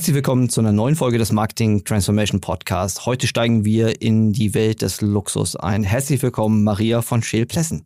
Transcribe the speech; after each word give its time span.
Herzlich 0.00 0.14
willkommen 0.14 0.48
zu 0.48 0.62
einer 0.62 0.72
neuen 0.72 0.96
Folge 0.96 1.18
des 1.18 1.30
Marketing 1.30 1.84
Transformation 1.84 2.40
Podcast. 2.40 3.04
Heute 3.04 3.26
steigen 3.26 3.66
wir 3.66 4.00
in 4.00 4.32
die 4.32 4.54
Welt 4.54 4.80
des 4.80 5.02
Luxus 5.02 5.56
ein. 5.56 5.84
Herzlich 5.84 6.22
willkommen, 6.22 6.64
Maria 6.64 7.02
von 7.02 7.22
Scheel-Plessen. 7.22 7.84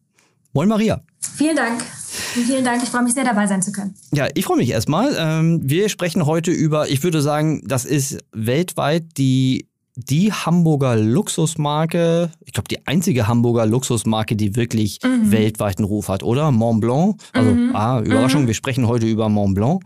Moin, 0.52 0.68
Maria. 0.68 1.02
Vielen 1.18 1.56
Dank. 1.56 1.82
Vielen 1.82 2.64
Dank. 2.64 2.84
Ich 2.84 2.90
freue 2.90 3.02
mich 3.02 3.14
sehr, 3.14 3.24
dabei 3.24 3.48
sein 3.48 3.62
zu 3.62 3.72
können. 3.72 3.96
Ja, 4.12 4.28
ich 4.32 4.44
freue 4.44 4.58
mich 4.58 4.70
erstmal. 4.70 5.16
Ähm, 5.18 5.58
wir 5.64 5.88
sprechen 5.88 6.24
heute 6.24 6.52
über, 6.52 6.88
ich 6.88 7.02
würde 7.02 7.20
sagen, 7.20 7.62
das 7.66 7.84
ist 7.84 8.18
weltweit 8.30 9.18
die 9.18 9.66
die 9.96 10.32
Hamburger 10.32 10.96
Luxusmarke, 10.96 12.32
ich 12.44 12.52
glaube 12.52 12.66
die 12.68 12.84
einzige 12.86 13.28
Hamburger 13.28 13.64
Luxusmarke, 13.64 14.34
die 14.34 14.56
wirklich 14.56 14.98
mhm. 15.04 15.30
weltweiten 15.30 15.84
Ruf 15.84 16.08
hat, 16.08 16.24
oder? 16.24 16.50
Mont 16.50 16.80
Blanc. 16.80 17.20
Also, 17.32 17.50
mhm. 17.52 17.76
ah, 17.76 18.00
Überraschung, 18.00 18.42
mhm. 18.42 18.46
wir 18.48 18.54
sprechen 18.54 18.88
heute 18.88 19.06
über 19.06 19.28
Mont 19.28 19.54
Blanc, 19.54 19.84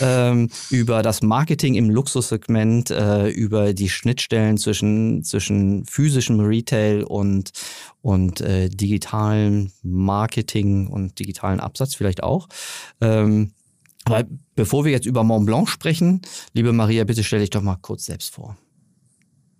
ähm, 0.00 0.50
über 0.70 1.02
das 1.02 1.22
Marketing 1.22 1.74
im 1.74 1.88
Luxussegment, 1.88 2.90
äh, 2.90 3.28
über 3.28 3.72
die 3.72 3.88
Schnittstellen 3.88 4.58
zwischen, 4.58 5.24
zwischen 5.24 5.86
physischem 5.86 6.40
Retail 6.40 7.04
und, 7.04 7.52
und 8.02 8.42
äh, 8.42 8.68
digitalem 8.68 9.72
Marketing 9.82 10.88
und 10.88 11.18
digitalen 11.18 11.60
Absatz 11.60 11.94
vielleicht 11.94 12.22
auch. 12.22 12.48
Ähm, 13.00 13.52
aber 14.04 14.24
bevor 14.54 14.84
wir 14.84 14.92
jetzt 14.92 15.06
über 15.06 15.24
Mont 15.24 15.46
Blanc 15.46 15.68
sprechen, 15.68 16.20
liebe 16.52 16.72
Maria, 16.72 17.04
bitte 17.04 17.24
stell 17.24 17.40
dich 17.40 17.50
doch 17.50 17.62
mal 17.62 17.76
kurz 17.80 18.04
selbst 18.04 18.34
vor. 18.34 18.56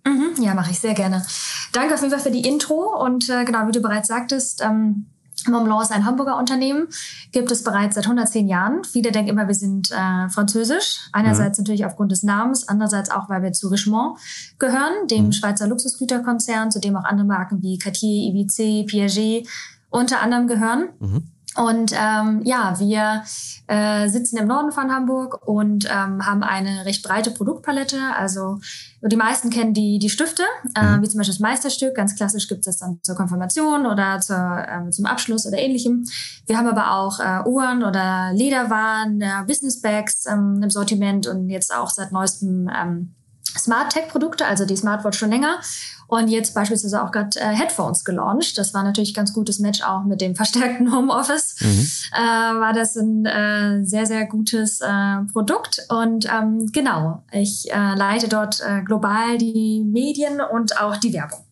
Mhm, 0.07 0.41
ja, 0.41 0.53
mache 0.53 0.71
ich 0.71 0.79
sehr 0.79 0.93
gerne. 0.93 1.25
Danke 1.73 1.93
auf 1.93 2.01
jeden 2.01 2.11
Fall 2.11 2.21
für 2.21 2.31
die 2.31 2.47
Intro 2.47 3.03
und 3.03 3.29
äh, 3.29 3.43
genau, 3.43 3.67
wie 3.67 3.73
du 3.73 3.81
bereits 3.81 4.07
sagtest, 4.07 4.61
ähm, 4.63 5.07
Mont 5.47 5.65
Blanc 5.65 5.81
ist 5.81 5.91
ein 5.91 6.05
Hamburger 6.05 6.37
Unternehmen, 6.37 6.87
gibt 7.31 7.51
es 7.51 7.63
bereits 7.63 7.95
seit 7.95 8.05
110 8.05 8.47
Jahren. 8.47 8.83
Viele 8.83 9.11
denken 9.11 9.29
immer, 9.29 9.47
wir 9.47 9.55
sind 9.55 9.91
äh, 9.91 10.29
französisch. 10.29 10.99
Einerseits 11.13 11.57
mhm. 11.57 11.63
natürlich 11.63 11.85
aufgrund 11.85 12.11
des 12.11 12.23
Namens, 12.23 12.67
andererseits 12.67 13.11
auch, 13.11 13.29
weil 13.29 13.43
wir 13.43 13.51
zu 13.53 13.67
Richemont 13.67 14.17
gehören, 14.59 15.07
dem 15.09 15.27
mhm. 15.27 15.31
Schweizer 15.31 15.67
Luxusgüterkonzern, 15.67 16.71
zu 16.71 16.79
dem 16.79 16.95
auch 16.95 17.05
andere 17.05 17.27
Marken 17.27 17.61
wie 17.61 17.77
Cartier, 17.77 18.31
Ivice, 18.31 18.85
Piaget 18.87 19.47
unter 19.89 20.21
anderem 20.21 20.47
gehören. 20.47 20.89
Mhm. 20.99 21.23
Und 21.57 21.91
ähm, 21.93 22.41
ja, 22.43 22.79
wir 22.79 23.23
äh, 23.67 24.07
sitzen 24.09 24.37
im 24.37 24.47
Norden 24.47 24.71
von 24.71 24.91
Hamburg 24.91 25.47
und 25.47 25.85
ähm, 25.85 26.25
haben 26.25 26.43
eine 26.43 26.85
recht 26.85 27.03
breite 27.03 27.31
Produktpalette. 27.31 27.97
Also 28.15 28.59
die 29.01 29.15
meisten 29.15 29.49
kennen 29.49 29.73
die, 29.73 29.97
die 29.99 30.09
Stifte, 30.09 30.43
äh, 30.75 30.83
mhm. 30.83 31.01
wie 31.01 31.07
zum 31.07 31.17
Beispiel 31.17 31.33
das 31.33 31.39
Meisterstück. 31.39 31.95
Ganz 31.95 32.15
klassisch 32.15 32.47
gibt 32.47 32.59
es 32.59 32.65
das 32.65 32.77
dann 32.77 32.99
zur 33.01 33.15
Konfirmation 33.15 33.87
oder 33.87 34.19
zur, 34.19 34.65
ähm, 34.69 34.91
zum 34.91 35.05
Abschluss 35.05 35.47
oder 35.47 35.57
ähnlichem. 35.57 36.05
Wir 36.45 36.57
haben 36.57 36.67
aber 36.67 36.91
auch 36.91 37.19
äh, 37.19 37.49
Uhren 37.49 37.83
oder 37.83 38.31
Lederwaren, 38.33 39.19
äh, 39.21 39.43
Business 39.47 39.81
Bags 39.81 40.25
ähm, 40.27 40.61
im 40.61 40.69
Sortiment 40.69 41.25
und 41.27 41.49
jetzt 41.49 41.73
auch 41.73 41.89
seit 41.89 42.11
neuestem 42.11 42.69
ähm, 42.73 43.15
Smart 43.57 43.91
Tech 43.91 44.07
Produkte, 44.09 44.45
also 44.45 44.65
die 44.65 44.75
Smartwatch 44.75 45.17
schon 45.17 45.31
länger. 45.31 45.59
Und 46.07 46.29
jetzt 46.29 46.53
beispielsweise 46.55 47.03
auch 47.03 47.11
gerade 47.11 47.37
äh, 47.39 47.49
Headphones 47.49 48.05
gelauncht. 48.05 48.57
Das 48.57 48.73
war 48.73 48.83
natürlich 48.83 49.13
ganz 49.13 49.33
gutes 49.33 49.59
Match 49.59 49.81
auch 49.81 50.03
mit 50.05 50.21
dem 50.21 50.35
verstärkten 50.35 50.91
Homeoffice. 50.95 51.55
Mhm. 51.59 51.87
Äh, 52.13 52.59
war 52.59 52.73
das 52.73 52.95
ein 52.95 53.25
äh, 53.25 53.85
sehr, 53.85 54.05
sehr 54.05 54.25
gutes 54.25 54.79
äh, 54.81 55.23
Produkt. 55.33 55.85
Und 55.89 56.25
ähm, 56.25 56.67
genau, 56.71 57.23
ich 57.31 57.69
äh, 57.71 57.95
leite 57.95 58.29
dort 58.29 58.61
äh, 58.61 58.81
global 58.83 59.37
die 59.37 59.83
Medien 59.85 60.39
und 60.39 60.79
auch 60.81 60.97
die 60.97 61.13
Werbung. 61.13 61.46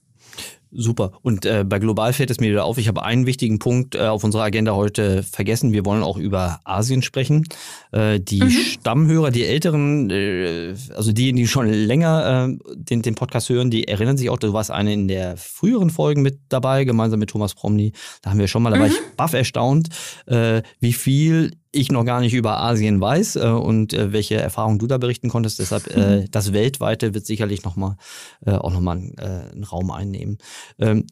Super. 0.77 1.13
Und 1.21 1.45
äh, 1.45 1.63
bei 1.65 1.79
Global 1.79 2.11
fällt 2.11 2.29
es 2.31 2.39
mir 2.39 2.49
wieder 2.49 2.65
auf, 2.65 2.77
ich 2.77 2.87
habe 2.87 3.03
einen 3.03 3.25
wichtigen 3.25 3.59
Punkt 3.59 3.95
äh, 3.95 3.99
auf 3.99 4.23
unserer 4.23 4.43
Agenda 4.43 4.75
heute 4.75 5.23
vergessen. 5.23 5.71
Wir 5.71 5.85
wollen 5.85 6.03
auch 6.03 6.17
über 6.17 6.59
Asien 6.65 7.01
sprechen. 7.01 7.47
Äh, 7.91 8.19
die 8.19 8.43
mhm. 8.43 8.49
Stammhörer, 8.49 9.31
die 9.31 9.45
Älteren, 9.45 10.09
äh, 10.09 10.75
also 10.93 11.13
die, 11.13 11.31
die 11.31 11.47
schon 11.47 11.67
länger 11.67 12.49
äh, 12.49 12.75
den, 12.75 13.01
den 13.01 13.15
Podcast 13.15 13.49
hören, 13.49 13.71
die 13.71 13.87
erinnern 13.87 14.17
sich 14.17 14.29
auch, 14.29 14.37
du 14.37 14.51
warst 14.51 14.71
eine 14.71 14.93
in 14.93 15.07
der 15.07 15.37
früheren 15.37 15.89
Folgen 15.89 16.21
mit 16.21 16.39
dabei, 16.49 16.83
gemeinsam 16.83 17.19
mit 17.19 17.29
Thomas 17.29 17.55
Promny. 17.55 17.93
Da 18.21 18.31
haben 18.31 18.39
wir 18.39 18.47
schon 18.47 18.61
mal, 18.61 18.71
da 18.71 18.79
war 18.79 18.87
ich 18.87 18.93
mhm. 18.93 19.15
baff 19.15 19.33
erstaunt, 19.33 19.89
äh, 20.25 20.61
wie 20.79 20.93
viel 20.93 21.51
ich 21.75 21.91
noch 21.91 22.05
gar 22.05 22.19
nicht 22.19 22.33
über 22.33 22.59
Asien 22.59 22.99
weiß 23.01 23.35
äh, 23.35 23.47
und 23.47 23.93
äh, 23.93 24.11
welche 24.13 24.35
Erfahrungen 24.35 24.79
du 24.79 24.87
da 24.87 24.97
berichten 24.97 25.29
konntest. 25.29 25.59
Deshalb 25.59 25.87
äh, 25.95 26.21
mhm. 26.21 26.31
das 26.31 26.53
Weltweite 26.53 27.13
wird 27.13 27.25
sicherlich 27.25 27.63
noch 27.63 27.75
mal, 27.75 27.97
äh, 28.45 28.51
auch 28.51 28.71
nochmal 28.71 29.11
äh, 29.17 29.51
einen 29.51 29.63
Raum 29.63 29.91
einnehmen. 29.91 30.37
Ähm, 30.79 31.05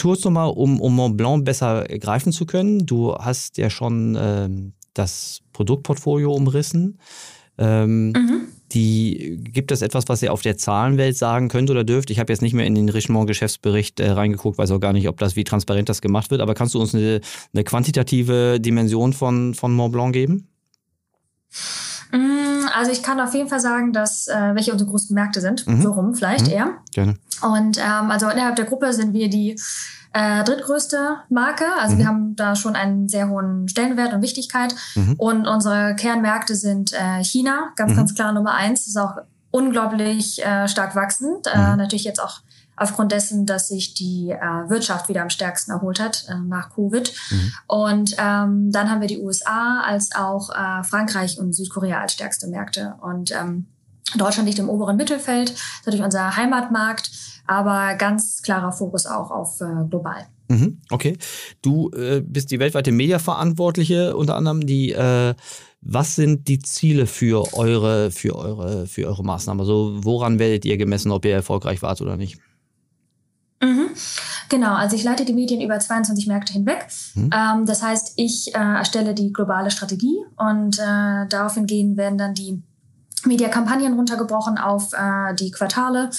kurz 0.00 0.24
nochmal, 0.24 0.50
um, 0.50 0.80
um 0.80 0.94
Mont 0.94 1.16
Blanc 1.16 1.44
besser 1.44 1.84
greifen 1.84 2.32
zu 2.32 2.46
können. 2.46 2.86
Du 2.86 3.14
hast 3.14 3.58
ja 3.58 3.70
schon 3.70 4.16
ähm, 4.18 4.72
das 4.94 5.40
Produktportfolio 5.52 6.32
umrissen. 6.32 6.98
Ähm, 7.58 8.08
mhm. 8.10 8.48
Die, 8.74 9.38
gibt 9.40 9.70
es 9.70 9.82
etwas, 9.82 10.08
was 10.08 10.20
ihr 10.22 10.32
auf 10.32 10.42
der 10.42 10.56
Zahlenwelt 10.56 11.16
sagen 11.16 11.48
könnt 11.48 11.70
oder 11.70 11.84
dürft? 11.84 12.10
Ich 12.10 12.18
habe 12.18 12.32
jetzt 12.32 12.42
nicht 12.42 12.54
mehr 12.54 12.66
in 12.66 12.74
den 12.74 12.88
Richemont-Geschäftsbericht 12.88 14.00
äh, 14.00 14.10
reingeguckt, 14.10 14.58
weiß 14.58 14.72
auch 14.72 14.80
gar 14.80 14.92
nicht, 14.92 15.08
ob 15.08 15.18
das, 15.18 15.36
wie 15.36 15.44
transparent 15.44 15.88
das 15.88 16.00
gemacht 16.00 16.30
wird, 16.30 16.40
aber 16.40 16.54
kannst 16.54 16.74
du 16.74 16.80
uns 16.80 16.94
eine, 16.94 17.20
eine 17.52 17.64
quantitative 17.64 18.58
Dimension 18.60 19.12
von, 19.12 19.54
von 19.54 19.72
Mont 19.72 19.92
Blanc 19.92 20.12
geben? 20.12 20.48
Mm, 22.10 22.66
also 22.74 22.90
ich 22.90 23.02
kann 23.02 23.20
auf 23.20 23.32
jeden 23.34 23.48
Fall 23.48 23.60
sagen, 23.60 23.92
dass 23.92 24.28
äh, 24.28 24.54
welche 24.54 24.72
unsere 24.72 24.90
größten 24.90 25.14
Märkte 25.14 25.40
sind. 25.40 25.66
Mhm. 25.66 25.82
So 25.82 25.92
rum 25.92 26.14
vielleicht 26.14 26.46
mhm. 26.46 26.52
eher. 26.52 26.78
Gerne. 26.92 27.14
Und 27.42 27.78
ähm, 27.78 28.10
also 28.10 28.28
innerhalb 28.28 28.56
der 28.56 28.64
Gruppe 28.64 28.92
sind 28.92 29.12
wir 29.12 29.28
die 29.28 29.58
äh, 30.12 30.44
drittgrößte 30.44 31.16
Marke. 31.28 31.64
Also 31.80 31.94
mhm. 31.94 31.98
wir 31.98 32.06
haben 32.06 32.36
da 32.36 32.56
schon 32.56 32.76
einen 32.76 33.08
sehr 33.08 33.28
hohen 33.28 33.68
Stellenwert 33.68 34.12
und 34.12 34.22
Wichtigkeit. 34.22 34.74
Mhm. 34.94 35.14
Und 35.18 35.46
unsere 35.46 35.94
Kernmärkte 35.96 36.54
sind 36.54 36.92
äh, 36.92 37.22
China, 37.22 37.72
ganz, 37.76 37.92
mhm. 37.92 37.96
ganz 37.96 38.14
klar 38.14 38.32
Nummer 38.32 38.54
eins. 38.54 38.80
Das 38.80 38.88
ist 38.88 38.96
auch 38.96 39.16
unglaublich 39.50 40.44
äh, 40.44 40.68
stark 40.68 40.94
wachsend. 40.94 41.46
Äh, 41.52 41.72
mhm. 41.72 41.76
natürlich 41.78 42.04
jetzt 42.04 42.22
auch 42.22 42.40
aufgrund 42.76 43.12
dessen, 43.12 43.46
dass 43.46 43.68
sich 43.68 43.94
die 43.94 44.30
äh, 44.30 44.68
Wirtschaft 44.68 45.08
wieder 45.08 45.22
am 45.22 45.30
stärksten 45.30 45.72
erholt 45.72 46.00
hat 46.00 46.26
äh, 46.28 46.34
nach 46.34 46.74
Covid. 46.74 47.12
Mhm. 47.30 47.52
Und 47.66 48.16
ähm, 48.18 48.72
dann 48.72 48.90
haben 48.90 49.00
wir 49.00 49.08
die 49.08 49.20
USA 49.20 49.80
als 49.80 50.14
auch 50.14 50.50
äh, 50.50 50.82
Frankreich 50.84 51.38
und 51.38 51.52
Südkorea 51.54 52.00
als 52.00 52.14
stärkste 52.14 52.46
Märkte. 52.46 52.94
Und 53.00 53.32
ähm, 53.32 53.66
Deutschland 54.16 54.46
liegt 54.46 54.58
im 54.58 54.68
oberen 54.68 54.96
Mittelfeld, 54.96 55.50
ist 55.50 55.86
natürlich 55.86 56.04
unser 56.04 56.36
Heimatmarkt 56.36 57.10
aber 57.46 57.94
ganz 57.96 58.42
klarer 58.42 58.72
Fokus 58.72 59.06
auch 59.06 59.30
auf 59.30 59.60
äh, 59.60 59.88
global. 59.88 60.26
Mhm, 60.48 60.80
okay. 60.90 61.16
Du 61.62 61.90
äh, 61.90 62.22
bist 62.24 62.50
die 62.50 62.58
weltweite 62.58 62.92
Mediaverantwortliche 62.92 64.16
unter 64.16 64.36
anderem. 64.36 64.66
Die, 64.66 64.92
äh, 64.92 65.34
was 65.80 66.16
sind 66.16 66.48
die 66.48 66.58
Ziele 66.58 67.06
für 67.06 67.54
eure, 67.54 68.10
für 68.10 68.36
eure, 68.36 68.86
für 68.86 69.06
eure 69.06 69.24
Maßnahmen? 69.24 69.60
Also 69.60 70.04
woran 70.04 70.38
werdet 70.38 70.64
ihr 70.64 70.76
gemessen, 70.76 71.12
ob 71.12 71.24
ihr 71.24 71.34
erfolgreich 71.34 71.82
wart 71.82 72.00
oder 72.00 72.16
nicht? 72.16 72.38
Mhm. 73.62 73.88
Genau, 74.50 74.74
also 74.74 74.96
ich 74.96 75.04
leite 75.04 75.24
die 75.24 75.32
Medien 75.32 75.62
über 75.62 75.78
22 75.78 76.26
Märkte 76.26 76.52
hinweg. 76.52 76.86
Mhm. 77.14 77.30
Ähm, 77.32 77.66
das 77.66 77.82
heißt, 77.82 78.14
ich 78.16 78.54
äh, 78.54 78.58
erstelle 78.58 79.14
die 79.14 79.32
globale 79.32 79.70
Strategie 79.70 80.18
und 80.36 80.78
äh, 80.78 81.26
daraufhin 81.28 81.66
gehen 81.66 81.96
werden 81.96 82.18
dann 82.18 82.34
die 82.34 82.62
Mediakampagnen 83.26 83.94
runtergebrochen 83.94 84.58
auf 84.58 84.92
äh, 84.92 85.34
die 85.34 85.50
Quartale. 85.50 86.10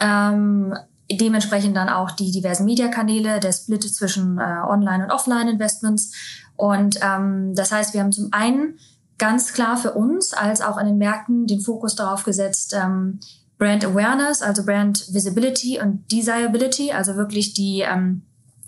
Ähm, 0.00 0.74
dementsprechend 1.10 1.76
dann 1.76 1.88
auch 1.88 2.10
die 2.10 2.30
diversen 2.30 2.66
Mediakanäle, 2.66 3.40
der 3.40 3.52
Split 3.52 3.82
zwischen 3.82 4.38
äh, 4.38 4.42
Online- 4.42 5.04
und 5.04 5.10
Offline-Investments. 5.10 6.12
Und 6.56 6.98
ähm, 7.02 7.54
das 7.54 7.72
heißt, 7.72 7.94
wir 7.94 8.02
haben 8.02 8.12
zum 8.12 8.28
einen 8.32 8.78
ganz 9.16 9.52
klar 9.52 9.76
für 9.76 9.94
uns 9.94 10.32
als 10.32 10.60
auch 10.60 10.76
an 10.76 10.86
den 10.86 10.98
Märkten 10.98 11.46
den 11.46 11.60
Fokus 11.60 11.96
darauf 11.96 12.24
gesetzt, 12.24 12.74
ähm, 12.76 13.20
Brand 13.58 13.84
Awareness, 13.84 14.42
also 14.42 14.64
Brand 14.64 15.12
Visibility 15.12 15.80
und 15.80 16.10
Desirability, 16.12 16.92
also 16.92 17.16
wirklich 17.16 17.54
die 17.54 17.80
ähm, 17.80 18.22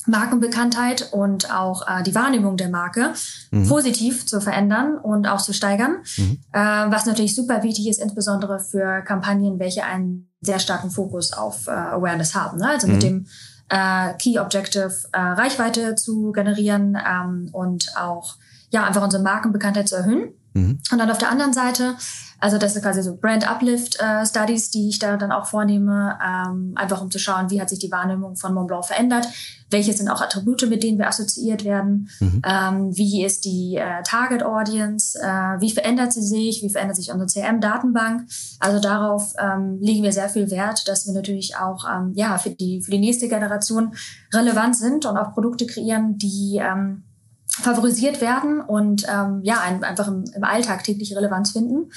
Markenbekanntheit 0.06 1.12
und 1.12 1.52
auch 1.52 1.86
äh, 1.86 2.02
die 2.02 2.14
Wahrnehmung 2.14 2.56
der 2.56 2.70
Marke 2.70 3.12
mhm. 3.50 3.68
positiv 3.68 4.26
zu 4.26 4.40
verändern 4.40 4.96
und 4.96 5.26
auch 5.26 5.40
zu 5.40 5.52
steigern. 5.52 5.98
Mhm. 6.16 6.38
Äh, 6.52 6.58
was 6.58 7.06
natürlich 7.06 7.34
super 7.34 7.62
wichtig 7.62 7.88
ist, 7.88 8.00
insbesondere 8.00 8.60
für 8.60 9.02
Kampagnen, 9.02 9.58
welche 9.58 9.84
einen 9.84 10.30
sehr 10.40 10.58
starken 10.58 10.90
Fokus 10.90 11.32
auf 11.32 11.66
äh, 11.66 11.70
Awareness 11.70 12.34
haben. 12.34 12.58
Ne? 12.58 12.68
Also 12.68 12.86
mhm. 12.86 12.92
mit 12.94 13.02
dem 13.02 13.26
äh, 13.68 14.14
Key 14.14 14.38
Objective 14.38 14.92
äh, 15.12 15.20
Reichweite 15.20 15.94
zu 15.94 16.32
generieren 16.32 16.96
ähm, 17.06 17.48
und 17.52 17.96
auch 17.96 18.36
ja 18.70 18.84
einfach 18.84 19.02
unsere 19.02 19.22
Markenbekanntheit 19.22 19.88
zu 19.88 19.96
erhöhen. 19.96 20.32
Mhm. 20.54 20.78
Und 20.90 20.98
dann 20.98 21.10
auf 21.10 21.18
der 21.18 21.30
anderen 21.30 21.52
Seite, 21.52 21.94
also 22.40 22.56
das 22.56 22.72
sind 22.72 22.82
quasi 22.82 23.02
so 23.02 23.16
Brand 23.16 23.48
Uplift 23.48 24.00
äh, 24.00 24.24
Studies, 24.24 24.70
die 24.70 24.88
ich 24.88 24.98
da 24.98 25.16
dann 25.16 25.30
auch 25.30 25.46
vornehme, 25.46 26.18
ähm, 26.24 26.72
einfach 26.74 27.02
um 27.02 27.10
zu 27.10 27.18
schauen, 27.18 27.50
wie 27.50 27.60
hat 27.60 27.68
sich 27.68 27.78
die 27.78 27.90
Wahrnehmung 27.90 28.36
von 28.36 28.54
Mont 28.54 28.68
Blanc 28.68 28.86
verändert, 28.86 29.28
welche 29.70 29.92
sind 29.92 30.08
auch 30.08 30.22
Attribute, 30.22 30.68
mit 30.68 30.82
denen 30.82 30.98
wir 30.98 31.06
assoziiert 31.06 31.64
werden, 31.64 32.08
mhm. 32.18 32.42
ähm, 32.44 32.96
wie 32.96 33.24
ist 33.24 33.44
die 33.44 33.76
äh, 33.76 34.02
Target 34.04 34.42
Audience, 34.42 35.18
äh, 35.18 35.60
wie 35.60 35.70
verändert 35.70 36.12
sie 36.12 36.22
sich, 36.22 36.62
wie 36.62 36.70
verändert 36.70 36.96
sich 36.96 37.12
unsere 37.12 37.28
CM-Datenbank. 37.28 38.26
Also 38.58 38.80
darauf 38.80 39.34
ähm, 39.38 39.78
legen 39.80 40.02
wir 40.02 40.12
sehr 40.12 40.28
viel 40.28 40.50
Wert, 40.50 40.88
dass 40.88 41.06
wir 41.06 41.12
natürlich 41.12 41.56
auch 41.56 41.84
ähm, 41.88 42.12
ja 42.14 42.38
für 42.38 42.50
die 42.50 42.80
für 42.80 42.90
die 42.90 42.98
nächste 42.98 43.28
Generation 43.28 43.94
relevant 44.32 44.76
sind 44.76 45.04
und 45.04 45.16
auch 45.18 45.34
Produkte 45.34 45.66
kreieren, 45.66 46.16
die 46.16 46.58
ähm, 46.60 47.04
favorisiert 47.50 48.20
werden 48.20 48.60
und 48.60 49.06
ähm, 49.08 49.40
ja 49.42 49.60
ein, 49.60 49.84
einfach 49.84 50.08
im, 50.08 50.24
im 50.34 50.44
Alltag 50.44 50.84
tägliche 50.84 51.16
Relevanz 51.16 51.52
finden. 51.52 51.90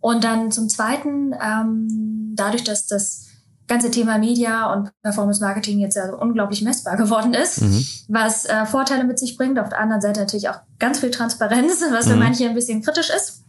Und 0.00 0.24
dann 0.24 0.52
zum 0.52 0.68
Zweiten, 0.68 1.34
ähm, 1.40 2.34
dadurch, 2.36 2.64
dass 2.64 2.86
das 2.86 3.26
ganze 3.66 3.90
Thema 3.90 4.18
Media 4.18 4.72
und 4.72 4.90
Performance 5.02 5.40
Marketing 5.40 5.78
jetzt 5.78 5.96
ja 5.96 6.10
unglaublich 6.12 6.62
messbar 6.62 6.96
geworden 6.96 7.34
ist, 7.34 7.60
mhm. 7.60 7.84
was 8.08 8.46
äh, 8.46 8.64
Vorteile 8.64 9.04
mit 9.04 9.18
sich 9.18 9.36
bringt. 9.36 9.58
Auf 9.58 9.68
der 9.68 9.80
anderen 9.80 10.00
Seite 10.00 10.20
natürlich 10.20 10.48
auch 10.48 10.60
ganz 10.78 11.00
viel 11.00 11.10
Transparenz, 11.10 11.82
was 11.92 12.06
mhm. 12.06 12.10
für 12.10 12.16
manche 12.16 12.48
ein 12.48 12.54
bisschen 12.54 12.82
kritisch 12.82 13.10
ist. 13.10 13.44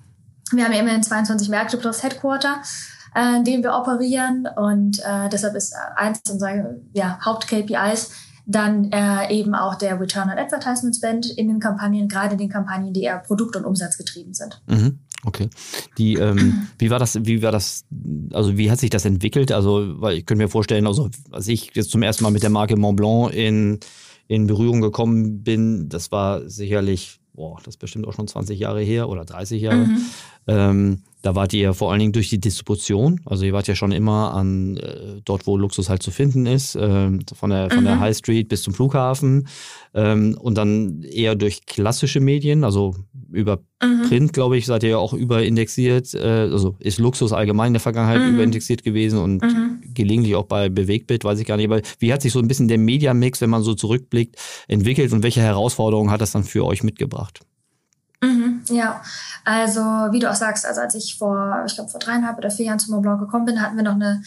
Wir 0.52 0.66
haben 0.66 0.74
ja 0.74 0.80
immerhin 0.80 1.04
22 1.04 1.50
Märkte 1.50 1.78
plus 1.78 2.04
Headquarter, 2.04 2.62
äh, 3.16 3.38
in 3.38 3.44
denen 3.46 3.64
wir 3.64 3.74
operieren 3.74 4.48
und 4.56 5.00
äh, 5.00 5.30
deshalb 5.32 5.56
ist 5.56 5.74
eins 5.96 6.22
unserer 6.30 6.76
ja, 6.94 7.20
Haupt-KPIs 7.24 8.12
dann 8.50 8.92
äh, 8.92 9.32
eben 9.32 9.54
auch 9.54 9.76
der 9.76 10.00
Return 10.02 10.32
on 10.32 10.40
Advertisement 10.40 10.96
Spend 10.96 11.28
in 11.38 11.48
den 11.48 11.60
Kampagnen, 11.60 12.08
gerade 12.08 12.32
in 12.32 12.40
den 12.40 12.50
Kampagnen, 12.50 12.94
die 12.94 13.04
eher 13.04 13.20
produkt- 13.20 13.56
und 13.56 13.64
umsatzgetrieben 13.64 14.34
sind. 14.34 14.64
Mhm. 14.66 15.00
Okay. 15.26 15.50
Die, 15.98 16.16
ähm, 16.16 16.68
wie 16.80 16.90
war 16.90 17.00
das, 17.00 17.26
wie 17.26 17.42
war 17.42 17.52
das, 17.52 17.86
also 18.32 18.58
wie 18.58 18.72
hat 18.72 18.80
sich 18.80 18.90
das 18.90 19.06
entwickelt? 19.06 19.52
Also, 19.52 20.02
weil 20.02 20.18
ich 20.18 20.26
könnte 20.26 20.44
mir 20.44 20.50
vorstellen, 20.50 20.88
also 20.88 21.10
als 21.32 21.48
ich 21.48 21.72
jetzt 21.76 21.92
zum 21.92 22.04
ersten 22.04 22.24
Mal 22.24 22.32
mit 22.32 22.44
der 22.44 22.50
Marke 22.50 22.78
Montblanc 22.78 23.34
in, 23.34 23.80
in 24.28 24.48
Berührung 24.48 24.82
gekommen 24.82 25.44
bin, 25.44 25.90
das 25.90 26.12
war 26.12 26.48
sicherlich, 26.50 27.20
boah, 27.34 27.58
das 27.58 27.76
ist 27.76 27.80
bestimmt 27.80 28.08
auch 28.08 28.14
schon 28.14 28.28
20 28.28 28.60
Jahre 28.60 28.82
her 28.82 29.10
oder 29.10 29.26
30 29.26 29.62
Jahre. 29.62 29.88
Mhm. 29.88 30.02
Ähm, 30.50 31.04
da 31.22 31.36
wart 31.36 31.54
ihr 31.54 31.74
vor 31.74 31.92
allen 31.92 32.00
Dingen 32.00 32.14
durch 32.14 32.30
die 32.30 32.40
Distribution, 32.40 33.20
also 33.26 33.44
ihr 33.44 33.52
wart 33.52 33.68
ja 33.68 33.76
schon 33.76 33.92
immer 33.92 34.34
an 34.34 34.78
äh, 34.78 35.22
dort, 35.26 35.48
wo 35.48 35.58
Luxus 35.58 35.90
halt 35.90 36.02
zu 36.02 36.12
finden 36.12 36.46
ist, 36.46 36.76
äh, 36.76 37.10
von 37.34 37.50
der 37.50 37.70
von 37.70 37.82
mhm. 37.82 37.86
der 37.86 38.00
High 38.00 38.16
Street 38.16 38.48
bis 38.48 38.64
zum 38.64 38.74
Flughafen 38.74 39.48
ähm, 39.94 40.38
und 40.40 40.58
dann 40.58 41.04
eher 41.04 41.36
durch 41.36 41.66
klassische 41.66 42.22
Medien, 42.22 42.64
also 42.64 42.96
über 43.32 43.60
mhm. 43.84 44.08
Print, 44.08 44.34
glaube 44.34 44.58
ich, 44.58 44.66
seid 44.66 44.84
ihr 44.84 44.92
ja 44.92 44.98
auch 44.98 45.12
überindexiert, 45.12 46.14
äh, 46.14 46.48
also 46.52 46.78
ist 46.80 47.00
Luxus 47.00 47.34
allgemein 47.34 47.68
in 47.68 47.74
der 47.74 47.82
Vergangenheit 47.82 48.22
mhm. 48.22 48.36
überindexiert 48.36 48.84
gewesen 48.84 49.20
und 49.20 49.42
mhm. 49.42 49.82
gelegentlich 49.94 50.36
auch 50.36 50.46
bei 50.46 50.70
Bewegtbild, 50.70 51.26
weiß 51.26 51.40
ich 51.40 51.46
gar 51.46 51.58
nicht, 51.58 51.70
aber 51.70 51.82
wie 52.00 52.14
hat 52.14 52.22
sich 52.22 52.32
so 52.32 52.40
ein 52.40 52.48
bisschen 52.48 52.70
der 52.70 52.78
Mediamix, 52.78 53.42
wenn 53.42 53.50
man 53.50 53.62
so 53.62 53.76
zurückblickt, 53.76 54.38
entwickelt 54.70 55.12
und 55.12 55.22
welche 55.22 55.42
Herausforderungen 55.42 56.12
hat 56.12 56.22
das 56.22 56.32
dann 56.32 56.46
für 56.46 56.66
euch 56.66 56.82
mitgebracht? 56.82 57.42
Ja, 58.70 59.02
also 59.46 59.82
wie 59.82 60.20
du 60.20 60.30
auch 60.30 60.36
sagst, 60.36 60.66
also 60.66 60.82
als 60.82 60.96
ich 60.96 61.18
vor, 61.18 61.64
ich 61.66 61.76
glaube 61.76 61.90
vor 61.90 62.00
dreieinhalb 62.00 62.38
oder 62.38 62.52
vier 62.52 62.68
Jahren 62.68 62.80
zum 62.80 62.94
Montblanc 62.94 63.20
gekommen 63.20 63.46
bin, 63.46 63.62
hatten 63.62 63.76
wir 63.76 63.84
noch 63.84 63.96
eine, 63.96 64.22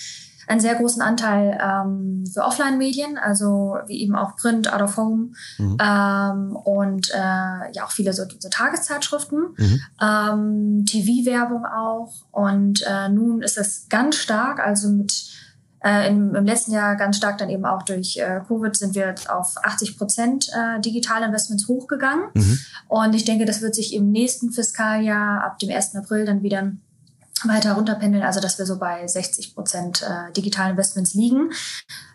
einen 0.49 0.61
sehr 0.61 0.75
großen 0.75 1.01
Anteil 1.01 1.59
ähm, 1.63 2.25
für 2.33 2.43
Offline-Medien, 2.43 3.19
also 3.19 3.77
wie 3.87 4.01
eben 4.03 4.15
auch 4.15 4.37
Print, 4.37 4.73
Out 4.73 4.83
of 4.83 4.97
Home 4.97 5.31
mhm. 5.59 5.77
ähm, 5.81 6.57
und 6.57 7.11
äh, 7.11 7.73
ja 7.73 7.85
auch 7.85 7.93
viele 7.93 8.13
so, 8.13 8.25
so 8.39 8.49
Tageszeitschriften, 8.49 9.55
mhm. 9.57 9.81
ähm, 10.01 10.85
TV-Werbung 10.87 11.65
auch 11.67 12.13
und 12.31 12.83
äh, 12.87 13.09
nun 13.09 13.43
ist 13.43 13.59
es 13.59 13.89
ganz 13.89 14.17
stark, 14.17 14.59
also 14.61 14.89
mit 14.89 15.32
äh, 15.85 16.09
im, 16.09 16.35
Im 16.35 16.45
letzten 16.45 16.73
Jahr 16.73 16.97
ganz 16.97 17.17
stark 17.17 17.39
dann 17.39 17.51
eben 17.51 17.65
auch 17.65 17.83
durch 17.83 18.17
äh, 18.17 18.41
Covid 18.47 18.77
sind 18.77 18.95
wir 18.95 19.15
auf 19.29 19.55
80 19.63 19.99
Prozent 19.99 20.49
äh, 20.55 20.81
digitale 20.81 21.27
Investments 21.27 21.69
hochgegangen. 21.69 22.27
Mhm. 22.35 22.59
Und 22.89 23.15
ich 23.15 23.25
denke, 23.25 23.45
das 23.45 23.63
wird 23.63 23.75
sich 23.75 23.95
im 23.95 24.11
nächsten 24.11 24.53
Fiskaljahr 24.53 25.43
ab 25.43 25.59
dem 25.59 25.71
1. 25.71 25.97
April 25.97 26.25
dann 26.25 26.43
wieder 26.43 26.73
weiter 27.45 27.73
runterpendeln, 27.73 28.23
also 28.23 28.41
dass 28.41 28.59
wir 28.59 28.67
so 28.67 28.79
bei 28.79 29.07
60 29.07 29.55
Prozent 29.55 30.03
äh, 30.03 30.33
digitalen 30.33 30.73
Investments 30.73 31.15
liegen. 31.15 31.51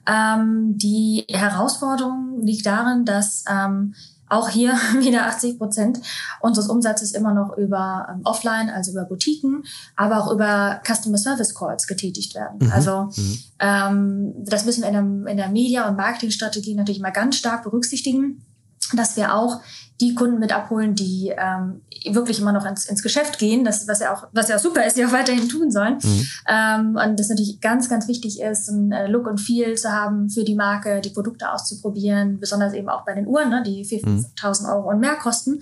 Ähm, 0.08 0.78
die 0.78 1.25
Herausforderung 1.30 2.40
liegt 2.42 2.66
darin, 2.66 3.04
dass 3.04 3.44
ähm, 3.50 3.94
auch 4.30 4.50
hier 4.50 4.72
wieder 5.00 5.28
80 5.28 5.58
Prozent 5.58 6.00
unseres 6.42 6.68
Umsatzes 6.68 7.12
immer 7.14 7.34
noch 7.34 7.58
über 7.58 8.08
ähm, 8.10 8.22
Offline, 8.24 8.70
also 8.70 8.92
über 8.92 9.06
Boutiquen, 9.06 9.64
aber 9.96 10.24
auch 10.24 10.32
über 10.32 10.82
Customer 10.86 11.18
Service 11.18 11.56
Calls 11.56 11.88
getätigt 11.88 12.36
werden. 12.36 12.68
Mhm. 12.68 12.72
Also 12.72 13.10
mhm. 13.16 13.40
Ähm, 13.60 14.34
das 14.46 14.66
müssen 14.66 14.84
wir 14.84 14.90
in 14.90 14.94
der, 14.94 15.32
in 15.32 15.38
der 15.38 15.50
Media- 15.50 15.88
und 15.88 15.98
Marketingstrategie 15.98 16.76
natürlich 16.76 17.02
mal 17.02 17.12
ganz 17.12 17.38
stark 17.38 17.64
berücksichtigen, 17.64 18.46
dass 18.94 19.18
wir 19.18 19.34
auch 19.34 19.62
die 20.00 20.14
Kunden 20.14 20.40
mit 20.40 20.54
abholen, 20.54 20.94
die 20.94 21.34
ähm, 21.36 21.82
wirklich 22.06 22.40
immer 22.40 22.52
noch 22.52 22.66
ins, 22.66 22.86
ins 22.86 23.02
Geschäft 23.02 23.40
gehen, 23.40 23.64
das, 23.64 23.88
was 23.88 24.00
ja 24.00 24.14
auch, 24.14 24.28
was 24.32 24.48
ja 24.48 24.56
auch 24.56 24.60
super 24.60 24.86
ist, 24.86 24.96
die 24.96 25.06
auch 25.06 25.12
weiterhin 25.12 25.50
tun 25.50 25.72
sollen. 25.72 25.98
Mhm. 26.04 26.28
Ähm, 26.48 27.00
und 27.04 27.20
das 27.20 27.30
natürlich 27.30 27.60
ganz, 27.62 27.90
ganz 27.90 28.08
wichtig 28.08 28.40
ist, 28.40 28.70
ein 28.70 28.92
äh, 28.92 29.08
Look 29.08 29.26
und 29.26 29.40
Feel 29.40 29.76
zu 29.76 29.92
haben 29.92 30.30
für 30.30 30.44
die 30.44 30.56
Marke, 30.56 31.02
die 31.02 31.10
Produkte 31.10 31.52
auszuprobieren, 31.52 32.40
besonders 32.40 32.74
eben 32.74 32.90
auch 32.90 33.06
bei 33.06 33.16
den 33.16 33.26
Uhren, 33.26 33.50
ne, 33.50 33.64
die 33.66 33.86
4.000 33.86 34.64
mhm. 34.64 34.70
Euro 34.70 34.90
und 34.90 35.00
mehr 35.00 35.16
kosten, 35.16 35.62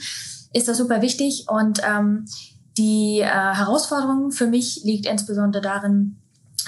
ist 0.53 0.67
das 0.67 0.77
super 0.77 1.01
wichtig. 1.01 1.45
Und 1.47 1.81
ähm, 1.87 2.25
die 2.77 3.19
äh, 3.19 3.25
Herausforderung 3.25 4.31
für 4.31 4.47
mich 4.47 4.81
liegt 4.83 5.05
insbesondere 5.05 5.61
darin, 5.61 6.17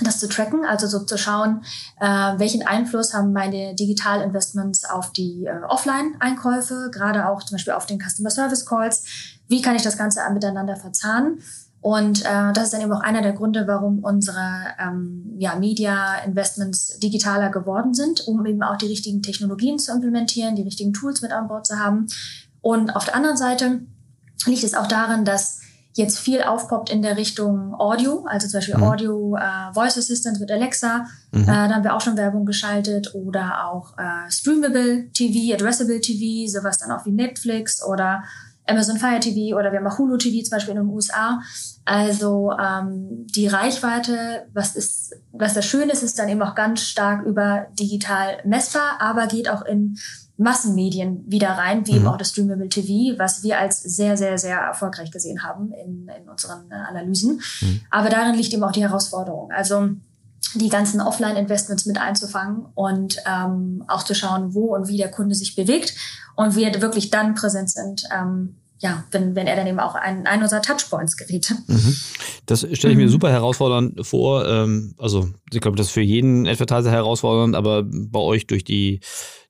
das 0.02 0.20
zu 0.20 0.28
tracken, 0.28 0.66
also 0.66 0.88
so 0.88 1.00
zu 1.00 1.18
schauen, 1.18 1.64
äh, 2.00 2.06
welchen 2.06 2.66
Einfluss 2.66 3.14
haben 3.14 3.34
meine 3.34 3.76
Digital-Investments 3.76 4.86
auf 4.86 5.12
die 5.12 5.46
äh, 5.46 5.64
Offline-Einkäufe, 5.68 6.90
gerade 6.92 7.28
auch 7.28 7.44
zum 7.44 7.56
Beispiel 7.56 7.74
auf 7.74 7.86
den 7.86 8.00
Customer 8.00 8.30
Service 8.30 8.66
Calls. 8.66 9.04
Wie 9.48 9.62
kann 9.62 9.76
ich 9.76 9.82
das 9.82 9.98
Ganze 9.98 10.22
miteinander 10.34 10.76
verzahnen? 10.76 11.42
Und 11.82 12.26
äh, 12.26 12.54
das 12.54 12.66
ist 12.66 12.74
dann 12.74 12.82
eben 12.82 12.92
auch 12.92 13.02
einer 13.02 13.22
der 13.22 13.34
Gründe, 13.34 13.66
warum 13.68 14.00
unsere 14.04 14.76
ähm, 14.80 15.36
ja, 15.38 15.56
Media-Investments 15.56 17.00
digitaler 17.00 17.50
geworden 17.50 17.94
sind, 17.94 18.28
um 18.28 18.46
eben 18.46 18.64
auch 18.64 18.78
die 18.78 18.88
richtigen 18.88 19.22
Technologien 19.22 19.80
zu 19.80 19.94
implementieren, 19.94 20.56
die 20.56 20.64
richtigen 20.64 20.94
Tools 20.94 21.22
mit 21.22 21.32
an 21.32 21.48
Bord 21.48 21.66
zu 21.66 21.80
haben. 21.80 22.08
Und 22.62 22.96
auf 22.96 23.06
der 23.06 23.16
anderen 23.16 23.38
Seite 23.38 23.82
liegt 24.46 24.64
es 24.64 24.74
auch 24.74 24.88
darin, 24.88 25.24
dass 25.24 25.62
jetzt 25.98 26.20
viel 26.20 26.44
aufpoppt 26.44 26.92
in 26.92 27.02
der 27.02 27.18
Richtung 27.18 27.74
Audio, 27.74 28.24
also 28.28 28.48
zum 28.48 28.60
Beispiel 28.60 28.78
mhm. 28.78 28.84
Audio 28.84 29.36
äh, 29.36 29.74
Voice 29.74 29.98
Assistant 29.98 30.40
mit 30.40 30.52
Alexa. 30.52 31.08
Mhm. 31.32 31.44
Äh, 31.44 31.46
da 31.46 31.70
haben 31.70 31.84
wir 31.84 31.96
auch 31.96 32.02
schon 32.02 32.16
Werbung 32.18 32.46
geschaltet 32.46 33.16
oder 33.16 33.66
auch 33.68 33.98
äh, 33.98 34.30
Streamable 34.30 35.10
TV, 35.12 35.56
Addressable 35.56 36.00
TV, 36.00 36.52
sowas 36.52 36.78
dann 36.78 36.92
auch 36.92 37.06
wie 37.06 37.12
Netflix 37.12 37.84
oder 37.84 38.24
Amazon 38.68 38.98
Fire 38.98 39.20
TV 39.20 39.58
oder 39.58 39.72
wir 39.72 39.80
haben 39.80 39.88
auch 39.88 39.98
Hulu 39.98 40.18
TV 40.18 40.44
zum 40.44 40.52
Beispiel 40.52 40.76
in 40.76 40.82
den 40.82 40.90
USA. 40.90 41.42
Also 41.86 42.52
ähm, 42.52 43.26
die 43.36 43.48
Reichweite, 43.48 44.46
was 44.54 44.76
ist, 44.76 45.16
was 45.32 45.54
das 45.54 45.66
Schöne 45.66 45.94
ist, 45.94 46.04
ist 46.04 46.20
dann 46.20 46.30
eben 46.30 46.42
auch 46.42 46.54
ganz 46.54 46.82
stark 46.82 47.26
über 47.26 47.68
digital 47.80 48.38
messbar, 48.46 48.98
aber 49.00 49.28
geht 49.28 49.50
auch 49.50 49.64
in 49.64 49.98
Massenmedien 50.38 51.24
wieder 51.28 51.50
rein, 51.50 51.86
wie 51.88 51.92
mhm. 51.92 51.98
eben 51.98 52.08
auch 52.08 52.18
das 52.18 52.30
Streamable 52.30 52.70
TV, 52.70 53.18
was 53.18 53.44
wir 53.44 53.58
als 53.60 53.82
sehr, 53.82 54.18
sehr, 54.18 54.38
sehr 54.38 54.60
erfolgreich 54.60 55.12
gesehen 55.12 55.44
haben 55.44 55.72
in, 55.74 56.08
in 56.08 56.30
unseren 56.30 56.70
äh, 56.72 56.76
Analysen. 56.76 57.42
Mhm. 57.62 57.82
Aber 57.90 58.10
darin 58.10 58.36
liegt 58.36 58.54
eben 58.54 58.64
auch 58.64 58.72
die 58.72 58.84
Herausforderung. 58.84 59.52
Also 59.52 59.90
die 60.56 60.70
ganzen 60.70 61.02
Offline-Investments 61.02 61.86
mit 61.86 61.98
einzufangen 61.98 62.66
und 62.76 63.18
ähm, 63.26 63.84
auch 63.88 64.04
zu 64.04 64.16
schauen, 64.16 64.54
wo 64.54 64.76
und 64.76 64.88
wie 64.88 64.98
der 64.98 65.12
Kunde 65.12 65.36
sich 65.36 65.56
bewegt 65.56 65.94
und 66.36 66.56
wir 66.56 66.82
wirklich 66.82 67.10
dann 67.10 67.36
präsent 67.36 67.70
sind, 67.70 68.04
ähm, 68.16 68.56
ja, 68.80 69.04
wenn, 69.12 69.36
wenn 69.36 69.48
er 69.48 69.56
dann 69.56 69.68
eben 69.68 69.80
auch 69.80 69.96
einen, 69.96 70.28
einen 70.28 70.44
unserer 70.44 70.62
Touchpoints 70.62 71.18
gerät. 71.18 71.54
Mhm. 71.68 71.96
Das 72.46 72.60
stelle 72.74 72.94
ich 72.94 72.98
mir 72.98 73.08
mhm. 73.08 73.12
super 73.12 73.32
herausfordernd 73.32 74.06
vor. 74.06 74.48
Ähm, 74.48 74.94
also 75.00 75.30
ich 75.52 75.62
glaube, 75.62 75.78
das 75.78 75.88
ist 75.88 75.94
für 75.94 76.02
jeden 76.02 76.48
Advertiser 76.48 76.92
herausfordernd, 76.92 77.56
aber 77.56 77.84
bei 77.84 78.20
euch 78.20 78.46
durch 78.46 78.64
die 78.64 79.00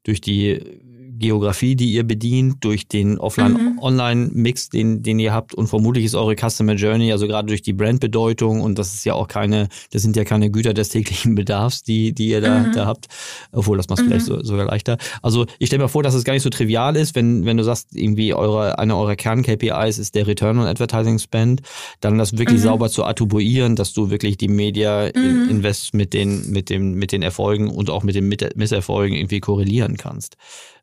durch 0.08 0.22
die 0.22 0.80
Geografie, 1.18 1.76
die 1.76 1.94
ihr 1.94 2.04
bedient, 2.04 2.64
durch 2.64 2.88
den 2.88 3.18
Offline-Online-Mix, 3.18 4.70
den, 4.70 5.04
den 5.04 5.20
ihr 5.20 5.34
habt 5.34 5.54
und 5.54 5.68
vermutlich 5.68 6.06
ist 6.06 6.16
eure 6.16 6.36
Customer 6.36 6.74
Journey, 6.74 7.12
also 7.12 7.28
gerade 7.28 7.48
durch 7.48 7.62
die 7.62 7.74
Brandbedeutung 7.74 8.62
und 8.62 8.78
das 8.78 8.94
ist 8.94 9.06
ja 9.06 9.14
auch 9.14 9.28
keine, 9.28 9.70
das 9.92 10.02
sind 10.02 10.16
ja 10.16 10.24
keine 10.24 10.50
Güter 10.50 10.74
des 10.74 10.90
täglichen 10.90 11.36
Bedarfs, 11.36 11.84
die, 11.84 12.14
die 12.14 12.30
ihr 12.30 12.42
da, 12.42 12.60
mhm. 12.60 12.72
da 12.74 12.86
habt, 12.86 13.08
obwohl 13.52 13.78
das 13.78 13.90
macht 13.90 14.02
mhm. 14.02 14.08
vielleicht 14.08 14.26
so, 14.26 14.44
sogar 14.44 14.66
leichter. 14.66 14.98
Also 15.22 15.46
ich 15.60 15.68
stelle 15.68 15.84
mir 15.84 15.90
vor, 15.90 16.04
dass 16.04 16.14
es 16.14 16.24
gar 16.24 16.34
nicht 16.34 16.44
so 16.44 16.50
trivial 16.50 16.96
ist, 16.96 17.16
wenn, 17.16 17.46
wenn 17.46 17.58
du 17.58 17.64
sagst, 17.64 17.96
irgendwie 17.96 18.34
eure, 18.34 18.80
eine 18.80 18.96
eurer 18.96 19.16
Kern-KPIs 19.16 19.98
ist 19.98 20.16
der 20.16 20.28
Return 20.28 20.60
on 20.60 20.66
Advertising 20.66 21.20
Spend, 21.20 21.62
dann 22.02 22.18
das 22.18 22.38
wirklich 22.38 22.60
mhm. 22.60 22.64
sauber 22.64 22.90
zu 22.90 23.04
attribuieren, 23.04 23.76
dass 23.76 23.94
du 23.94 24.10
wirklich 24.10 24.38
die 24.38 24.48
Media 24.48 25.10
mhm. 25.16 25.50
Invest 25.50 25.94
mit 25.94 26.14
den, 26.14 26.52
mit 26.52 26.70
dem, 26.70 26.94
mit 26.94 27.12
den 27.12 27.22
Erfolgen 27.22 27.70
und 27.70 27.90
auch 27.90 28.04
mit 28.04 28.16
den 28.16 28.28
Misserfolgen 28.28 29.18
irgendwie 29.18 29.40
korrelieren 29.40 29.98
kannst. 29.98 30.38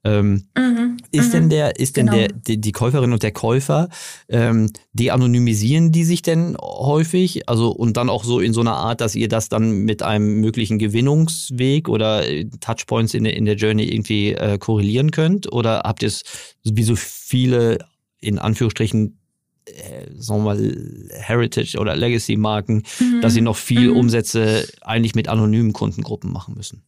Ähm, 0.05 0.45
mhm. 0.57 0.99
Ist 1.13 1.33
denn 1.33 1.45
mhm. 1.45 1.51
der, 1.51 1.81
ist 1.81 1.97
denn 1.97 2.07
genau. 2.07 2.19
der, 2.19 2.29
die, 2.29 2.61
die, 2.61 2.73
Käuferin 2.73 3.13
und 3.13 3.23
der 3.23 3.33
Käufer, 3.33 3.89
ähm, 4.29 4.71
de-anonymisieren 4.93 5.93
die 5.93 6.05
sich 6.05 6.23
denn 6.23 6.57
häufig? 6.61 7.49
Also 7.49 7.71
und 7.71 7.97
dann 7.97 8.11
auch 8.11 8.25
so 8.25 8.41
in 8.41 8.53
so 8.53 8.61
einer 8.61 8.77
Art, 8.77 9.01
dass 9.01 9.15
ihr 9.15 9.29
das 9.29 9.49
dann 9.49 9.85
mit 9.85 10.03
einem 10.03 10.41
möglichen 10.41 10.79
Gewinnungsweg 10.79 11.89
oder 11.89 12.29
äh, 12.29 12.47
Touchpoints 12.61 13.15
in 13.15 13.25
der, 13.25 13.37
in 13.37 13.47
der 13.47 13.57
Journey 13.57 13.85
irgendwie 13.85 14.33
äh, 14.33 14.59
korrelieren 14.59 15.11
könnt? 15.11 15.51
Oder 15.53 15.83
habt 15.85 16.03
ihr 16.03 16.09
es 16.09 16.23
wie 16.65 16.83
so 16.83 16.97
viele 16.97 17.79
in 18.21 18.39
Anführungsstrichen 18.39 19.19
äh, 19.67 20.11
sagen 20.19 20.45
wir 20.45 20.55
mal, 20.55 21.09
Heritage 21.13 21.79
oder 21.79 21.97
Legacy-Marken, 21.97 22.83
mhm. 23.01 23.21
dass 23.23 23.33
sie 23.33 23.41
noch 23.41 23.57
viel 23.57 23.91
mhm. 23.91 23.97
Umsätze 23.97 24.69
eigentlich 24.83 25.15
mit 25.15 25.29
anonymen 25.29 25.73
Kundengruppen 25.73 26.31
machen 26.31 26.55
müssen? 26.55 26.83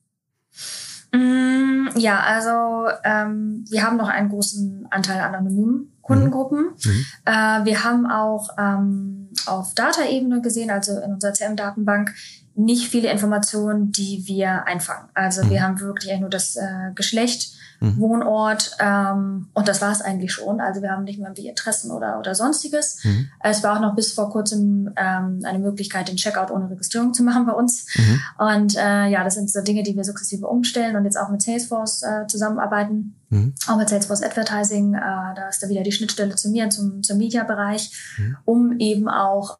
Mm, 1.12 1.65
ja, 1.94 2.20
also 2.20 2.88
ähm, 3.04 3.64
wir 3.68 3.82
haben 3.82 3.96
noch 3.96 4.08
einen 4.08 4.28
großen 4.28 4.86
Anteil 4.90 5.20
an 5.20 5.34
anonymen 5.34 5.92
Kundengruppen. 6.02 6.70
Mhm. 6.84 6.90
mhm. 6.90 7.06
Äh, 7.24 7.64
wir 7.64 7.84
haben 7.84 8.06
auch 8.06 8.50
ähm, 8.58 9.28
auf 9.46 9.74
Data-Ebene 9.74 10.40
gesehen, 10.40 10.70
also 10.70 10.98
in 11.00 11.14
unserer 11.14 11.32
CM-Datenbank, 11.32 12.14
nicht 12.54 12.88
viele 12.88 13.10
Informationen, 13.10 13.92
die 13.92 14.22
wir 14.26 14.66
einfangen. 14.66 15.08
Also 15.14 15.44
mhm. 15.44 15.50
wir 15.50 15.62
haben 15.62 15.80
wirklich 15.80 16.18
nur 16.18 16.30
das 16.30 16.56
äh, 16.56 16.92
Geschlecht, 16.94 17.55
mhm. 17.80 17.98
Wohnort 17.98 18.76
ähm, 18.78 19.48
und 19.54 19.68
das 19.68 19.80
war 19.80 19.92
es 19.92 20.00
eigentlich 20.00 20.32
schon. 20.32 20.60
Also 20.60 20.82
wir 20.82 20.90
haben 20.90 21.04
nicht 21.04 21.18
mehr 21.18 21.32
wie 21.36 21.48
Interessen 21.48 21.90
oder, 21.90 22.18
oder 22.18 22.34
sonstiges. 22.34 23.04
Mhm. 23.04 23.28
Es 23.40 23.62
war 23.62 23.76
auch 23.76 23.80
noch 23.80 23.94
bis 23.94 24.12
vor 24.12 24.30
kurzem 24.30 24.92
ähm, 24.96 25.40
eine 25.44 25.58
Möglichkeit, 25.58 26.08
den 26.08 26.16
Checkout 26.16 26.50
ohne 26.50 26.70
Registrierung 26.70 27.14
zu 27.14 27.22
machen 27.22 27.46
bei 27.46 27.52
uns. 27.52 27.86
Mhm. 27.96 28.20
Und 28.38 28.76
äh, 28.76 29.08
ja, 29.08 29.24
das 29.24 29.34
sind 29.34 29.50
so 29.50 29.60
Dinge, 29.62 29.82
die 29.82 29.96
wir 29.96 30.04
sukzessive 30.04 30.46
umstellen 30.46 30.96
und 30.96 31.04
jetzt 31.04 31.18
auch 31.18 31.28
mit 31.28 31.42
Salesforce 31.42 32.02
äh, 32.02 32.26
zusammenarbeiten. 32.26 33.16
Mhm. 33.30 33.54
Auch 33.68 33.76
mit 33.76 33.88
Salesforce 33.88 34.22
Advertising, 34.22 34.94
äh, 34.94 35.00
da 35.00 35.48
ist 35.48 35.62
da 35.62 35.68
wieder 35.68 35.82
die 35.82 35.92
Schnittstelle 35.92 36.34
zu 36.36 36.50
mir, 36.50 36.70
zum, 36.70 37.02
zum 37.02 37.18
Media-Bereich, 37.18 37.90
mhm. 38.18 38.36
um 38.44 38.78
eben 38.78 39.08
auch 39.08 39.58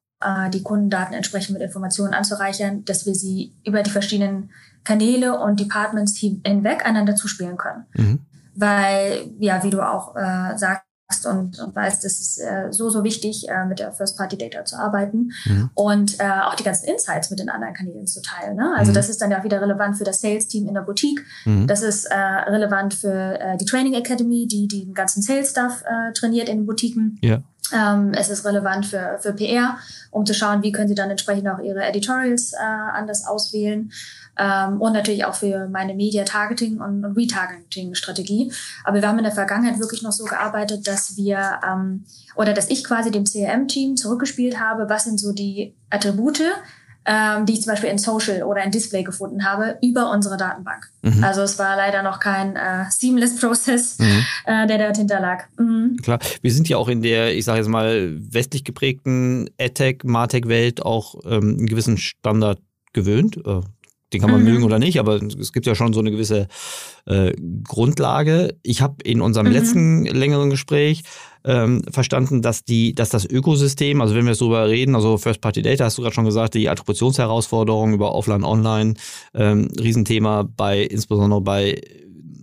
die 0.53 0.63
Kundendaten 0.63 1.15
entsprechend 1.15 1.53
mit 1.53 1.63
Informationen 1.63 2.15
anzureichern, 2.15 2.85
dass 2.87 3.05
wir 3.05 3.15
sie 3.15 3.53
über 3.65 3.83
die 3.83 3.91
verschiedenen 3.91 4.51
Kanäle 4.83 5.39
und 5.39 5.61
Departments 5.61 6.17
hinweg 6.17 6.87
einander 6.87 7.17
zuspielen 7.17 7.59
können. 7.59 7.85
Mhm. 7.95 8.21
Weil, 8.55 9.31
ja, 9.39 9.63
wie 9.63 9.71
du 9.71 9.87
auch 9.87 10.17
äh, 10.17 10.57
sagst, 10.57 10.87
und, 11.25 11.61
und 11.61 11.75
weißt, 11.75 12.05
es 12.05 12.21
ist 12.21 12.39
äh, 12.41 12.73
so, 12.73 12.91
so 12.91 13.05
wichtig, 13.05 13.49
äh, 13.49 13.65
mit 13.65 13.79
der 13.79 13.93
First-Party-Data 13.93 14.65
zu 14.65 14.77
arbeiten 14.77 15.31
mhm. 15.45 15.71
und 15.75 16.19
äh, 16.19 16.25
auch 16.25 16.57
die 16.57 16.65
ganzen 16.65 16.89
Insights 16.89 17.31
mit 17.31 17.39
den 17.39 17.49
anderen 17.49 17.75
Kanälen 17.75 18.09
zu 18.09 18.21
teilen. 18.23 18.57
Ne? 18.57 18.75
Also 18.77 18.91
mhm. 18.91 18.95
das 18.95 19.09
ist 19.09 19.23
dann 19.23 19.31
ja 19.31 19.39
auch 19.39 19.45
wieder 19.45 19.61
relevant 19.61 19.97
für 19.97 20.05
das 20.05 20.21
Sales-Team 20.21 20.67
in 20.67 20.75
der 20.75 20.81
Boutique. 20.81 21.25
Mhm. 21.45 21.69
Das 21.69 21.83
ist 21.83 22.07
äh, 22.07 22.17
relevant 22.17 22.95
für 22.95 23.39
äh, 23.39 23.57
die 23.57 23.67
Training 23.67 23.95
Academy, 23.95 24.49
die 24.49 24.67
die 24.67 24.85
den 24.85 24.95
ganzen 24.95 25.23
Sales-Stuff 25.23 25.85
äh, 25.87 26.13
trainiert 26.13 26.49
in 26.49 26.59
den 26.59 26.67
Boutiquen. 26.67 27.19
Ja. 27.23 27.41
Ähm, 27.73 28.13
es 28.15 28.29
ist 28.29 28.45
relevant 28.45 28.87
für, 28.87 29.19
für 29.21 29.33
PR, 29.33 29.79
um 30.11 30.25
zu 30.25 30.35
schauen, 30.35 30.63
wie 30.63 30.73
können 30.73 30.89
sie 30.89 30.95
dann 30.95 31.11
entsprechend 31.11 31.49
auch 31.49 31.59
ihre 31.59 31.85
Editorials 31.85 32.53
äh, 32.53 32.57
anders 32.59 33.27
auswählen. 33.27 33.91
Ähm, 34.39 34.81
und 34.81 34.93
natürlich 34.93 35.25
auch 35.25 35.35
für 35.35 35.67
meine 35.69 35.95
Media-Targeting- 35.95 36.81
und, 36.81 37.05
und 37.05 37.17
Retargeting-Strategie. 37.17 38.53
Aber 38.85 39.01
wir 39.01 39.09
haben 39.09 39.19
in 39.19 39.25
der 39.25 39.33
Vergangenheit 39.33 39.81
wirklich 39.81 40.03
noch 40.03 40.13
so 40.13 40.25
gearbeitet, 40.25 40.87
dass 40.87 41.17
wir 41.17 41.61
ähm, 41.67 42.05
oder 42.35 42.53
dass 42.53 42.69
ich 42.69 42.85
quasi 42.85 43.11
dem 43.11 43.25
CRM-Team 43.25 43.97
zurückgespielt 43.97 44.61
habe, 44.61 44.89
was 44.89 45.05
sind 45.05 45.19
so 45.19 45.33
die 45.33 45.75
Attribute, 45.89 46.43
ähm, 47.07 47.47
die 47.47 47.55
ich 47.55 47.63
zum 47.63 47.73
Beispiel 47.73 47.91
in 47.91 47.99
Social 47.99 48.43
oder 48.43 48.63
in 48.65 48.71
Display 48.71 49.03
gefunden 49.03 49.45
habe, 49.45 49.79
über 49.83 50.11
unsere 50.11 50.37
Datenbank. 50.37 50.91
Mhm. 51.03 51.23
Also 51.23 51.43
es 51.43 51.59
war 51.59 51.77
leider 51.77 52.03
noch 52.03 52.21
kein 52.21 52.57
äh, 52.57 52.85
seamless 52.91 53.39
Prozess, 53.39 53.99
mhm. 53.99 54.25
äh, 54.45 54.67
der 54.67 54.79
dort 54.79 54.97
hinterlag. 54.97 55.49
Mhm. 55.59 55.97
Klar, 56.03 56.19
wir 56.43 56.53
sind 56.53 56.69
ja 56.69 56.77
auch 56.77 56.89
in 56.89 57.03
der, 57.03 57.35
ich 57.35 57.45
sage 57.45 57.59
jetzt 57.59 57.69
mal, 57.69 58.17
westlich 58.19 58.65
geprägten 58.65 59.49
AdTech, 59.61 59.99
MarTech-Welt 60.05 60.85
auch 60.85 61.15
ähm, 61.25 61.57
einen 61.59 61.67
gewissen 61.67 61.97
Standard 61.97 62.59
gewöhnt. 62.93 63.37
Äh, 63.37 63.61
den 64.13 64.21
kann 64.21 64.31
man 64.31 64.41
mhm. 64.41 64.49
mögen 64.51 64.65
oder 64.65 64.79
nicht, 64.79 64.99
aber 64.99 65.21
es 65.23 65.53
gibt 65.53 65.67
ja 65.67 65.75
schon 65.75 65.93
so 65.93 66.01
eine 66.01 66.11
gewisse 66.11 66.49
äh, 67.07 67.33
Grundlage. 67.65 68.57
Ich 68.63 68.81
habe 68.81 69.03
in 69.05 69.21
unserem 69.21 69.47
mhm. 69.47 69.53
letzten 69.53 70.05
längeren 70.07 70.51
Gespräch 70.51 71.03
ähm, 71.45 71.83
verstanden, 71.91 72.43
dass 72.43 72.65
die, 72.65 72.95
dass 72.95 73.11
das 73.11 73.25
Ökosystem, 73.25 74.01
also 74.01 74.15
wenn 74.15 74.27
wir 74.27 74.35
so 74.35 74.47
darüber 74.47 74.69
reden, 74.69 74.95
also 74.95 75.19
First 75.19 75.41
Party 75.41 75.63
Data, 75.63 75.85
hast 75.85 75.99
du 75.99 76.03
gerade 76.03 76.15
schon 76.15 76.25
gesagt, 76.25 76.55
die 76.55 76.69
Attributionsherausforderungen 76.69 77.95
über 77.95 78.15
Offline, 78.15 78.45
Online, 78.45 78.95
ähm, 79.35 79.69
Riesenthema 79.79 80.49
bei, 80.57 80.83
insbesondere 80.83 81.41
bei 81.41 81.81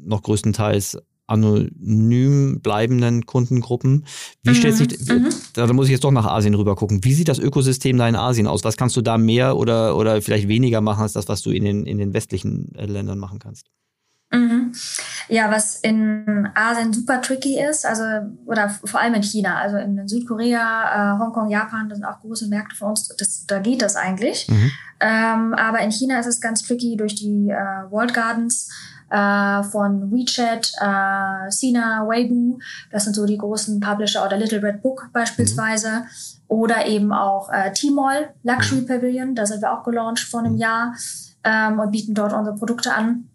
noch 0.05 0.22
größtenteils 0.22 0.98
anonym 1.27 2.60
bleibenden 2.62 3.25
Kundengruppen. 3.25 4.06
Wie 4.44 4.51
mhm. 4.51 4.56
stellt 4.56 4.75
sich, 4.75 5.10
mhm. 5.10 5.30
da 5.53 5.72
muss 5.72 5.88
ich 5.88 5.92
jetzt 5.92 6.03
doch 6.03 6.12
nach 6.12 6.25
Asien 6.25 6.56
rüber 6.56 6.75
gucken. 6.75 7.03
Wie 7.03 7.13
sieht 7.13 7.30
das 7.30 7.39
Ökosystem 7.39 7.98
da 7.98 8.08
in 8.08 8.15
Asien 8.15 8.48
aus? 8.48 8.63
Was 8.63 8.77
kannst 8.77 8.96
du 8.98 9.01
da 9.01 9.18
mehr 9.18 9.58
oder, 9.58 9.96
oder 9.96 10.22
vielleicht 10.22 10.48
weniger 10.48 10.82
machen 10.82 11.01
als 11.01 11.13
das, 11.13 11.27
was 11.27 11.42
du 11.42 11.51
in 11.51 11.63
den, 11.63 11.86
in 11.86 11.98
den 11.98 12.13
westlichen 12.13 12.74
äh, 12.75 12.86
Ländern 12.86 13.20
machen 13.20 13.39
kannst? 13.39 13.68
Mhm. 14.34 14.74
Ja, 15.30 15.51
was 15.51 15.75
in 15.75 16.50
Asien 16.56 16.92
super 16.92 17.22
tricky 17.22 17.60
ist, 17.60 17.86
also 17.86 18.03
oder 18.46 18.70
vor 18.70 19.00
allem 19.00 19.13
in 19.13 19.24
China, 19.24 19.58
also 19.58 19.77
in 19.77 20.08
Südkorea, 20.08 21.15
äh, 21.15 21.20
Hongkong, 21.20 21.50
Japan, 21.50 21.88
das 21.88 22.00
sind 22.00 22.06
auch 22.06 22.20
große 22.20 22.48
Märkte 22.48 22.75
für 22.75 22.86
uns, 22.86 23.08
das, 23.18 23.46
da 23.46 23.60
geht 23.60 23.82
das 23.82 23.96
eigentlich. 23.96 24.48
Mhm. 24.50 24.72
Ähm, 25.00 25.53
aber 25.53 25.80
in 25.80 25.92
China 25.92 26.20
ist 26.20 26.25
es 26.25 26.42
ganz 26.42 26.63
tricky 26.63 26.98
durch 26.98 27.15
die 27.15 27.50
äh, 27.50 27.92
World 27.92 28.13
Gardens 28.13 28.70
äh, 29.13 29.63
von 29.63 30.12
WeChat, 30.12 30.74
äh, 30.82 31.51
Sina, 31.51 32.08
Weibo, 32.08 32.58
das 32.91 33.03
sind 33.03 33.13
so 33.13 33.27
die 33.27 33.38
großen 33.38 33.79
Publisher 33.79 34.25
oder 34.25 34.38
Little 34.38 34.63
Red 34.63 34.82
Book 34.82 35.10
beispielsweise. 35.13 36.00
Mhm. 36.00 36.03
Oder 36.48 36.88
eben 36.88 37.13
auch 37.13 37.51
äh, 37.51 37.72
T-Mall, 37.72 38.34
Luxury 38.43 38.82
mhm. 38.82 38.88
Pavilion, 38.88 39.36
da 39.36 39.46
sind 39.46 39.62
wir 39.62 39.72
auch 39.72 39.84
gelauncht 39.84 40.24
vor 40.24 40.39
einem 40.39 40.58
Jahr 40.58 40.96
ähm, 41.43 41.79
und 41.79 41.91
bieten 41.91 42.15
dort 42.15 42.34
unsere 42.34 42.55
Produkte 42.55 42.93
an. 42.93 43.29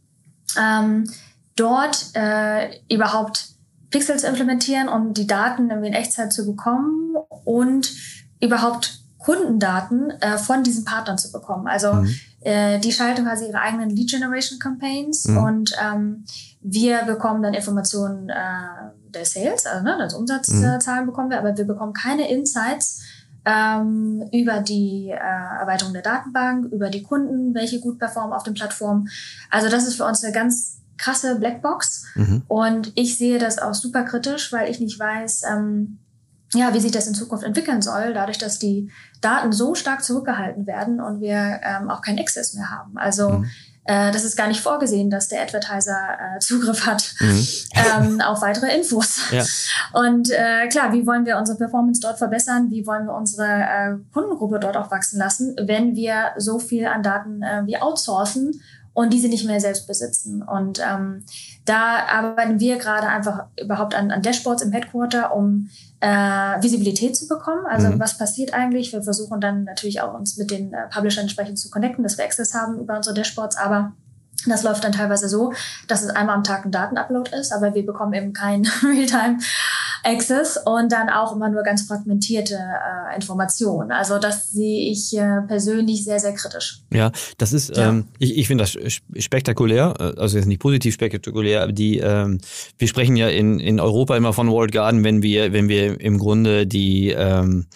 Ähm, 0.56 1.08
dort 1.54 2.10
äh, 2.14 2.80
überhaupt 2.92 3.46
Pixels 3.90 4.24
implementieren, 4.24 4.88
um 4.88 5.14
die 5.14 5.26
Daten 5.26 5.70
in 5.70 5.92
Echtzeit 5.92 6.32
zu 6.32 6.44
bekommen 6.44 7.16
und 7.44 7.92
überhaupt 8.40 9.00
Kundendaten 9.18 10.10
äh, 10.10 10.38
von 10.38 10.62
diesen 10.62 10.84
Partnern 10.84 11.18
zu 11.18 11.30
bekommen. 11.32 11.68
Also 11.68 11.94
mhm. 11.94 12.14
Äh, 12.40 12.78
die 12.78 12.92
schalten 12.92 13.24
quasi 13.24 13.46
ihre 13.46 13.60
eigenen 13.60 13.90
Lead 13.90 14.10
Generation 14.10 14.58
Campaigns 14.58 15.26
mhm. 15.26 15.38
und 15.38 15.72
ähm, 15.82 16.24
wir 16.60 17.04
bekommen 17.04 17.42
dann 17.42 17.54
Informationen 17.54 18.28
äh, 18.28 18.34
der 19.10 19.24
Sales, 19.24 19.66
also 19.66 19.84
ne, 19.84 19.96
das 19.98 20.14
Umsatzzahlen 20.14 21.02
mhm. 21.02 21.06
bekommen 21.06 21.30
wir, 21.30 21.38
aber 21.38 21.56
wir 21.56 21.64
bekommen 21.64 21.92
keine 21.92 22.30
Insights 22.30 23.02
ähm, 23.44 24.28
über 24.32 24.60
die 24.60 25.10
äh, 25.10 25.60
Erweiterung 25.60 25.92
der 25.92 26.02
Datenbank, 26.02 26.72
über 26.72 26.90
die 26.90 27.02
Kunden, 27.02 27.54
welche 27.54 27.80
gut 27.80 27.98
performen 27.98 28.32
auf 28.32 28.42
den 28.42 28.54
Plattformen. 28.54 29.08
Also 29.50 29.68
das 29.68 29.86
ist 29.86 29.96
für 29.96 30.04
uns 30.04 30.22
eine 30.22 30.32
ganz 30.32 30.80
krasse 30.96 31.38
Blackbox 31.38 32.06
mhm. 32.14 32.42
und 32.48 32.92
ich 32.96 33.16
sehe 33.16 33.38
das 33.38 33.58
auch 33.58 33.74
super 33.74 34.02
kritisch, 34.02 34.52
weil 34.52 34.70
ich 34.70 34.80
nicht 34.80 34.98
weiß, 34.98 35.42
ähm, 35.50 35.98
ja, 36.54 36.72
wie 36.72 36.80
sich 36.80 36.92
das 36.92 37.06
in 37.06 37.14
Zukunft 37.14 37.44
entwickeln 37.44 37.82
soll, 37.82 38.14
dadurch, 38.14 38.38
dass 38.38 38.58
die 38.58 38.90
Daten 39.20 39.52
so 39.52 39.74
stark 39.74 40.02
zurückgehalten 40.02 40.66
werden 40.66 41.00
und 41.00 41.20
wir 41.20 41.60
ähm, 41.62 41.90
auch 41.90 42.00
keinen 42.00 42.18
Access 42.18 42.54
mehr 42.54 42.70
haben. 42.70 42.96
Also 42.96 43.30
mhm. 43.30 43.50
äh, 43.84 44.12
das 44.12 44.24
ist 44.24 44.36
gar 44.36 44.48
nicht 44.48 44.60
vorgesehen, 44.60 45.10
dass 45.10 45.28
der 45.28 45.42
Advertiser 45.42 45.96
äh, 45.96 46.38
Zugriff 46.38 46.86
hat 46.86 47.14
mhm. 47.20 47.46
ähm, 47.74 48.20
auf 48.22 48.40
weitere 48.40 48.74
Infos. 48.74 49.20
Ja. 49.30 49.44
Und 49.92 50.30
äh, 50.30 50.68
klar, 50.68 50.92
wie 50.92 51.06
wollen 51.06 51.26
wir 51.26 51.36
unsere 51.36 51.58
Performance 51.58 52.00
dort 52.00 52.16
verbessern? 52.16 52.70
Wie 52.70 52.86
wollen 52.86 53.04
wir 53.04 53.14
unsere 53.14 53.46
äh, 53.46 53.96
Kundengruppe 54.14 54.58
dort 54.58 54.76
auch 54.76 54.90
wachsen 54.90 55.18
lassen, 55.18 55.54
wenn 55.60 55.96
wir 55.96 56.32
so 56.38 56.58
viel 56.58 56.86
an 56.86 57.02
Daten 57.02 57.42
äh, 57.42 57.66
wie 57.66 57.76
outsourcen 57.76 58.58
und 58.98 59.12
diese 59.12 59.28
nicht 59.28 59.46
mehr 59.46 59.60
selbst 59.60 59.86
besitzen. 59.86 60.42
Und 60.42 60.80
ähm, 60.80 61.22
da 61.64 62.04
arbeiten 62.08 62.58
wir 62.58 62.78
gerade 62.78 63.06
einfach 63.06 63.44
überhaupt 63.56 63.94
an, 63.94 64.10
an 64.10 64.22
Dashboards 64.22 64.62
im 64.62 64.72
Headquarter, 64.72 65.36
um 65.36 65.70
äh, 66.00 66.08
Visibilität 66.08 67.16
zu 67.16 67.28
bekommen. 67.28 67.64
Also 67.68 67.90
mhm. 67.90 68.00
was 68.00 68.18
passiert 68.18 68.54
eigentlich? 68.54 68.92
Wir 68.92 69.04
versuchen 69.04 69.40
dann 69.40 69.62
natürlich 69.62 70.00
auch 70.00 70.14
uns 70.14 70.36
mit 70.36 70.50
den 70.50 70.72
äh, 70.72 70.88
Publishern 70.92 71.22
entsprechend 71.22 71.60
zu 71.60 71.70
connecten, 71.70 72.02
dass 72.02 72.18
wir 72.18 72.24
Access 72.24 72.54
haben 72.54 72.80
über 72.80 72.96
unsere 72.96 73.14
Dashboards, 73.14 73.56
aber 73.56 73.92
das 74.46 74.62
läuft 74.62 74.84
dann 74.84 74.92
teilweise 74.92 75.28
so, 75.28 75.52
dass 75.88 76.02
es 76.02 76.10
einmal 76.10 76.36
am 76.36 76.44
Tag 76.44 76.64
ein 76.64 76.70
Datenupload 76.70 77.30
ist, 77.36 77.52
aber 77.52 77.74
wir 77.74 77.84
bekommen 77.84 78.14
eben 78.14 78.32
kein 78.32 78.66
Realtime 78.82 79.38
Access 80.04 80.56
und 80.64 80.92
dann 80.92 81.08
auch 81.08 81.34
immer 81.34 81.48
nur 81.48 81.62
ganz 81.62 81.82
fragmentierte 81.82 82.54
äh, 82.54 83.16
Informationen. 83.16 83.90
Also 83.90 84.18
das 84.18 84.50
sehe 84.52 84.90
ich 84.90 85.16
äh, 85.16 85.42
persönlich 85.46 86.04
sehr, 86.04 86.20
sehr 86.20 86.34
kritisch. 86.34 86.80
Ja, 86.92 87.10
das 87.36 87.52
ist, 87.52 87.76
ja. 87.76 87.88
Ähm, 87.88 88.06
ich, 88.18 88.38
ich 88.38 88.46
finde 88.46 88.62
das 88.62 88.76
spektakulär, 89.22 89.94
äh, 89.98 90.20
also 90.20 90.36
jetzt 90.36 90.46
nicht 90.46 90.60
positiv 90.60 90.94
spektakulär, 90.94 91.62
aber 91.62 91.72
die, 91.72 91.98
ähm, 91.98 92.38
wir 92.78 92.88
sprechen 92.88 93.16
ja 93.16 93.28
in, 93.28 93.58
in 93.58 93.80
Europa 93.80 94.16
immer 94.16 94.32
von 94.32 94.48
World 94.50 94.72
Garden, 94.72 95.04
wenn 95.04 95.22
wir, 95.22 95.52
wenn 95.52 95.68
wir 95.68 96.00
im 96.00 96.18
Grunde 96.18 96.66
die 96.66 97.10
ähm, 97.10 97.66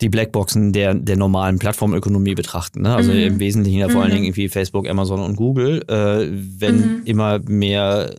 die 0.00 0.08
Blackboxen 0.08 0.72
der, 0.72 0.94
der 0.94 1.16
normalen 1.16 1.58
Plattformökonomie 1.58 2.34
betrachten. 2.34 2.82
Ne? 2.82 2.94
Also 2.94 3.12
mhm. 3.12 3.18
im 3.18 3.40
Wesentlichen 3.40 3.78
ja 3.78 3.88
vor 3.88 4.02
allen 4.02 4.10
mhm. 4.10 4.14
Dingen 4.14 4.26
irgendwie 4.26 4.48
Facebook, 4.48 4.88
Amazon 4.88 5.20
und 5.20 5.36
Google. 5.36 5.82
Äh, 5.88 6.28
wenn 6.30 6.76
mhm. 6.76 7.02
immer 7.04 7.38
mehr 7.40 8.14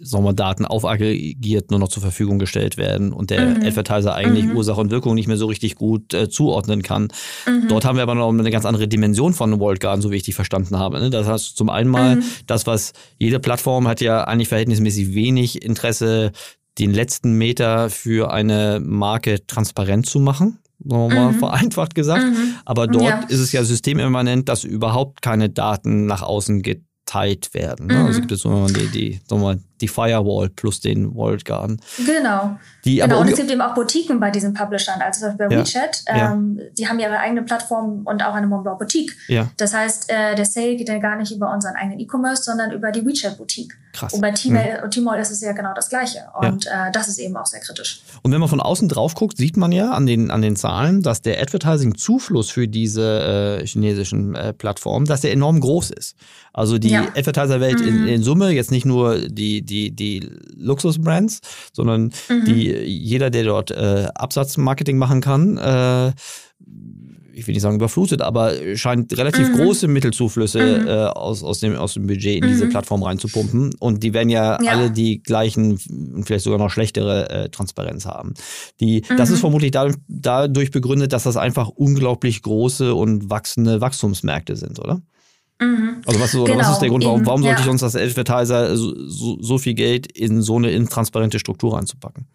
sagen 0.00 0.24
wir, 0.24 0.32
Daten 0.32 0.64
aufaggregiert 0.64 1.70
nur 1.70 1.80
noch 1.80 1.88
zur 1.88 2.02
Verfügung 2.02 2.38
gestellt 2.38 2.76
werden 2.76 3.12
und 3.12 3.30
der 3.30 3.46
mhm. 3.46 3.62
Advertiser 3.62 4.14
eigentlich 4.14 4.46
mhm. 4.46 4.56
Ursache 4.56 4.80
und 4.80 4.90
Wirkung 4.90 5.14
nicht 5.14 5.28
mehr 5.28 5.36
so 5.36 5.46
richtig 5.46 5.76
gut 5.76 6.12
äh, 6.12 6.28
zuordnen 6.28 6.82
kann. 6.82 7.08
Mhm. 7.46 7.68
Dort 7.68 7.84
haben 7.84 7.96
wir 7.96 8.02
aber 8.02 8.14
noch 8.14 8.28
eine 8.28 8.50
ganz 8.50 8.66
andere 8.66 8.88
Dimension 8.88 9.32
von 9.32 9.58
World 9.60 9.80
Garden, 9.80 10.02
so 10.02 10.10
wie 10.10 10.16
ich 10.16 10.22
die 10.22 10.32
verstanden 10.32 10.78
habe. 10.78 11.00
Ne? 11.00 11.10
Das 11.10 11.26
heißt 11.26 11.56
zum 11.56 11.70
einen 11.70 11.90
mal, 11.90 12.16
mhm. 12.16 12.24
das, 12.46 12.66
was 12.66 12.92
jede 13.18 13.40
Plattform 13.40 13.88
hat 13.88 14.00
ja 14.00 14.24
eigentlich 14.24 14.48
verhältnismäßig 14.48 15.14
wenig 15.14 15.62
Interesse, 15.62 16.32
den 16.78 16.92
letzten 16.92 17.34
Meter 17.34 17.88
für 17.88 18.32
eine 18.32 18.80
Marke 18.84 19.46
transparent 19.46 20.06
zu 20.06 20.18
machen 20.18 20.58
sagen 20.84 21.08
wir 21.10 21.14
mal 21.14 21.32
mhm. 21.32 21.38
vereinfacht 21.38 21.94
gesagt. 21.94 22.24
Mhm. 22.24 22.54
Aber 22.64 22.86
dort 22.86 23.04
ja. 23.04 23.20
ist 23.28 23.40
es 23.40 23.52
ja 23.52 23.64
systemimmanent, 23.64 24.48
dass 24.48 24.64
überhaupt 24.64 25.22
keine 25.22 25.50
Daten 25.50 26.06
nach 26.06 26.22
außen 26.22 26.62
geteilt 26.62 27.54
werden. 27.54 27.86
Ne? 27.86 27.94
Also 27.94 28.02
mhm. 28.02 28.06
Also 28.06 28.20
gibt 28.20 28.32
es 28.32 28.40
so 28.40 28.66
die, 28.66 28.86
die, 28.88 29.20
mal, 29.30 29.58
die 29.84 29.88
Firewall 29.88 30.48
plus 30.48 30.80
den 30.80 31.14
Walled 31.14 31.44
Garden. 31.44 31.80
Genau. 32.06 32.56
Die, 32.84 32.96
genau, 32.96 33.20
und 33.20 33.28
es 33.28 33.36
gibt 33.36 33.50
eben 33.50 33.60
auch 33.60 33.74
Boutiquen 33.74 34.20
bei 34.20 34.30
diesen 34.30 34.54
Publishern, 34.54 35.00
also 35.00 35.26
bei 35.36 35.44
ja. 35.44 35.50
WeChat. 35.50 36.04
Ähm, 36.06 36.58
ja. 36.58 36.64
Die 36.78 36.88
haben 36.88 36.98
ihre 36.98 37.18
eigene 37.18 37.42
Plattform 37.42 38.02
und 38.04 38.22
auch 38.24 38.34
eine 38.34 38.46
Montblanc 38.46 38.78
Boutique. 38.78 39.16
Ja. 39.28 39.50
Das 39.56 39.74
heißt, 39.74 40.10
äh, 40.10 40.34
der 40.34 40.44
Sale 40.44 40.76
geht 40.76 40.88
dann 40.88 41.00
gar 41.00 41.16
nicht 41.16 41.32
über 41.32 41.52
unseren 41.52 41.74
eigenen 41.76 42.00
E-Commerce, 42.00 42.42
sondern 42.42 42.72
über 42.72 42.90
die 42.90 43.04
WeChat 43.04 43.38
Boutique. 43.38 43.74
Krass. 43.92 44.12
Und 44.12 44.20
bei 44.20 44.32
Tmall, 44.32 44.82
mhm. 44.84 44.90
Tmall 44.90 45.20
ist 45.20 45.30
es 45.30 45.40
ja 45.40 45.52
genau 45.52 45.72
das 45.74 45.88
Gleiche. 45.88 46.24
Und 46.40 46.66
äh, 46.66 46.90
das 46.92 47.08
ist 47.08 47.18
eben 47.18 47.36
auch 47.36 47.46
sehr 47.46 47.60
kritisch. 47.60 48.02
Und 48.22 48.32
wenn 48.32 48.40
man 48.40 48.48
von 48.48 48.60
außen 48.60 48.88
drauf 48.88 49.14
guckt, 49.14 49.36
sieht 49.36 49.56
man 49.56 49.70
ja 49.70 49.92
an 49.92 50.06
den, 50.06 50.30
an 50.30 50.42
den 50.42 50.56
Zahlen, 50.56 51.02
dass 51.02 51.22
der 51.22 51.40
Advertising-Zufluss 51.40 52.50
für 52.50 52.66
diese 52.66 53.60
äh, 53.60 53.66
chinesischen 53.66 54.34
äh, 54.34 54.52
Plattformen, 54.52 55.06
dass 55.06 55.20
der 55.20 55.32
enorm 55.32 55.60
groß 55.60 55.90
ist. 55.90 56.16
Also 56.52 56.78
die 56.78 56.96
Advertiser-Welt 56.96 57.80
mhm. 57.80 57.88
in, 57.88 58.08
in 58.08 58.22
Summe, 58.22 58.50
jetzt 58.50 58.70
nicht 58.70 58.84
nur 58.84 59.18
die, 59.28 59.62
die, 59.62 59.62
die 59.90 60.28
Luxusbrands, 60.56 61.40
sondern 61.72 62.12
mhm. 62.28 62.44
die, 62.46 62.70
jeder, 62.84 63.30
der 63.30 63.44
dort 63.44 63.70
äh, 63.70 64.08
Absatzmarketing 64.14 64.98
machen 64.98 65.20
kann, 65.20 65.58
äh, 65.58 66.12
ich 67.34 67.46
will 67.46 67.54
nicht 67.54 67.62
sagen 67.62 67.76
überflutet, 67.76 68.22
aber 68.22 68.52
scheint 68.76 69.16
relativ 69.16 69.48
mhm. 69.48 69.56
große 69.56 69.88
Mittelsuflüsse 69.88 70.80
mhm. 70.80 70.86
äh, 70.86 70.90
aus, 71.06 71.42
aus, 71.42 71.60
dem, 71.60 71.76
aus 71.76 71.94
dem 71.94 72.06
Budget 72.06 72.36
in 72.36 72.44
mhm. 72.44 72.48
diese 72.48 72.68
Plattform 72.68 73.02
reinzupumpen. 73.02 73.74
Und 73.78 74.02
die 74.02 74.14
werden 74.14 74.28
ja, 74.28 74.62
ja, 74.62 74.72
alle 74.72 74.90
die 74.90 75.22
gleichen 75.22 75.72
und 75.72 76.24
vielleicht 76.24 76.44
sogar 76.44 76.58
noch 76.58 76.70
schlechtere 76.70 77.28
äh, 77.30 77.48
Transparenz 77.48 78.06
haben. 78.06 78.34
Die, 78.80 79.02
Das 79.16 79.30
ist 79.30 79.36
mhm. 79.36 79.40
vermutlich 79.40 79.72
dadurch, 79.72 79.96
dadurch 80.08 80.70
begründet, 80.70 81.12
dass 81.12 81.24
das 81.24 81.36
einfach 81.36 81.68
unglaublich 81.68 82.42
große 82.42 82.94
und 82.94 83.30
wachsende 83.30 83.80
Wachstumsmärkte 83.80 84.56
sind, 84.56 84.78
oder? 84.78 85.00
Mhm. 85.60 86.02
Also 86.06 86.20
was, 86.20 86.32
genau, 86.32 86.58
was 86.58 86.70
ist 86.72 86.78
der 86.80 86.88
Grund, 86.88 87.04
warum, 87.04 87.24
warum 87.26 87.42
sollte 87.42 87.60
ja. 87.60 87.64
ich 87.64 87.70
uns 87.70 87.82
als 87.82 87.96
Advertiser 87.96 88.76
so, 88.76 89.40
so, 89.40 89.58
viel 89.58 89.74
Geld 89.74 90.10
in 90.10 90.42
so 90.42 90.56
eine 90.56 90.70
intransparente 90.70 91.38
Struktur 91.38 91.76
reinzupacken? 91.76 92.26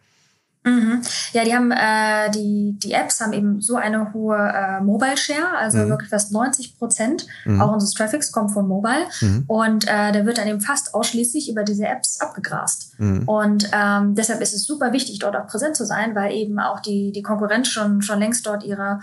Mhm. 0.64 1.02
Ja, 1.32 1.46
die 1.46 1.54
haben 1.54 1.72
äh, 1.72 2.30
die, 2.32 2.78
die 2.78 2.92
Apps 2.92 3.22
haben 3.22 3.32
eben 3.32 3.62
so 3.62 3.76
eine 3.76 4.14
hohe 4.14 4.38
äh, 4.38 4.82
Mobile 4.82 5.16
Share, 5.16 5.58
also 5.58 5.78
mhm. 5.80 5.90
wirklich 5.90 6.10
fast 6.10 6.34
90 6.34 6.78
Prozent 6.78 7.28
mhm. 7.46 7.62
auch 7.62 7.72
unseres 7.72 7.94
Traffics 7.94 8.32
kommt 8.32 8.52
von 8.52 8.68
Mobile 8.68 9.06
mhm. 9.22 9.46
und 9.48 9.88
äh, 9.88 10.12
der 10.12 10.26
wird 10.26 10.38
dann 10.38 10.48
eben 10.48 10.60
fast 10.60 10.94
ausschließlich 10.94 11.50
über 11.50 11.64
diese 11.64 11.88
Apps 11.88 12.20
abgegrast. 12.20 12.88
Und 13.00 13.70
ähm, 13.72 14.14
deshalb 14.16 14.42
ist 14.42 14.54
es 14.54 14.66
super 14.66 14.92
wichtig, 14.92 15.20
dort 15.20 15.38
auch 15.38 15.48
präsent 15.48 15.78
zu 15.78 15.86
sein, 15.86 16.16
weil 16.16 16.34
eben 16.34 16.60
auch 16.60 16.82
die, 16.82 17.14
die 17.14 17.22
Konkurrenz 17.22 17.70
schon, 17.70 18.02
schon 18.02 18.20
längst 18.20 18.46
dort 18.46 18.66
ihre 18.66 19.00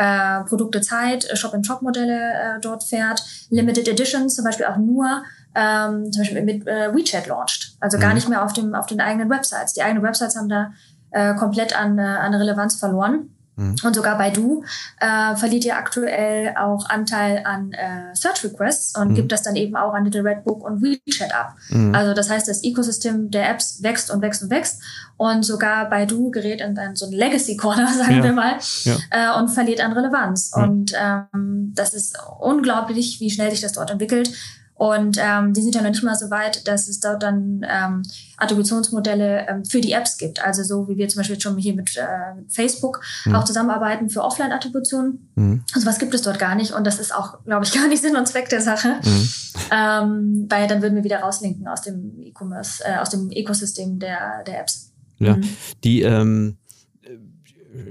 äh, 0.00 0.44
Produkte 0.44 0.80
Zeit, 0.80 1.28
Shop-in-Shop-Modelle 1.34 2.32
äh, 2.32 2.60
dort 2.60 2.84
fährt, 2.84 3.22
Limited 3.50 3.86
Editions 3.86 4.34
zum 4.34 4.44
Beispiel 4.44 4.64
auch 4.64 4.78
nur 4.78 5.22
ähm, 5.54 6.10
zum 6.10 6.22
Beispiel 6.22 6.42
mit 6.42 6.66
äh, 6.66 6.94
WeChat 6.94 7.26
launcht. 7.26 7.76
Also 7.80 7.98
gar 7.98 8.10
mhm. 8.10 8.14
nicht 8.14 8.28
mehr 8.28 8.42
auf, 8.42 8.54
dem, 8.54 8.74
auf 8.74 8.86
den 8.86 9.00
eigenen 9.00 9.28
Websites. 9.28 9.74
Die 9.74 9.82
eigenen 9.82 10.02
Websites 10.02 10.36
haben 10.36 10.48
da 10.48 10.72
äh, 11.10 11.34
komplett 11.34 11.78
an, 11.78 11.98
äh, 11.98 12.02
an 12.02 12.32
Relevanz 12.34 12.76
verloren. 12.76 13.28
Mhm. 13.60 13.76
Und 13.84 13.94
sogar 13.94 14.16
Baidu 14.16 14.64
äh, 15.00 15.36
verliert 15.36 15.64
ja 15.64 15.76
aktuell 15.76 16.54
auch 16.56 16.88
Anteil 16.88 17.42
an 17.44 17.72
äh, 17.72 18.14
Search 18.14 18.44
Requests 18.44 18.96
und 18.96 19.10
mhm. 19.10 19.14
gibt 19.14 19.32
das 19.32 19.42
dann 19.42 19.54
eben 19.54 19.76
auch 19.76 19.92
an 19.92 20.04
Little 20.04 20.24
Red 20.24 20.44
Book 20.44 20.64
und 20.64 20.82
WeChat 20.82 21.34
ab. 21.34 21.56
Mhm. 21.68 21.94
Also 21.94 22.14
das 22.14 22.30
heißt, 22.30 22.48
das 22.48 22.64
Ecosystem 22.64 23.30
der 23.30 23.50
Apps 23.50 23.82
wächst 23.82 24.10
und 24.10 24.22
wächst 24.22 24.42
und 24.42 24.50
wächst 24.50 24.80
und 25.18 25.44
sogar 25.44 25.90
Baidu 25.90 26.30
gerät 26.30 26.62
in 26.62 26.74
so 26.94 27.06
ein 27.06 27.12
Legacy 27.12 27.56
Corner, 27.56 27.88
sagen 27.92 28.16
ja. 28.16 28.24
wir 28.24 28.32
mal, 28.32 28.56
ja. 28.84 28.96
äh, 29.10 29.38
und 29.38 29.48
verliert 29.48 29.80
an 29.80 29.92
Relevanz. 29.92 30.52
Und 30.54 30.92
ähm, 30.96 31.72
das 31.74 31.92
ist 31.92 32.18
unglaublich, 32.38 33.20
wie 33.20 33.30
schnell 33.30 33.50
sich 33.50 33.60
das 33.60 33.72
dort 33.72 33.90
entwickelt. 33.90 34.32
Und 34.80 35.18
ähm, 35.20 35.52
die 35.52 35.60
sind 35.60 35.74
ja 35.74 35.82
noch 35.82 35.90
nicht 35.90 36.02
mal 36.02 36.14
so 36.14 36.30
weit, 36.30 36.66
dass 36.66 36.88
es 36.88 37.00
dort 37.00 37.22
dann 37.22 37.66
ähm, 37.68 38.02
Attributionsmodelle 38.38 39.46
ähm, 39.46 39.64
für 39.66 39.82
die 39.82 39.92
Apps 39.92 40.16
gibt. 40.16 40.42
Also 40.42 40.62
so 40.62 40.88
wie 40.88 40.96
wir 40.96 41.06
zum 41.06 41.20
Beispiel 41.20 41.38
schon 41.38 41.58
hier 41.58 41.74
mit, 41.74 41.98
äh, 41.98 42.06
Facebook 42.48 43.02
mhm. 43.26 43.34
auch 43.34 43.44
zusammenarbeiten 43.44 44.08
für 44.08 44.22
Offline-Attributionen. 44.24 45.30
Mhm. 45.34 45.64
Also 45.74 45.86
was 45.86 45.98
gibt 45.98 46.14
es 46.14 46.22
dort 46.22 46.38
gar 46.38 46.54
nicht. 46.54 46.72
Und 46.72 46.86
das 46.86 46.98
ist 46.98 47.14
auch, 47.14 47.44
glaube 47.44 47.66
ich, 47.66 47.72
gar 47.74 47.88
nicht 47.88 48.00
Sinn 48.00 48.16
und 48.16 48.26
Zweck 48.26 48.48
der 48.48 48.62
Sache. 48.62 48.96
Mhm. 49.04 49.28
Ähm, 49.70 50.46
weil 50.48 50.66
dann 50.66 50.80
würden 50.80 50.94
wir 50.94 51.04
wieder 51.04 51.20
rauslinken 51.20 51.68
aus 51.68 51.82
dem 51.82 52.18
E-Commerce, 52.18 52.82
äh, 52.82 52.96
aus 52.96 53.10
dem 53.10 53.30
Ökosystem 53.30 53.98
der, 53.98 54.44
der 54.44 54.60
Apps. 54.60 54.94
Ja, 55.18 55.36
mhm. 55.36 55.56
die 55.84 56.00
ähm 56.00 56.56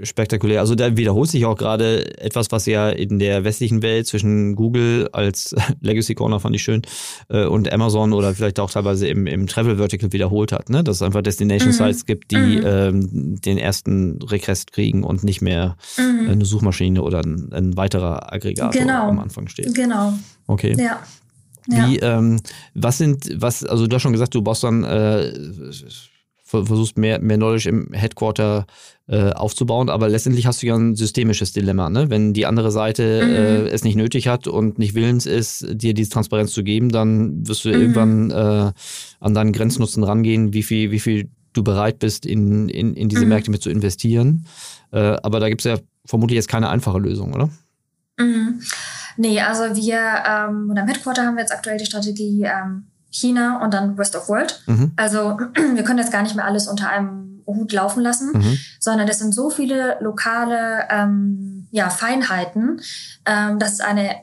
spektakulär. 0.02 0.60
Also 0.60 0.74
da 0.74 0.96
wiederholt 0.96 1.30
sich 1.30 1.44
auch 1.46 1.56
gerade 1.56 2.18
etwas, 2.20 2.50
was 2.50 2.66
ja 2.66 2.90
in 2.90 3.18
der 3.18 3.44
westlichen 3.44 3.82
Welt 3.82 4.06
zwischen 4.06 4.56
Google 4.56 5.08
als 5.12 5.54
Legacy 5.80 6.14
Corner 6.14 6.40
fand 6.40 6.56
ich 6.56 6.62
schön 6.62 6.82
äh, 7.28 7.44
und 7.44 7.72
Amazon 7.72 8.12
oder 8.12 8.34
vielleicht 8.34 8.60
auch 8.60 8.70
teilweise 8.70 9.08
im, 9.08 9.26
im 9.26 9.46
Travel 9.46 9.76
Vertical 9.76 10.12
wiederholt 10.12 10.52
hat, 10.52 10.70
ne? 10.70 10.84
dass 10.84 10.96
es 10.96 11.02
einfach 11.02 11.22
Destination 11.22 11.72
Sites 11.72 12.02
mhm. 12.02 12.06
gibt, 12.06 12.30
die 12.30 12.36
mhm. 12.36 12.62
ähm, 12.64 13.40
den 13.40 13.58
ersten 13.58 14.20
Request 14.22 14.72
kriegen 14.72 15.04
und 15.04 15.24
nicht 15.24 15.42
mehr 15.42 15.76
mhm. 15.96 16.30
eine 16.30 16.44
Suchmaschine 16.44 17.02
oder 17.02 17.20
ein, 17.20 17.50
ein 17.52 17.76
weiterer 17.76 18.32
Aggregator 18.32 18.80
genau. 18.80 19.08
am 19.08 19.18
Anfang 19.18 19.48
steht. 19.48 19.74
Genau. 19.74 20.14
Okay. 20.46 20.74
Ja. 20.78 21.00
Wie, 21.66 21.98
ja. 22.00 22.18
ähm, 22.18 22.40
was 22.74 22.98
sind, 22.98 23.30
was, 23.40 23.64
also 23.64 23.86
du 23.86 23.94
hast 23.94 24.02
schon 24.02 24.12
gesagt, 24.12 24.34
du 24.34 24.42
baust 24.42 24.64
dann 24.64 24.84
äh, 24.84 25.32
versuchst 26.50 26.98
mehr, 26.98 27.20
mehr 27.20 27.36
Knowledge 27.36 27.68
im 27.68 27.92
Headquarter 27.92 28.66
äh, 29.10 29.32
aufzubauen, 29.32 29.88
aber 29.88 30.08
letztendlich 30.08 30.46
hast 30.46 30.62
du 30.62 30.68
ja 30.68 30.76
ein 30.76 30.94
systemisches 30.94 31.52
Dilemma. 31.52 31.90
Ne? 31.90 32.10
Wenn 32.10 32.32
die 32.32 32.46
andere 32.46 32.70
Seite 32.70 33.22
mhm. 33.24 33.30
äh, 33.30 33.68
es 33.70 33.82
nicht 33.82 33.96
nötig 33.96 34.28
hat 34.28 34.46
und 34.46 34.78
nicht 34.78 34.94
willens 34.94 35.26
ist, 35.26 35.66
dir 35.68 35.94
diese 35.94 36.10
Transparenz 36.10 36.52
zu 36.52 36.62
geben, 36.62 36.90
dann 36.90 37.44
wirst 37.44 37.64
du 37.64 37.70
mhm. 37.70 37.74
irgendwann 37.74 38.30
äh, 38.30 38.72
an 39.18 39.34
deinen 39.34 39.52
Grenznutzen 39.52 40.04
rangehen, 40.04 40.52
wie 40.52 40.62
viel, 40.62 40.92
wie 40.92 41.00
viel 41.00 41.28
du 41.54 41.64
bereit 41.64 41.98
bist, 41.98 42.24
in, 42.24 42.68
in, 42.68 42.94
in 42.94 43.08
diese 43.08 43.22
mhm. 43.22 43.30
Märkte 43.30 43.50
mit 43.50 43.62
zu 43.62 43.70
investieren. 43.70 44.46
Äh, 44.92 45.16
aber 45.24 45.40
da 45.40 45.48
gibt 45.48 45.62
es 45.62 45.64
ja 45.64 45.78
vermutlich 46.04 46.36
jetzt 46.36 46.48
keine 46.48 46.68
einfache 46.68 47.00
Lösung, 47.00 47.34
oder? 47.34 47.50
Mhm. 48.16 48.60
Nee, 49.16 49.40
also 49.40 49.74
wir, 49.74 49.98
ähm, 49.98 50.70
und 50.70 50.78
am 50.78 50.86
Headquarter 50.86 51.26
haben 51.26 51.34
wir 51.34 51.40
jetzt 51.40 51.52
aktuell 51.52 51.78
die 51.78 51.86
Strategie, 51.86 52.44
ähm, 52.44 52.84
China 53.10 53.60
und 53.64 53.74
dann 53.74 53.96
Rest 53.96 54.14
of 54.14 54.28
World. 54.28 54.62
Mhm. 54.66 54.92
Also 54.94 55.36
wir 55.74 55.82
können 55.82 55.98
jetzt 55.98 56.12
gar 56.12 56.22
nicht 56.22 56.36
mehr 56.36 56.44
alles 56.44 56.68
unter 56.68 56.88
einem 56.88 57.29
Hut 57.54 57.72
laufen 57.72 58.02
lassen, 58.02 58.32
mhm. 58.32 58.58
sondern 58.78 59.08
es 59.08 59.18
sind 59.18 59.34
so 59.34 59.50
viele 59.50 59.96
lokale 60.00 60.86
ähm, 60.90 61.66
ja, 61.70 61.90
Feinheiten, 61.90 62.80
ähm, 63.26 63.58
dass 63.58 63.74
es 63.74 63.80
eine 63.80 64.16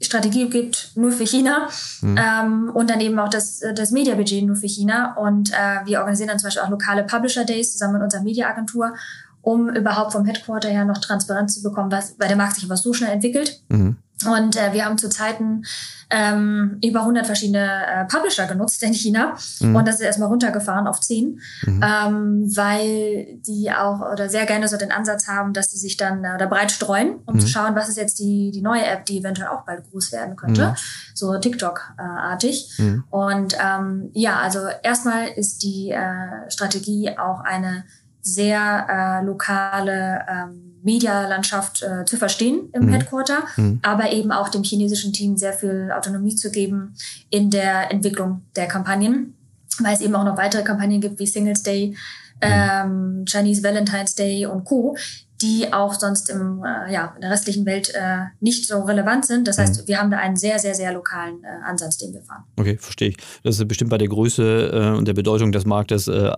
Strategie 0.00 0.48
gibt 0.48 0.92
nur 0.94 1.10
für 1.10 1.26
China 1.26 1.68
mhm. 2.02 2.16
ähm, 2.18 2.70
und 2.72 2.88
dann 2.90 3.00
eben 3.00 3.18
auch 3.18 3.28
das, 3.28 3.60
das 3.74 3.90
Mediabudget 3.90 4.44
nur 4.44 4.56
für 4.56 4.68
China. 4.68 5.16
Und 5.16 5.50
äh, 5.52 5.84
wir 5.86 5.98
organisieren 5.98 6.28
dann 6.28 6.38
zum 6.38 6.46
Beispiel 6.46 6.62
auch 6.62 6.70
lokale 6.70 7.04
Publisher 7.04 7.44
Days 7.44 7.72
zusammen 7.72 7.94
mit 7.94 8.02
unserer 8.02 8.22
Mediaagentur, 8.22 8.94
um 9.42 9.68
überhaupt 9.70 10.12
vom 10.12 10.24
Headquarter 10.24 10.68
her 10.68 10.84
noch 10.84 10.98
Transparenz 10.98 11.54
zu 11.54 11.62
bekommen, 11.62 11.90
was, 11.90 12.14
weil 12.18 12.28
der 12.28 12.36
Markt 12.36 12.54
sich 12.54 12.64
aber 12.64 12.76
so 12.76 12.92
schnell 12.92 13.10
entwickelt. 13.10 13.60
Mhm. 13.68 13.96
Und 14.26 14.56
äh, 14.56 14.72
wir 14.72 14.84
haben 14.84 14.98
zu 14.98 15.08
Zeiten 15.08 15.62
ähm, 16.10 16.78
über 16.82 17.00
100 17.00 17.26
verschiedene 17.26 17.68
äh, 17.86 18.04
Publisher 18.06 18.46
genutzt 18.46 18.82
in 18.82 18.94
China 18.94 19.36
mhm. 19.60 19.76
und 19.76 19.86
das 19.86 19.96
ist 19.96 20.00
erstmal 20.00 20.28
runtergefahren 20.28 20.86
auf 20.86 21.00
10, 21.00 21.38
mhm. 21.66 21.82
ähm, 21.82 22.56
weil 22.56 23.38
die 23.46 23.70
auch 23.70 24.00
oder 24.00 24.28
sehr 24.28 24.46
gerne 24.46 24.68
so 24.68 24.78
den 24.78 24.90
Ansatz 24.90 25.28
haben, 25.28 25.52
dass 25.52 25.70
sie 25.70 25.78
sich 25.78 25.96
dann 25.96 26.24
äh, 26.24 26.38
da 26.38 26.46
breit 26.46 26.72
streuen, 26.72 27.16
um 27.26 27.34
mhm. 27.34 27.40
zu 27.40 27.48
schauen, 27.48 27.74
was 27.74 27.88
ist 27.88 27.98
jetzt 27.98 28.18
die, 28.18 28.50
die 28.50 28.62
neue 28.62 28.86
App, 28.86 29.04
die 29.04 29.18
eventuell 29.18 29.48
auch 29.48 29.66
bald 29.66 29.88
groß 29.90 30.12
werden 30.12 30.36
könnte, 30.36 30.68
mhm. 30.68 30.74
so 31.14 31.38
TikTok-artig. 31.38 32.70
Mhm. 32.78 33.04
Und 33.10 33.56
ähm, 33.62 34.10
ja, 34.14 34.38
also 34.40 34.60
erstmal 34.82 35.28
ist 35.28 35.62
die 35.62 35.90
äh, 35.90 36.50
Strategie 36.50 37.10
auch 37.18 37.40
eine 37.40 37.84
sehr 38.22 38.86
äh, 38.88 39.24
lokale 39.26 40.24
ähm, 40.28 40.67
Medialandschaft 40.88 41.82
äh, 41.82 42.04
zu 42.06 42.16
verstehen 42.16 42.70
im 42.72 42.86
mhm. 42.86 42.92
Headquarter, 42.92 43.44
mhm. 43.56 43.80
aber 43.82 44.10
eben 44.10 44.32
auch 44.32 44.48
dem 44.48 44.62
chinesischen 44.62 45.12
Team 45.12 45.36
sehr 45.36 45.52
viel 45.52 45.92
Autonomie 45.94 46.34
zu 46.34 46.50
geben 46.50 46.94
in 47.28 47.50
der 47.50 47.90
Entwicklung 47.92 48.42
der 48.56 48.68
Kampagnen, 48.68 49.34
weil 49.80 49.94
es 49.94 50.00
eben 50.00 50.14
auch 50.14 50.24
noch 50.24 50.38
weitere 50.38 50.62
Kampagnen 50.62 51.02
gibt 51.02 51.18
wie 51.18 51.26
Singles 51.26 51.62
Day, 51.62 51.88
mhm. 51.88 51.94
ähm, 52.40 53.24
Chinese 53.26 53.62
Valentine's 53.62 54.14
Day 54.14 54.46
und 54.46 54.64
Co., 54.64 54.96
die 55.40 55.72
auch 55.72 55.94
sonst 55.94 56.30
im, 56.30 56.64
äh, 56.64 56.92
ja, 56.92 57.12
in 57.14 57.20
der 57.20 57.30
restlichen 57.30 57.64
Welt 57.64 57.92
äh, 57.94 58.24
nicht 58.40 58.66
so 58.66 58.80
relevant 58.80 59.24
sind. 59.24 59.46
Das 59.46 59.58
heißt, 59.58 59.82
mhm. 59.82 59.88
wir 59.88 59.98
haben 59.98 60.10
da 60.10 60.18
einen 60.18 60.36
sehr, 60.36 60.58
sehr, 60.58 60.74
sehr 60.74 60.92
lokalen 60.92 61.44
äh, 61.44 61.64
Ansatz, 61.64 61.98
den 61.98 62.12
wir 62.12 62.22
fahren. 62.22 62.44
Okay, 62.56 62.76
verstehe 62.78 63.10
ich. 63.10 63.16
Das 63.44 63.58
ist 63.58 63.68
bestimmt 63.68 63.90
bei 63.90 63.98
der 63.98 64.08
Größe 64.08 64.92
äh, 64.94 64.98
und 64.98 65.06
der 65.06 65.14
Bedeutung 65.14 65.52
des 65.52 65.64
Marktes 65.64 66.08
äh, 66.08 66.32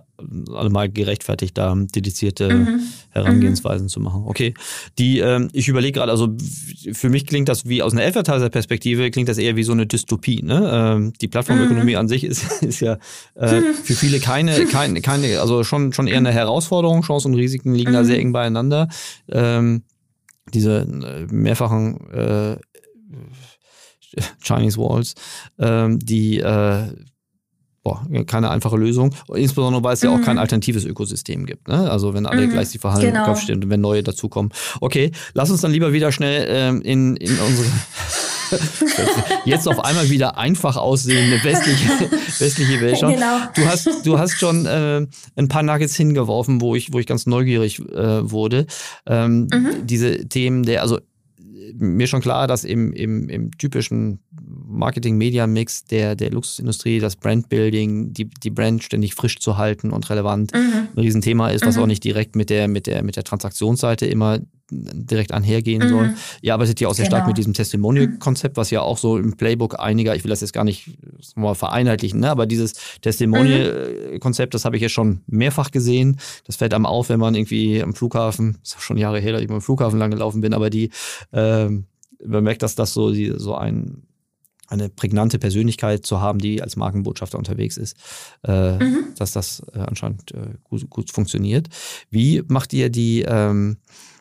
allemal 0.53 0.89
gerechtfertigt, 0.89 1.57
da 1.57 1.73
dedizierte 1.75 2.53
mhm. 2.53 2.79
Herangehensweisen 3.09 3.85
mhm. 3.85 3.89
zu 3.89 3.99
machen. 4.01 4.23
Okay. 4.27 4.53
Die, 4.99 5.19
äh, 5.19 5.47
ich 5.51 5.67
überlege 5.67 5.93
gerade, 5.93 6.11
also 6.11 6.35
für 6.93 7.09
mich 7.09 7.25
klingt 7.25 7.49
das 7.49 7.67
wie 7.67 7.81
aus 7.81 7.93
einer 7.93 8.03
Advertiser-Perspektive, 8.03 9.09
klingt 9.09 9.29
das 9.29 9.39
eher 9.39 9.55
wie 9.55 9.63
so 9.63 9.71
eine 9.71 9.87
Dystopie. 9.87 10.43
Ne? 10.43 10.69
Ähm, 10.71 11.13
die 11.21 11.27
Plattformökonomie 11.27 11.93
mhm. 11.93 11.99
an 11.99 12.07
sich 12.07 12.23
ist, 12.23 12.43
ist 12.61 12.81
ja 12.81 12.99
äh, 13.33 13.61
für 13.83 13.93
viele 13.93 14.19
keine, 14.19 14.65
keine, 14.65 15.01
keine, 15.01 15.41
also 15.41 15.63
schon, 15.63 15.91
schon 15.91 16.05
eher 16.05 16.17
eine 16.17 16.31
Herausforderung. 16.41 17.01
Chancen 17.01 17.33
und 17.33 17.39
Risiken 17.39 17.73
liegen 17.73 17.93
da 17.93 18.03
mhm. 18.03 18.05
sehr 18.05 18.19
eng 18.19 18.31
beieinander 18.31 18.90
ähm, 19.29 19.83
diese 20.53 20.81
äh, 20.81 21.33
mehrfachen 21.33 22.09
äh, 22.11 22.57
Chinese 24.43 24.77
Walls, 24.77 25.15
ähm, 25.59 25.99
die 25.99 26.39
äh, 26.39 26.87
boah, 27.83 28.05
keine 28.27 28.49
einfache 28.49 28.77
Lösung. 28.77 29.13
Insbesondere, 29.33 29.83
weil 29.83 29.93
es 29.93 30.01
ja 30.01 30.11
auch 30.11 30.21
kein 30.21 30.35
mhm. 30.35 30.41
alternatives 30.41 30.85
Ökosystem 30.85 31.45
gibt. 31.45 31.67
Ne? 31.67 31.89
Also 31.89 32.13
wenn 32.13 32.25
alle 32.25 32.45
mhm. 32.45 32.51
gleich 32.51 32.69
die 32.69 32.77
Verhalten 32.77 33.07
genau. 33.07 33.25
im 33.25 33.25
Kopf 33.25 33.41
stehen 33.41 33.63
und 33.63 33.69
wenn 33.69 33.81
neue 33.81 34.03
dazukommen. 34.03 34.51
Okay, 34.81 35.11
lass 35.33 35.49
uns 35.49 35.61
dann 35.61 35.71
lieber 35.71 35.93
wieder 35.93 36.11
schnell 36.11 36.45
ähm, 36.49 36.81
in, 36.81 37.15
in 37.15 37.39
unsere 37.39 37.67
jetzt 39.45 39.67
auf 39.67 39.83
einmal 39.83 40.09
wieder 40.09 40.37
einfach 40.37 40.77
aussehende 40.77 41.43
westliche, 41.43 41.89
westliche 42.39 42.81
Welt 42.81 42.99
schauen. 42.99 43.13
Genau. 43.13 43.37
Du 43.55 43.65
hast, 43.65 44.05
du 44.05 44.19
hast 44.19 44.39
schon 44.39 44.65
äh, 44.65 45.05
ein 45.35 45.47
paar 45.47 45.63
Nuggets 45.63 45.95
hingeworfen, 45.95 46.61
wo 46.61 46.75
ich, 46.75 46.93
wo 46.93 46.99
ich 46.99 47.05
ganz 47.05 47.25
neugierig 47.25 47.79
äh, 47.79 48.29
wurde. 48.29 48.65
Ähm, 49.05 49.47
mhm. 49.51 49.87
Diese 49.87 50.27
Themen 50.27 50.63
der, 50.63 50.81
also 50.81 50.99
mir 51.73 52.07
schon 52.07 52.21
klar, 52.21 52.47
dass 52.47 52.63
im, 52.63 52.93
im, 52.93 53.29
im 53.29 53.57
typischen 53.57 54.19
Marketing-Media-Mix 54.71 55.85
der, 55.85 56.15
der 56.15 56.31
Luxusindustrie 56.31 56.99
das 56.99 57.15
Brandbuilding, 57.15 58.13
die, 58.13 58.25
die 58.25 58.49
Brand 58.49 58.83
ständig 58.83 59.15
frisch 59.15 59.39
zu 59.39 59.57
halten 59.57 59.91
und 59.91 60.09
relevant 60.09 60.53
mhm. 60.53 60.87
ein 60.95 60.99
Riesenthema 60.99 61.49
ist, 61.49 61.65
was 61.65 61.77
mhm. 61.77 61.83
auch 61.83 61.87
nicht 61.87 62.03
direkt 62.03 62.35
mit 62.35 62.49
der, 62.49 62.67
mit 62.67 62.87
der, 62.87 63.03
mit 63.03 63.15
der 63.15 63.23
Transaktionsseite 63.23 64.05
immer 64.05 64.39
direkt 64.71 65.33
einhergehen 65.33 65.83
mhm. 65.83 65.89
soll. 65.89 66.13
Ihr 66.41 66.53
arbeitet 66.53 66.79
ja 66.79 66.87
auch 66.87 66.93
sehr 66.93 67.05
genau. 67.05 67.17
stark 67.17 67.27
mit 67.27 67.37
diesem 67.37 67.53
Testimonial-Konzept, 67.53 68.57
was 68.57 68.71
ja 68.71 68.81
auch 68.81 68.97
so 68.97 69.17
im 69.17 69.35
Playbook 69.35 69.79
einiger, 69.79 70.15
ich 70.15 70.23
will 70.23 70.29
das 70.29 70.41
jetzt 70.41 70.53
gar 70.53 70.63
nicht 70.63 70.89
mal 71.35 71.55
vereinheitlichen, 71.55 72.21
ne? 72.21 72.29
aber 72.29 72.45
dieses 72.45 72.73
Testimonial-Konzept, 73.01 74.53
das 74.53 74.65
habe 74.65 74.77
ich 74.77 74.81
ja 74.81 74.89
schon 74.89 75.21
mehrfach 75.27 75.71
gesehen. 75.71 76.17
Das 76.45 76.55
fällt 76.55 76.73
einem 76.73 76.85
auf, 76.85 77.09
wenn 77.09 77.19
man 77.19 77.35
irgendwie 77.35 77.83
am 77.83 77.93
Flughafen, 77.93 78.57
das 78.63 78.75
ist 78.75 78.81
schon 78.81 78.97
Jahre 78.97 79.19
her, 79.19 79.33
dass 79.33 79.41
ich 79.41 79.49
mal 79.49 79.55
am 79.55 79.61
Flughafen 79.61 79.99
lang 79.99 80.11
gelaufen 80.11 80.41
bin, 80.41 80.53
aber 80.53 80.69
die, 80.69 80.89
äh, 81.31 81.67
man 82.25 82.43
merkt, 82.43 82.63
dass 82.63 82.75
das 82.75 82.93
so, 82.93 83.11
die, 83.11 83.33
so 83.35 83.55
ein 83.55 84.03
eine 84.71 84.89
prägnante 84.89 85.37
Persönlichkeit 85.37 86.05
zu 86.05 86.21
haben, 86.21 86.39
die 86.39 86.61
als 86.61 86.75
Markenbotschafter 86.75 87.37
unterwegs 87.37 87.77
ist, 87.77 87.97
äh, 88.47 88.77
mhm. 88.77 89.13
dass 89.17 89.33
das 89.33 89.61
äh, 89.73 89.79
anscheinend 89.79 90.31
äh, 90.31 90.55
gut, 90.63 90.89
gut 90.89 91.11
funktioniert. 91.11 91.67
Wie 92.09 92.41
macht 92.47 92.73
ihr 92.73 92.89
die, 92.89 93.23
ähm, 93.27 93.77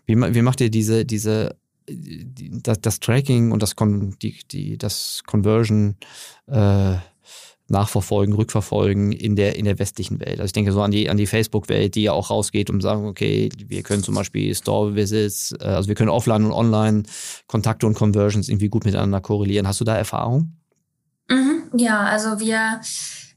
wie, 0.06 0.16
wie 0.16 0.42
macht 0.42 0.60
ihr 0.60 0.70
diese, 0.70 1.04
diese 1.04 1.56
die, 1.88 2.62
das, 2.62 2.80
das, 2.80 3.00
Tracking 3.00 3.52
und 3.52 3.62
das, 3.62 3.74
Con, 3.74 4.16
die, 4.22 4.38
die, 4.50 4.78
das 4.78 5.22
Conversion 5.26 5.96
äh, 6.46 6.96
nachverfolgen, 7.70 8.34
rückverfolgen 8.34 9.12
in 9.12 9.36
der, 9.36 9.56
in 9.56 9.64
der 9.64 9.78
westlichen 9.78 10.20
Welt. 10.20 10.40
Also 10.40 10.44
ich 10.44 10.52
denke 10.52 10.72
so 10.72 10.82
an 10.82 10.90
die, 10.90 11.08
an 11.08 11.16
die 11.16 11.26
Facebook-Welt, 11.26 11.94
die 11.94 12.02
ja 12.02 12.12
auch 12.12 12.30
rausgeht 12.30 12.68
und 12.68 12.80
sagen, 12.80 13.06
okay, 13.06 13.48
wir 13.68 13.82
können 13.82 14.02
zum 14.02 14.14
Beispiel 14.14 14.54
Store-Visits, 14.54 15.54
äh, 15.60 15.64
also 15.64 15.88
wir 15.88 15.94
können 15.94 16.10
offline 16.10 16.44
und 16.44 16.52
online 16.52 17.04
Kontakte 17.46 17.86
und 17.86 17.94
Conversions 17.94 18.48
irgendwie 18.48 18.68
gut 18.68 18.84
miteinander 18.84 19.20
korrelieren. 19.20 19.68
Hast 19.68 19.80
du 19.80 19.84
da 19.84 19.96
Erfahrung? 19.96 20.52
Mhm, 21.28 21.62
ja, 21.76 22.00
also 22.00 22.40
wir 22.40 22.80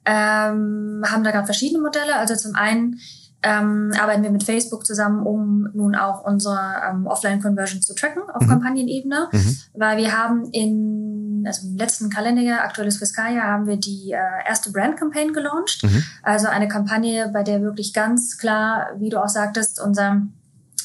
ähm, 0.06 1.04
haben 1.06 1.24
da 1.24 1.32
gerade 1.32 1.46
verschiedene 1.46 1.82
Modelle. 1.82 2.16
Also 2.16 2.36
zum 2.36 2.56
einen 2.56 3.00
ähm, 3.44 3.92
arbeiten 4.00 4.24
wir 4.24 4.32
mit 4.32 4.44
Facebook 4.44 4.86
zusammen, 4.86 5.22
um 5.26 5.70
nun 5.74 5.96
auch 5.96 6.24
unsere 6.24 6.58
ähm, 6.90 7.06
Offline-Conversion 7.06 7.82
zu 7.82 7.94
tracken 7.94 8.24
auf 8.34 8.42
mhm. 8.42 8.48
Kampagnenebene, 8.48 9.28
mhm. 9.32 9.58
weil 9.74 9.98
wir 9.98 10.18
haben 10.18 10.50
in, 10.52 11.13
also 11.46 11.68
im 11.68 11.78
letzten 11.78 12.10
Kalenderjahr, 12.10 12.62
aktuelles 12.62 12.98
Fiskaljahr, 12.98 13.48
haben 13.48 13.68
wir 13.68 13.78
die 13.78 14.12
äh, 14.12 14.48
erste 14.48 14.72
Brand-Campaign 14.72 15.34
gelauncht. 15.34 15.84
Mhm. 15.84 16.04
Also 16.22 16.48
eine 16.48 16.68
Kampagne, 16.68 17.30
bei 17.34 17.44
der 17.44 17.62
wirklich 17.62 17.94
ganz 17.94 18.38
klar, 18.38 18.92
wie 18.98 19.10
du 19.10 19.22
auch 19.24 19.30
sagtest, 19.30 19.82
unser 19.82 20.22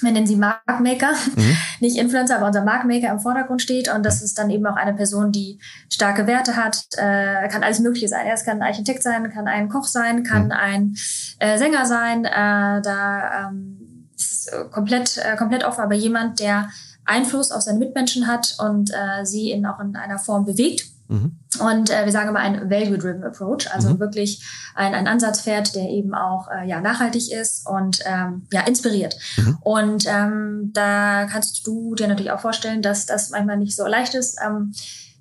wir 0.01 0.13
nennen 0.13 0.27
sie 0.27 0.37
Markmaker, 0.37 1.13
mhm. 1.35 1.57
nicht 1.81 1.97
Influencer, 1.97 2.37
aber 2.37 2.47
unser 2.47 2.65
Markmaker 2.65 3.11
im 3.11 3.21
Vordergrund 3.21 3.63
steht. 3.63 3.93
Und 3.93 4.05
das 4.05 4.23
ist 4.23 4.39
dann 4.39 4.51
eben 4.51 4.67
auch 4.67 4.77
eine 4.77 4.95
Person, 4.95 5.33
die 5.33 5.59
starke 5.93 6.27
Werte 6.27 6.57
hat, 6.57 6.85
äh, 6.97 7.49
kann 7.49 7.63
alles 7.63 7.81
Mögliche 7.81 8.09
sein. 8.09 8.27
Er 8.27 8.37
kann 8.37 8.63
ein 8.63 8.69
Architekt 8.69 9.03
sein, 9.03 9.31
kann 9.31 9.49
ein 9.49 9.69
Koch 9.69 9.87
sein, 9.87 10.23
kann 10.23 10.47
mhm. 10.47 10.53
ein 10.53 10.97
äh, 11.39 11.59
Sänger 11.59 11.87
sein. 11.87 12.25
Äh, 12.25 12.83
da 12.83 13.49
ähm, 13.49 14.09
ist 14.17 14.49
es 14.49 14.71
komplett, 14.71 15.19
äh, 15.19 15.37
komplett 15.37 15.65
offen, 15.65 15.81
aber 15.81 15.95
jemand, 15.95 16.41
der 16.41 16.69
Einfluss 17.09 17.51
auf 17.51 17.63
seine 17.63 17.79
Mitmenschen 17.79 18.27
hat 18.27 18.57
und 18.59 18.91
äh, 18.91 19.25
sie 19.25 19.51
in, 19.51 19.67
auch 19.67 19.81
in 19.81 19.97
einer 19.97 20.19
Form 20.19 20.45
bewegt. 20.45 20.85
Mhm. 21.09 21.39
Und 21.61 21.91
äh, 21.91 22.05
wir 22.05 22.13
sagen 22.13 22.29
immer 22.29 22.41
ein 22.41 22.71
Value-Driven 22.71 23.25
Approach, 23.25 23.73
also 23.73 23.91
mhm. 23.91 23.99
wirklich 23.99 24.45
ein, 24.75 24.95
ein 24.95 25.09
Ansatz 25.09 25.41
fährt, 25.41 25.75
der 25.75 25.89
eben 25.89 26.15
auch 26.15 26.49
äh, 26.51 26.69
ja, 26.69 26.81
nachhaltig 26.81 27.33
ist 27.33 27.67
und 27.67 28.01
ähm, 28.05 28.47
ja, 28.53 28.61
inspiriert. 28.63 29.17
Mhm. 29.39 29.59
Und 29.63 30.05
ähm, 30.07 30.71
da 30.75 31.25
kannst 31.25 31.67
du 31.67 31.95
dir 31.95 32.09
natürlich 32.09 32.31
auch 32.31 32.41
vorstellen, 32.41 32.83
dass 32.83 33.07
das 33.07 33.31
manchmal 33.31 33.57
nicht 33.57 33.75
so 33.75 33.87
leicht 33.87 34.15
ist. 34.15 34.39
Ähm, 34.45 34.73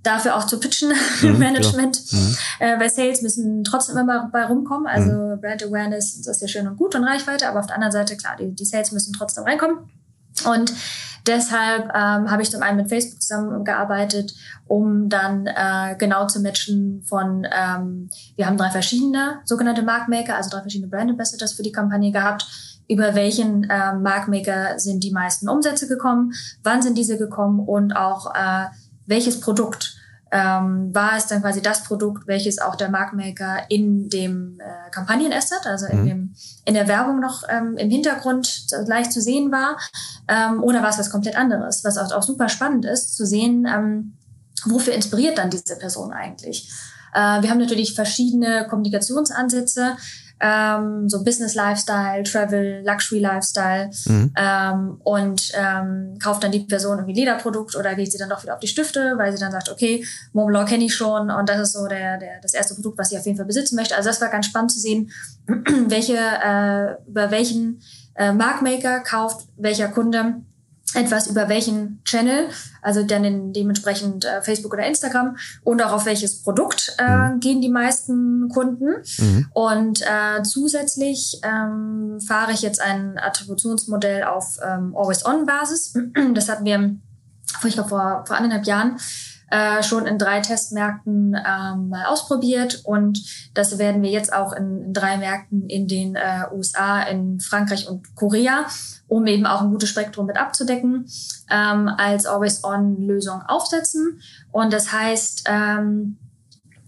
dafür 0.04 0.38
auch 0.38 0.46
zu 0.46 0.60
pitchen 0.60 0.92
im 1.22 1.34
mhm, 1.34 1.40
Management. 1.40 2.02
Mhm. 2.12 2.38
Äh, 2.60 2.78
bei 2.78 2.90
Sales 2.90 3.22
müssen 3.22 3.64
trotzdem 3.64 3.98
immer 3.98 4.30
bei 4.32 4.46
rumkommen. 4.46 4.88
Also 4.88 5.12
mhm. 5.12 5.42
Brand 5.42 5.64
Awareness 5.64 6.22
das 6.22 6.38
ist 6.38 6.42
ja 6.42 6.48
schön 6.48 6.68
und 6.68 6.78
gut 6.78 6.96
und 6.96 7.04
Reichweite, 7.04 7.48
aber 7.48 7.60
auf 7.60 7.68
der 7.68 7.76
anderen 7.76 7.92
Seite, 7.92 8.18
klar, 8.18 8.36
die, 8.38 8.54
die 8.54 8.66
Sales 8.66 8.92
müssen 8.92 9.14
trotzdem 9.14 9.44
reinkommen. 9.44 9.90
Und 10.46 10.74
deshalb 11.28 11.86
ähm, 11.94 12.32
habe 12.32 12.42
ich 12.42 12.52
zum 12.52 12.62
einen 12.62 12.78
mit 12.78 12.90
Facebook 12.90 13.22
zusammengearbeitet, 13.22 14.34
um 14.68 15.10
dann 15.10 15.48
äh, 15.48 15.96
genau 15.98 16.28
zu 16.28 16.40
matchen 16.42 17.04
von, 17.04 17.46
ähm, 17.52 18.10
wir 18.36 18.48
haben 18.48 18.58
drei 18.58 18.70
verschiedene 18.70 19.40
sogenannte 19.46 19.84
Markmaker, 19.84 20.36
also 20.36 20.50
drei 20.50 20.62
verschiedene 20.62 20.90
Brand 20.90 21.12
Ambassadors 21.12 21.54
für 21.54 21.64
die 21.64 21.72
Kampagne 21.72 22.12
gehabt. 22.12 22.48
Über 22.90 23.16
welchen 23.16 23.66
äh, 23.66 23.94
Markmaker 23.96 24.80
sind 24.80 25.04
die 25.04 25.12
meisten 25.12 25.50
Umsätze 25.50 25.88
gekommen? 25.88 26.34
Wann 26.64 26.82
sind 26.82 26.98
diese 26.98 27.18
gekommen? 27.18 27.60
Und 27.60 27.94
auch 27.94 28.34
äh, 28.34 28.68
welches 29.06 29.42
Produkt 29.42 29.97
ähm, 30.32 30.94
war 30.94 31.18
es 31.18 31.28
dann 31.28 31.42
quasi 31.42 31.62
das 31.62 31.84
Produkt, 31.84 32.28
welches 32.28 32.60
auch 32.60 32.76
der 32.76 32.90
Marktmaker 32.90 33.70
in 33.70 34.10
dem 34.10 34.60
äh, 34.60 34.90
Kampagnenasset, 34.92 35.66
also 35.66 35.86
in, 35.86 36.02
mhm. 36.02 36.06
dem, 36.06 36.36
in 36.66 36.74
der 36.74 36.88
Werbung 36.88 37.20
noch 37.20 37.44
ähm, 37.50 37.78
im 37.78 37.90
Hintergrund 37.90 38.68
leicht 38.86 39.12
zu 39.12 39.22
sehen 39.22 39.52
war, 39.52 39.78
ähm, 40.28 40.64
oder 40.64 40.82
war 40.82 40.90
es 40.90 41.00
was 41.00 41.10
komplett 41.10 41.38
anderes, 41.38 41.84
was 41.84 41.98
auch, 41.98 42.12
auch 42.12 42.24
super 42.24 42.50
spannend 42.50 42.86
ist, 42.86 43.16
zu 43.16 43.26
sehen, 43.26 43.66
ähm, 43.66 44.14
wofür 44.66 44.94
inspiriert 44.94 45.38
dann 45.38 45.50
diese 45.50 45.78
Person 45.78 46.12
eigentlich. 46.12 46.70
Äh, 47.14 47.42
wir 47.42 47.50
haben 47.50 47.60
natürlich 47.60 47.96
verschiedene 47.96 48.68
Kommunikationsansätze 48.68 49.98
ähm, 50.40 51.10
so 51.10 51.24
Business 51.24 51.56
Lifestyle, 51.56 52.24
Travel, 52.24 52.84
Luxury 52.86 53.20
Lifestyle 53.20 53.90
mhm. 54.06 54.32
ähm, 54.36 55.02
und 55.04 55.52
ähm, 55.56 56.18
kauft 56.22 56.44
dann 56.44 56.52
die 56.52 56.60
Person 56.60 56.98
irgendwie 56.98 57.20
Lederprodukt 57.20 57.76
oder 57.76 57.96
geht 57.96 58.12
sie 58.12 58.18
dann 58.18 58.30
doch 58.30 58.44
wieder 58.44 58.54
auf 58.54 58.60
die 58.60 58.68
Stifte, 58.68 59.14
weil 59.18 59.32
sie 59.32 59.40
dann 59.40 59.52
sagt, 59.52 59.70
okay, 59.70 60.06
Montblanc 60.34 60.70
kenne 60.70 60.86
ich 60.86 60.96
schon 60.96 61.32
und 61.32 61.50
das 61.50 61.60
ist 61.60 61.74
so 61.74 61.88
der, 61.88 62.18
der, 62.18 62.40
das 62.42 62.54
erste 62.54 62.76
Produkt, 62.76 62.98
was 62.98 63.12
ich 63.12 63.18
auf 63.18 63.26
jeden 63.26 63.38
Fall 63.38 63.46
besitzen 63.46 63.76
möchte. 63.76 63.96
Also 63.96 64.10
das 64.10 64.22
war 64.22 64.30
ganz 64.30 64.46
spannend 64.46 64.72
zu 64.72 64.80
sehen, 64.80 65.12
welche, 65.88 66.18
äh, 66.18 67.10
über 67.10 67.32
welchen 67.32 67.82
äh, 68.16 68.32
Markmaker 68.32 69.00
kauft 69.00 69.48
welcher 69.58 69.88
Kunde 69.88 70.42
etwas 70.94 71.28
über 71.28 71.50
welchen 71.50 72.02
Channel, 72.06 72.50
also 72.82 73.04
dann 73.04 73.24
in 73.26 73.54
dementsprechend 73.54 74.26
äh, 74.26 74.42
Facebook 74.42 74.74
oder 74.74 74.86
Instagram 74.86 75.36
und 75.64 75.84
auch 75.84 75.92
auf 75.92 76.06
welches 76.06 76.42
Produkt 76.44 76.96
äh, 76.98 77.30
mhm. 77.30 77.40
gehen 77.40 77.62
die 77.62 77.70
meisten 77.70 78.50
Kunden. 78.50 79.04
Mhm. 79.18 79.48
Und 79.54 80.02
äh, 80.02 80.44
zusätzlich 80.44 81.42
ähm, 81.44 82.20
fahre 82.22 82.54
ich 82.54 82.62
jetzt 82.62 82.82
ein 82.82 83.18
Attributionsmodell 83.18 84.24
auf 84.24 84.58
ähm, 84.66 84.96
Always-On-Basis. 84.96 85.98
Das 86.34 86.50
hatten 86.50 86.66
wir, 86.66 86.96
ich 87.66 87.74
glaube, 87.74 87.90
vor, 87.90 88.24
vor 88.26 88.36
anderthalb 88.36 88.66
Jahren 88.66 88.98
äh, 89.50 89.82
schon 89.82 90.06
in 90.06 90.18
drei 90.18 90.42
Testmärkten 90.42 91.36
ähm, 91.36 91.90
mal 91.90 92.06
ausprobiert 92.06 92.82
und 92.84 93.22
das 93.54 93.78
werden 93.78 94.02
wir 94.02 94.10
jetzt 94.10 94.34
auch 94.34 94.54
in, 94.54 94.84
in 94.84 94.94
drei 94.94 95.18
Märkten 95.18 95.70
in 95.70 95.88
den 95.88 96.16
äh, 96.16 96.44
USA, 96.54 97.02
in 97.04 97.40
Frankreich 97.40 97.88
und 97.88 98.16
Korea, 98.16 98.66
um 99.08 99.26
eben 99.28 99.46
auch 99.46 99.62
ein 99.62 99.70
gutes 99.72 99.90
Spektrum 99.90 100.26
mit 100.26 100.38
abzudecken, 100.38 101.08
ähm, 101.50 101.90
als 101.90 102.26
Always-On-Lösung 102.26 103.42
aufsetzen. 103.48 104.22
Und 104.52 104.74
das 104.74 104.92
heißt, 104.92 105.44
ähm, 105.48 106.18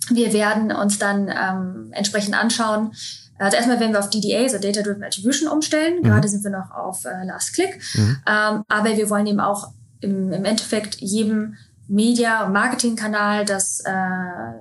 wir 0.09 0.33
werden 0.33 0.71
uns 0.71 0.99
dann 0.99 1.29
ähm, 1.29 1.91
entsprechend 1.91 2.35
anschauen, 2.35 2.91
Also 3.37 3.55
erstmal 3.55 3.79
werden 3.79 3.93
wir 3.93 3.99
auf 3.99 4.09
DDA, 4.09 4.43
also 4.43 4.57
Data 4.57 4.81
Driven 4.81 5.03
Attribution, 5.03 5.49
umstellen. 5.49 5.99
Mhm. 5.99 6.03
Gerade 6.03 6.27
sind 6.27 6.43
wir 6.43 6.51
noch 6.51 6.71
auf 6.71 7.05
äh, 7.05 7.25
Last 7.25 7.53
Click. 7.53 7.79
Mhm. 7.93 8.17
Ähm, 8.27 8.63
aber 8.67 8.97
wir 8.97 9.09
wollen 9.09 9.27
eben 9.27 9.39
auch 9.39 9.71
im, 10.01 10.31
im 10.31 10.45
Endeffekt 10.45 10.95
jedem 10.95 11.55
Media- 11.89 12.45
und 12.45 12.53
Marketingkanal 12.53 13.45
das 13.45 13.79
äh, 13.79 13.91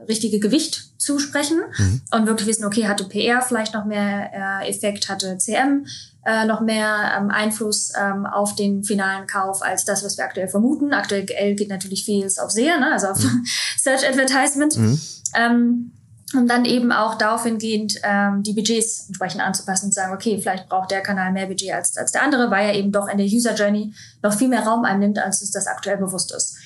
richtige 0.09 0.41
Gewicht 0.41 0.99
zusprechen 0.99 1.61
mhm. 1.77 2.01
und 2.11 2.27
wirklich 2.27 2.49
wissen, 2.49 2.65
okay, 2.65 2.89
hatte 2.89 3.05
PR 3.05 3.43
vielleicht 3.43 3.75
noch 3.75 3.85
mehr 3.85 4.31
äh, 4.63 4.69
Effekt, 4.69 5.11
hatte 5.11 5.37
CM 5.37 5.87
äh, 6.25 6.47
noch 6.47 6.63
mehr 6.63 7.13
ähm, 7.17 7.31
Einfluss 7.31 7.93
ähm, 8.01 8.25
auf 8.25 8.55
den 8.55 8.83
finalen 8.83 9.27
Kauf 9.27 9.63
als 9.63 9.85
das, 9.85 10.03
was 10.03 10.17
wir 10.17 10.25
aktuell 10.25 10.49
vermuten. 10.49 10.95
Aktuell 10.95 11.25
geht 11.55 11.69
natürlich 11.69 12.05
viel 12.05 12.27
auf 12.27 12.51
SEA, 12.51 12.79
ne? 12.79 12.93
also 12.93 13.09
auf 13.09 13.23
mhm. 13.23 13.45
Search 13.77 14.09
Advertisement. 14.09 14.77
Mhm. 14.77 15.01
Ähm, 15.35 15.93
um 16.35 16.47
dann 16.47 16.67
eben 16.67 16.93
auch 16.93 17.15
darauf 17.15 17.45
hingehend 17.45 17.95
ähm, 18.03 18.43
die 18.43 18.53
Budgets 18.53 19.07
entsprechend 19.07 19.41
anzupassen 19.41 19.87
und 19.87 19.95
sagen, 19.95 20.13
okay, 20.13 20.39
vielleicht 20.39 20.69
braucht 20.69 20.91
der 20.91 21.01
Kanal 21.01 21.33
mehr 21.33 21.47
Budget 21.47 21.73
als, 21.73 21.97
als 21.97 22.13
der 22.13 22.23
andere, 22.23 22.51
weil 22.51 22.67
er 22.67 22.75
eben 22.75 22.93
doch 22.93 23.09
in 23.09 23.17
der 23.17 23.27
User 23.27 23.55
Journey 23.55 23.95
noch 24.23 24.35
viel 24.35 24.49
mehr 24.49 24.61
Raum 24.61 24.85
einnimmt, 24.85 25.19
als 25.19 25.41
es 25.41 25.53
das 25.53 25.67
aktuell 25.67 25.97
bewusst 25.97 26.35
ist. 26.35 26.57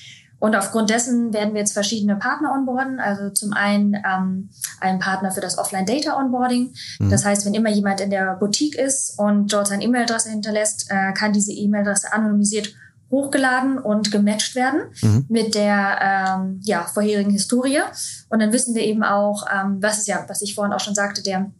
Und 0.43 0.57
aufgrund 0.57 0.89
dessen 0.89 1.31
werden 1.33 1.53
wir 1.53 1.61
jetzt 1.61 1.71
verschiedene 1.71 2.17
Partner 2.17 2.51
onboarden. 2.51 2.99
Also 2.99 3.29
zum 3.29 3.53
einen 3.53 3.93
ähm, 3.93 4.49
einen 4.81 4.99
Partner 4.99 5.31
für 5.31 5.39
das 5.39 5.57
Offline 5.57 5.85
Data 5.85 6.19
Onboarding. 6.19 6.73
Mhm. 6.99 7.09
Das 7.09 7.23
heißt, 7.23 7.45
wenn 7.45 7.53
immer 7.53 7.69
jemand 7.69 8.01
in 8.01 8.09
der 8.09 8.35
Boutique 8.35 8.75
ist 8.75 9.17
und 9.17 9.53
dort 9.53 9.67
seine 9.67 9.85
E-Mail-Adresse 9.85 10.31
hinterlässt, 10.31 10.87
äh, 10.89 11.13
kann 11.13 11.31
diese 11.31 11.53
E-Mail-Adresse 11.53 12.11
anonymisiert 12.11 12.75
hochgeladen 13.09 13.77
und 13.77 14.11
gematcht 14.11 14.55
werden 14.55 14.81
mhm. 15.01 15.25
mit 15.29 15.55
der 15.55 15.99
ähm, 16.01 16.59
ja, 16.65 16.83
vorherigen 16.93 17.31
Historie. 17.31 17.79
Und 18.27 18.41
dann 18.41 18.51
wissen 18.51 18.75
wir 18.75 18.83
eben 18.83 19.03
auch, 19.03 19.45
ähm, 19.49 19.77
was 19.79 19.99
ist 19.99 20.09
ja, 20.09 20.25
was 20.27 20.41
ich 20.41 20.55
vorhin 20.55 20.73
auch 20.73 20.81
schon 20.81 20.93
sagte, 20.93 21.23
der 21.23 21.51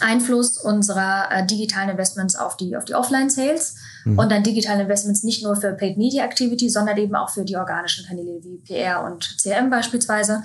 Einfluss 0.00 0.58
unserer 0.58 1.32
äh, 1.32 1.46
digitalen 1.46 1.88
Investments 1.88 2.36
auf 2.36 2.58
die, 2.58 2.76
auf 2.76 2.84
die 2.84 2.94
Offline-Sales 2.94 3.76
mhm. 4.12 4.18
und 4.18 4.30
dann 4.30 4.42
digitale 4.42 4.82
Investments 4.82 5.22
nicht 5.22 5.42
nur 5.42 5.56
für 5.56 5.72
Paid 5.72 5.96
Media 5.96 6.24
Activity, 6.24 6.68
sondern 6.68 6.96
eben 6.96 7.14
auch 7.14 7.30
für 7.30 7.44
die 7.44 7.56
organischen 7.56 8.06
Kanäle 8.06 8.40
wie 8.42 8.58
PR 8.58 9.04
und 9.04 9.36
CRM 9.40 9.70
beispielsweise. 9.70 10.42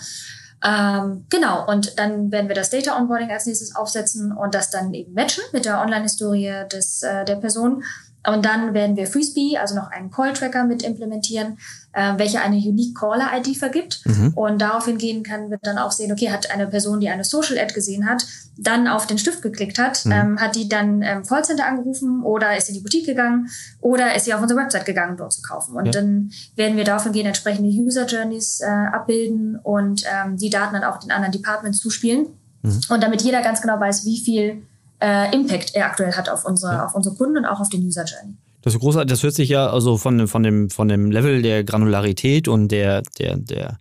Ähm, 0.66 1.26
genau, 1.30 1.68
und 1.68 2.00
dann 2.00 2.32
werden 2.32 2.48
wir 2.48 2.56
das 2.56 2.70
Data 2.70 2.98
Onboarding 2.98 3.30
als 3.32 3.46
nächstes 3.46 3.76
aufsetzen 3.76 4.32
und 4.32 4.56
das 4.56 4.70
dann 4.70 4.94
eben 4.94 5.14
matchen 5.14 5.44
mit 5.52 5.66
der 5.66 5.82
Online-Historie 5.82 6.64
des, 6.72 7.04
äh, 7.04 7.26
der 7.26 7.36
Person 7.36 7.84
und 8.26 8.46
dann 8.46 8.74
werden 8.74 8.96
wir 8.96 9.08
FreeSpee, 9.08 9.58
also 9.58 9.76
noch 9.76 9.92
einen 9.92 10.10
Call-Tracker 10.10 10.64
mit 10.64 10.84
implementieren, 10.84 11.58
äh, 11.94 12.18
welcher 12.18 12.42
eine 12.42 12.58
Unique 12.58 12.98
Caller-ID 12.98 13.56
vergibt. 13.58 14.02
Mhm. 14.06 14.34
Und 14.36 14.62
daraufhin 14.62 14.98
gehen 14.98 15.24
kann 15.24 15.50
wir 15.50 15.60
dann 15.62 15.78
auch 15.78 15.92
sehen, 15.92 16.12
okay, 16.12 16.32
hat 16.32 16.52
eine 16.52 16.68
Person, 16.68 17.00
die 17.00 17.10
eine 17.10 17.24
Social-Ad 17.24 17.74
gesehen 17.74 18.10
hat, 18.10 18.26
dann 18.58 18.88
auf 18.88 19.08
den 19.08 19.18
Stift 19.18 19.42
geklickt 19.42 19.80
hat, 19.80 20.06
mhm. 20.06 20.12
ähm, 20.12 20.40
hat 20.40 20.56
die 20.56 20.68
dann 20.68 21.02
ähm, 21.02 21.24
Callcenter 21.24 21.66
angerufen 21.66 22.24
oder 22.24 22.58
ist 22.58 22.68
in 22.70 22.76
die 22.76 22.82
Boutique 22.82 23.06
gegangen 23.06 23.50
oder 23.80 24.16
ist 24.16 24.26
sie 24.26 24.34
auf 24.34 24.42
unsere 24.42 24.60
Website 24.60 24.86
gegangen, 24.86 25.18
dort 25.18 25.34
zu 25.34 25.42
kaufen. 25.42 25.76
Und 25.76 25.86
ja. 25.86 25.92
dann 25.92 26.32
werden 26.56 26.78
wir 26.78 26.84
daraufhin 26.84 27.14
gehen, 27.14 27.26
entsprechende 27.26 27.70
User-Journeys 27.70 28.62
äh, 28.62 28.66
abbilden 28.66 29.58
und 29.62 30.04
ähm, 30.06 30.38
die 30.38 30.50
Daten 30.50 30.74
dann 30.74 30.84
auch 30.84 31.00
den 31.00 31.12
anderen 31.12 31.32
Departments 31.32 31.80
zuspielen. 31.80 32.28
Mhm. 32.64 32.82
Und 32.90 33.04
damit 33.04 33.22
jeder 33.22 33.42
ganz 33.42 33.62
genau 33.62 33.80
weiß, 33.80 34.06
wie 34.06 34.20
viel 34.20 34.64
äh, 35.00 35.34
Impact 35.34 35.76
er 35.76 35.86
aktuell 35.86 36.14
hat 36.14 36.30
auf 36.30 36.46
unsere, 36.46 36.74
ja. 36.74 36.86
auf 36.86 36.96
unsere 36.96 37.16
Kunden 37.16 37.38
und 37.38 37.46
auch 37.46 37.60
auf 37.60 37.70
den 37.70 37.86
User 37.86 38.06
Journey. 38.06 38.36
Das 38.64 38.74
ist 38.74 38.80
großartig, 38.80 39.10
das 39.10 39.24
hört 39.24 39.36
sich 39.36 39.50
ja 39.50 39.70
also 39.70 39.98
von, 39.98 40.28
von, 40.28 40.42
dem, 40.42 40.70
von 40.70 40.88
dem 40.88 41.12
Level 41.12 41.42
der 41.42 41.64
Granularität 41.66 42.48
und 42.48 42.70
der, 42.70 43.02
der, 43.20 43.38
der, 43.38 43.78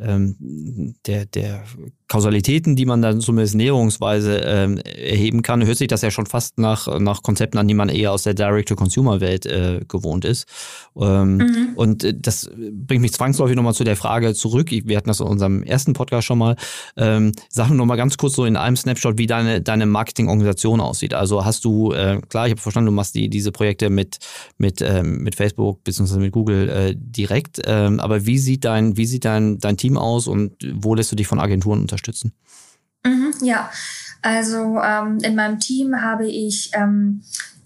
ähm, 0.00 0.94
der, 1.06 1.26
der 1.26 1.62
Kausalitäten, 2.12 2.76
die 2.76 2.84
man 2.84 3.00
dann 3.00 3.22
zumindest 3.22 3.54
näherungsweise 3.54 4.36
ähm, 4.44 4.76
erheben 4.76 5.40
kann, 5.40 5.64
hört 5.64 5.78
sich 5.78 5.88
das 5.88 6.02
ja 6.02 6.10
schon 6.10 6.26
fast 6.26 6.58
nach, 6.58 7.00
nach 7.00 7.22
Konzepten 7.22 7.56
an, 7.56 7.66
die 7.66 7.72
man 7.72 7.88
eher 7.88 8.12
aus 8.12 8.24
der 8.24 8.34
Direct-to-Consumer-Welt 8.34 9.46
äh, 9.46 9.80
gewohnt 9.88 10.26
ist. 10.26 10.46
Ähm, 10.94 11.38
mhm. 11.38 11.68
Und 11.74 12.04
äh, 12.04 12.12
das 12.14 12.50
bringt 12.54 13.00
mich 13.00 13.14
zwangsläufig 13.14 13.56
nochmal 13.56 13.72
zu 13.72 13.84
der 13.84 13.96
Frage 13.96 14.34
zurück. 14.34 14.70
Wir 14.70 14.94
hatten 14.98 15.08
das 15.08 15.20
in 15.20 15.26
unserem 15.26 15.62
ersten 15.62 15.94
Podcast 15.94 16.26
schon 16.26 16.36
mal. 16.36 16.56
Ähm, 16.98 17.32
sag 17.48 17.70
mir 17.70 17.76
nochmal 17.76 17.96
ganz 17.96 18.18
kurz 18.18 18.34
so 18.34 18.44
in 18.44 18.58
einem 18.58 18.76
Snapshot, 18.76 19.16
wie 19.16 19.26
deine, 19.26 19.62
deine 19.62 19.86
Marketingorganisation 19.86 20.82
aussieht. 20.82 21.14
Also 21.14 21.46
hast 21.46 21.64
du, 21.64 21.92
äh, 21.92 22.20
klar, 22.28 22.44
ich 22.46 22.50
habe 22.50 22.60
verstanden, 22.60 22.88
du 22.88 22.92
machst 22.92 23.14
die, 23.14 23.30
diese 23.30 23.52
Projekte 23.52 23.88
mit, 23.88 24.18
mit, 24.58 24.82
ähm, 24.82 25.22
mit 25.22 25.34
Facebook 25.34 25.82
bzw. 25.82 26.18
mit 26.18 26.32
Google 26.32 26.68
äh, 26.68 26.94
direkt. 26.94 27.62
Ähm, 27.64 28.00
aber 28.00 28.26
wie 28.26 28.36
sieht 28.36 28.66
dein, 28.66 28.98
wie 28.98 29.06
sieht 29.06 29.24
dein, 29.24 29.56
dein 29.60 29.78
Team 29.78 29.96
aus 29.96 30.26
und 30.26 30.52
wo 30.74 30.94
lässt 30.94 31.10
du 31.10 31.16
dich 31.16 31.26
von 31.26 31.40
Agenturen 31.40 31.80
unterstützen? 31.80 32.01
Unterstützen? 32.02 32.32
Mhm, 33.04 33.34
ja, 33.42 33.70
also 34.22 34.78
ähm, 34.78 35.18
in 35.22 35.34
meinem 35.34 35.58
Team 35.58 36.00
habe 36.00 36.28
ich 36.28 36.70
ähm, 36.74 37.22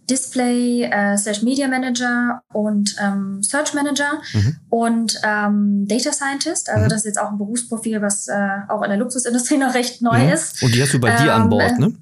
Display, 0.08 0.84
äh, 0.84 1.16
Slash 1.16 1.42
Media 1.42 1.68
Manager 1.68 2.42
und 2.52 2.94
ähm, 3.02 3.42
Search 3.42 3.74
Manager 3.74 4.20
mhm. 4.32 4.56
und 4.70 5.20
ähm, 5.24 5.86
Data 5.88 6.12
Scientist. 6.12 6.70
Also 6.70 6.84
mhm. 6.84 6.88
das 6.88 6.98
ist 7.00 7.06
jetzt 7.06 7.20
auch 7.20 7.30
ein 7.30 7.38
Berufsprofil, 7.38 8.00
was 8.00 8.28
äh, 8.28 8.34
auch 8.68 8.82
in 8.82 8.90
der 8.90 8.98
Luxusindustrie 8.98 9.56
noch 9.58 9.74
recht 9.74 10.02
neu 10.02 10.24
mhm. 10.24 10.32
ist. 10.32 10.62
Und 10.62 10.74
die 10.74 10.82
hast 10.82 10.94
du 10.94 11.00
bei 11.00 11.14
dir 11.16 11.34
an 11.34 11.42
ähm, 11.42 11.48
Bord, 11.50 11.78
ne? 11.78 11.92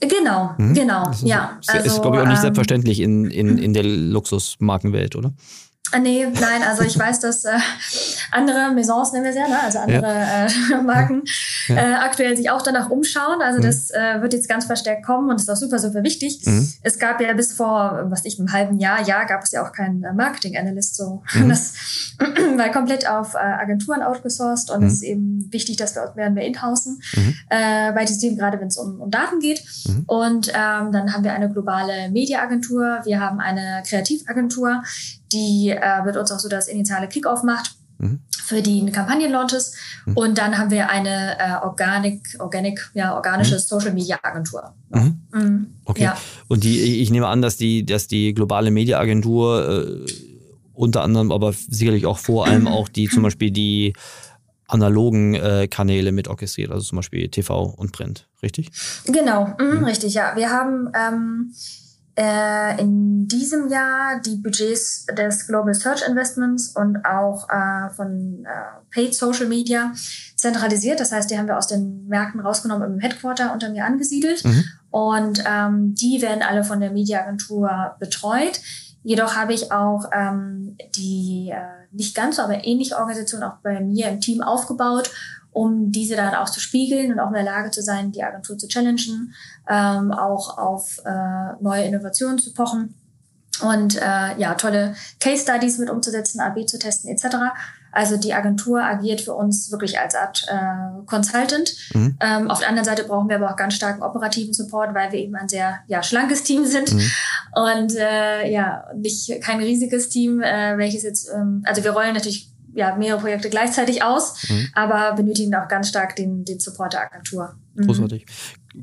Genau, 0.00 0.54
mhm. 0.58 0.74
genau, 0.74 1.10
ist, 1.10 1.22
ja. 1.22 1.56
Ist, 1.60 1.70
also, 1.70 1.86
ist 1.86 2.02
glaube 2.02 2.16
ich, 2.16 2.22
auch 2.22 2.26
nicht 2.26 2.36
ähm, 2.36 2.42
selbstverständlich 2.42 3.00
in, 3.00 3.30
in, 3.30 3.58
in 3.58 3.72
der 3.72 3.84
Luxusmarkenwelt, 3.84 5.16
oder? 5.16 5.32
Ah, 5.94 6.00
nee, 6.00 6.26
nein, 6.26 6.62
also 6.64 6.82
ich 6.82 6.98
weiß, 6.98 7.20
dass 7.20 7.44
äh, 7.44 7.56
andere 8.32 8.72
Maisons 8.74 9.12
nennen 9.12 9.22
wir 9.22 9.30
es 9.30 9.36
ja, 9.36 9.46
ne? 9.46 9.62
also 9.62 9.78
andere 9.78 10.02
ja. 10.02 10.46
äh, 10.46 10.82
Marken 10.82 11.22
ja. 11.68 11.76
äh, 11.76 11.94
aktuell 11.94 12.36
sich 12.36 12.50
auch 12.50 12.62
danach 12.62 12.90
umschauen. 12.90 13.40
Also 13.40 13.60
mhm. 13.60 13.62
das 13.62 13.90
äh, 13.92 14.20
wird 14.20 14.32
jetzt 14.32 14.48
ganz 14.48 14.64
verstärkt 14.64 15.06
kommen 15.06 15.30
und 15.30 15.36
ist 15.36 15.48
auch 15.48 15.56
super, 15.56 15.78
super 15.78 16.02
wichtig. 16.02 16.40
Mhm. 16.44 16.68
Es 16.82 16.98
gab 16.98 17.20
ja 17.20 17.32
bis 17.34 17.52
vor, 17.52 18.06
was 18.06 18.24
ich, 18.24 18.40
einem 18.40 18.52
halben 18.52 18.80
Jahr, 18.80 19.06
ja, 19.06 19.22
gab 19.22 19.44
es 19.44 19.52
ja 19.52 19.64
auch 19.64 19.70
keinen 19.70 20.02
äh, 20.02 20.12
Marketing-Analyst 20.12 20.96
so. 20.96 21.22
Mhm. 21.32 21.48
Das 21.54 21.74
war 22.56 22.70
komplett 22.70 23.08
auf 23.08 23.34
äh, 23.34 23.38
Agenturen 23.38 24.02
outgesourced 24.02 24.70
und 24.70 24.80
mhm. 24.80 24.86
es 24.88 24.94
ist 24.94 25.02
eben 25.02 25.48
wichtig, 25.52 25.76
dass 25.76 25.94
wir 25.94 26.12
mehr 26.16 26.26
und 26.26 26.34
mehr 26.34 26.46
inhausen 26.46 27.00
mhm. 27.14 27.34
äh, 27.50 27.92
bei 27.92 28.04
diesem 28.04 28.20
Team, 28.20 28.36
gerade 28.36 28.58
wenn 28.58 28.66
es 28.66 28.76
um, 28.76 29.00
um 29.00 29.12
Daten 29.12 29.38
geht. 29.38 29.62
Mhm. 29.86 30.02
Und 30.06 30.48
ähm, 30.48 30.90
dann 30.90 31.12
haben 31.12 31.22
wir 31.22 31.34
eine 31.34 31.48
globale 31.48 32.10
Media-Agentur, 32.10 33.02
wir 33.04 33.20
haben 33.20 33.38
eine 33.38 33.84
Kreativagentur, 33.86 34.82
die 35.34 35.70
äh, 35.70 36.04
wird 36.04 36.16
uns 36.16 36.32
auch 36.32 36.38
so 36.38 36.48
das 36.48 36.68
initiale 36.68 37.08
Kickoff 37.08 37.42
macht 37.42 37.76
mhm. 37.98 38.20
für 38.44 38.62
die 38.62 38.86
Kampagnenlaunches. 38.86 39.74
Mhm. 40.06 40.16
Und 40.16 40.38
dann 40.38 40.58
haben 40.58 40.70
wir 40.70 40.88
eine 40.88 41.38
äh, 41.38 41.64
Organic, 41.64 42.36
Organic, 42.38 42.90
ja, 42.94 43.14
organische 43.14 43.54
mhm. 43.54 43.60
Social 43.60 43.92
Media 43.92 44.18
Agentur. 44.22 44.74
Mhm. 44.90 45.20
Mhm. 45.32 45.66
Okay. 45.84 46.04
Ja. 46.04 46.16
Und 46.48 46.64
die, 46.64 47.02
ich 47.02 47.10
nehme 47.10 47.28
an, 47.28 47.42
dass 47.42 47.56
die, 47.56 47.84
dass 47.84 48.06
die 48.06 48.34
globale 48.34 48.70
Media 48.70 48.98
Agentur 48.98 49.68
äh, 49.68 50.06
unter 50.72 51.02
anderem, 51.02 51.30
aber 51.30 51.52
sicherlich 51.52 52.06
auch 52.06 52.18
vor 52.18 52.46
allem 52.46 52.66
auch 52.66 52.88
die 52.88 53.08
zum 53.08 53.22
Beispiel 53.22 53.50
die 53.50 53.92
analogen 54.66 55.34
äh, 55.34 55.68
Kanäle 55.68 56.10
mit 56.10 56.26
orchestriert, 56.26 56.72
also 56.72 56.84
zum 56.84 56.96
Beispiel 56.96 57.28
TV 57.28 57.64
und 57.64 57.92
Print, 57.92 58.26
richtig? 58.42 58.70
Genau, 59.04 59.54
mhm, 59.60 59.84
richtig, 59.84 60.14
ja. 60.14 60.32
Wir 60.34 60.50
haben 60.50 60.88
ähm, 60.94 61.54
äh, 62.16 62.80
in 62.80 63.26
diesem 63.26 63.68
Jahr 63.68 64.20
die 64.20 64.36
Budgets 64.36 65.06
des 65.06 65.46
Global 65.46 65.74
Search 65.74 66.06
Investments 66.08 66.68
und 66.76 67.04
auch 67.04 67.48
äh, 67.48 67.90
von 67.94 68.44
äh, 68.44 68.94
Paid 68.94 69.14
Social 69.14 69.46
Media 69.46 69.92
zentralisiert. 70.36 71.00
Das 71.00 71.12
heißt, 71.12 71.30
die 71.30 71.38
haben 71.38 71.48
wir 71.48 71.58
aus 71.58 71.66
den 71.66 72.06
Märkten 72.06 72.40
rausgenommen 72.40 72.94
im 72.94 73.00
Headquarter 73.00 73.52
unter 73.52 73.70
mir 73.70 73.84
angesiedelt. 73.84 74.44
Mhm. 74.44 74.64
Und 74.90 75.44
ähm, 75.46 75.94
die 75.94 76.22
werden 76.22 76.42
alle 76.42 76.62
von 76.62 76.80
der 76.80 76.92
Mediaagentur 76.92 77.96
betreut. 77.98 78.60
Jedoch 79.02 79.36
habe 79.36 79.52
ich 79.52 79.72
auch 79.72 80.04
ähm, 80.12 80.76
die 80.96 81.50
äh, 81.52 81.84
nicht 81.90 82.14
ganz 82.14 82.36
so, 82.36 82.42
aber 82.42 82.64
ähnliche 82.64 82.96
Organisation 82.96 83.42
auch 83.42 83.56
bei 83.62 83.80
mir 83.80 84.08
im 84.08 84.20
Team 84.20 84.40
aufgebaut 84.40 85.10
um 85.54 85.92
diese 85.92 86.16
dann 86.16 86.34
auch 86.34 86.50
zu 86.50 86.60
spiegeln 86.60 87.12
und 87.12 87.20
auch 87.20 87.28
in 87.28 87.34
der 87.34 87.44
Lage 87.44 87.70
zu 87.70 87.80
sein, 87.80 88.12
die 88.12 88.22
Agentur 88.22 88.58
zu 88.58 88.68
challengen, 88.68 89.32
ähm, 89.68 90.12
auch 90.12 90.58
auf 90.58 90.98
äh, 91.06 91.62
neue 91.62 91.84
Innovationen 91.84 92.38
zu 92.38 92.52
pochen 92.52 92.94
und 93.62 93.96
äh, 93.96 94.36
ja, 94.36 94.54
tolle 94.54 94.94
Case 95.20 95.42
Studies 95.42 95.78
mit 95.78 95.88
umzusetzen, 95.88 96.40
AB 96.40 96.66
zu 96.66 96.78
testen 96.78 97.08
etc. 97.08 97.36
Also 97.92 98.16
die 98.16 98.34
Agentur 98.34 98.82
agiert 98.82 99.20
für 99.20 99.34
uns 99.34 99.70
wirklich 99.70 100.00
als 100.00 100.16
Art 100.16 100.44
äh, 100.48 101.06
Consultant. 101.06 101.76
Mhm. 101.94 102.18
Ähm, 102.20 102.50
auf 102.50 102.58
der 102.58 102.68
anderen 102.68 102.84
Seite 102.84 103.04
brauchen 103.04 103.28
wir 103.28 103.36
aber 103.36 103.52
auch 103.52 103.56
ganz 103.56 103.74
starken 103.74 104.02
operativen 104.02 104.52
Support, 104.52 104.92
weil 104.94 105.12
wir 105.12 105.20
eben 105.20 105.36
ein 105.36 105.48
sehr 105.48 105.78
ja, 105.86 106.02
schlankes 106.02 106.42
Team 106.42 106.66
sind 106.66 106.92
mhm. 106.92 107.10
und 107.52 107.94
äh, 107.94 108.50
ja 108.50 108.86
nicht 108.96 109.40
kein 109.40 109.60
riesiges 109.60 110.08
Team, 110.08 110.42
äh, 110.42 110.76
welches 110.76 111.04
jetzt 111.04 111.30
ähm, 111.32 111.62
also 111.64 111.84
wir 111.84 111.92
rollen 111.92 112.14
natürlich 112.14 112.50
ja, 112.74 112.96
mehrere 112.96 113.20
Projekte 113.20 113.50
gleichzeitig 113.50 114.02
aus, 114.02 114.48
mhm. 114.48 114.68
aber 114.74 115.14
benötigen 115.14 115.54
auch 115.54 115.68
ganz 115.68 115.88
stark 115.88 116.16
den, 116.16 116.44
den 116.44 116.60
Support 116.60 116.94
der 116.94 117.02
Agentur. 117.02 117.54
Mhm. 117.74 117.86
Großartig. 117.86 118.26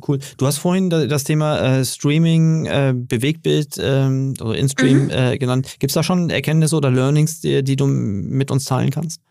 Cool. 0.07 0.19
Du 0.37 0.47
hast 0.47 0.59
vorhin 0.59 0.89
das 0.89 1.23
Thema 1.25 1.79
äh, 1.79 1.85
Streaming, 1.85 2.65
äh, 2.65 2.93
Bewegtbild 2.95 3.77
ähm, 3.79 4.33
oder 4.39 4.55
InStream 4.55 5.05
mhm. 5.05 5.09
äh, 5.09 5.37
genannt. 5.37 5.75
Gibt 5.79 5.91
es 5.91 5.95
da 5.95 6.03
schon 6.03 6.29
Erkenntnisse 6.29 6.77
oder 6.77 6.89
Learnings, 6.89 7.41
die, 7.41 7.63
die, 7.63 7.75
du 7.75 7.87
mit 7.87 8.51
uns 8.51 8.65
teilen 8.65 8.91
kannst? 8.91 9.21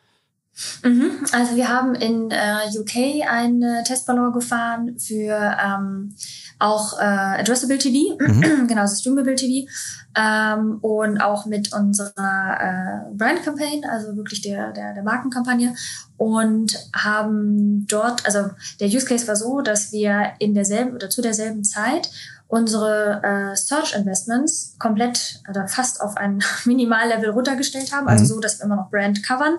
Mhm. 0.83 1.13
Also 1.33 1.57
wir 1.57 1.69
haben 1.69 1.95
in 1.95 2.31
äh, 2.31 2.79
UK 2.79 3.27
einen 3.29 3.85
Testballon 3.85 4.33
gefahren 4.33 4.99
für 4.99 5.57
ähm, 5.63 6.15
auch 6.59 6.99
äh, 6.99 7.05
Addressable 7.05 7.79
TV, 7.79 8.17
mhm. 8.19 8.67
genau, 8.69 8.83
also 8.83 8.97
Streamable 8.97 9.35
TV 9.35 9.69
ähm, 10.17 10.79
und 10.81 11.21
auch 11.21 11.47
mit 11.47 11.73
unserer 11.73 12.59
äh, 12.61 13.15
Brand 13.15 13.43
Campaign, 13.45 13.85
also 13.85 14.17
wirklich 14.17 14.43
der, 14.43 14.73
der, 14.73 14.95
der 14.95 15.03
Markenkampagne 15.03 15.75
und 16.17 16.77
haben 16.95 17.87
dort, 17.87 18.27
also 18.27 18.51
der 18.81 18.89
Use 18.89 19.07
Case 19.07 19.27
war 19.29 19.37
so, 19.37 19.61
dass 19.61 19.93
wir 19.93 20.33
in 20.39 20.55
derselben 20.55 20.95
oder 20.95 21.11
zu 21.11 21.23
derselben 21.23 21.65
Zeit 21.65 22.11
unsere 22.49 23.23
äh, 23.23 23.57
Search 23.57 23.95
Investments 23.95 24.75
komplett 24.79 25.41
oder 25.49 25.69
fast 25.69 26.01
auf 26.01 26.17
ein 26.17 26.43
Minimallevel 26.65 27.31
runtergestellt 27.31 27.93
haben, 27.93 28.09
also 28.09 28.25
mhm. 28.25 28.29
so, 28.29 28.41
dass 28.41 28.59
wir 28.59 28.67
immer 28.67 28.77
noch 28.77 28.91
Brand 28.91 29.23
covern, 29.23 29.59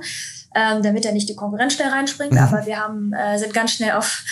ähm, 0.54 0.82
damit 0.84 1.06
er 1.06 1.14
nicht 1.14 1.30
die 1.30 1.36
Konkurrenz 1.36 1.74
schnell 1.74 1.90
reinspringt. 1.90 2.34
Mhm. 2.34 2.40
Aber 2.40 2.66
wir 2.66 2.78
haben 2.78 3.14
äh, 3.14 3.38
sind 3.38 3.54
ganz 3.54 3.72
schnell 3.72 3.92
auf 3.92 4.24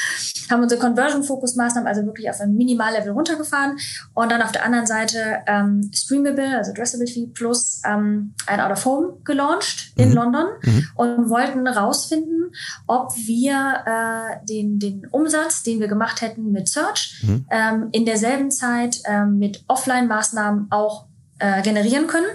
haben 0.49 0.63
unsere 0.63 0.81
Conversion-Fokus-Maßnahmen 0.81 1.87
also 1.87 2.05
wirklich 2.05 2.29
auf 2.29 2.39
ein 2.39 2.55
Minimallevel 2.55 3.11
runtergefahren 3.11 3.77
und 4.13 4.31
dann 4.31 4.41
auf 4.41 4.51
der 4.51 4.65
anderen 4.65 4.87
Seite 4.87 5.39
ähm, 5.47 5.91
Streamable, 5.93 6.57
also 6.57 6.71
Addressability 6.71 7.31
plus 7.33 7.81
ähm, 7.85 8.33
ein 8.47 8.59
Out 8.59 8.71
of 8.71 8.85
Home 8.85 9.17
gelauncht 9.23 9.93
in 9.95 10.09
mhm. 10.09 10.15
London 10.15 10.45
mhm. 10.63 10.87
und 10.95 11.29
wollten 11.29 11.67
rausfinden, 11.67 12.51
ob 12.87 13.15
wir 13.15 13.83
äh, 13.85 14.45
den, 14.45 14.79
den 14.79 15.07
Umsatz, 15.11 15.63
den 15.63 15.79
wir 15.79 15.87
gemacht 15.87 16.21
hätten 16.21 16.51
mit 16.51 16.67
Search, 16.67 17.21
mhm. 17.23 17.45
ähm, 17.51 17.89
in 17.91 18.05
derselben 18.05 18.51
Zeit 18.51 19.01
ähm, 19.05 19.37
mit 19.37 19.63
Offline-Maßnahmen 19.67 20.67
auch 20.71 21.05
äh, 21.39 21.61
generieren 21.61 22.07
können. 22.07 22.27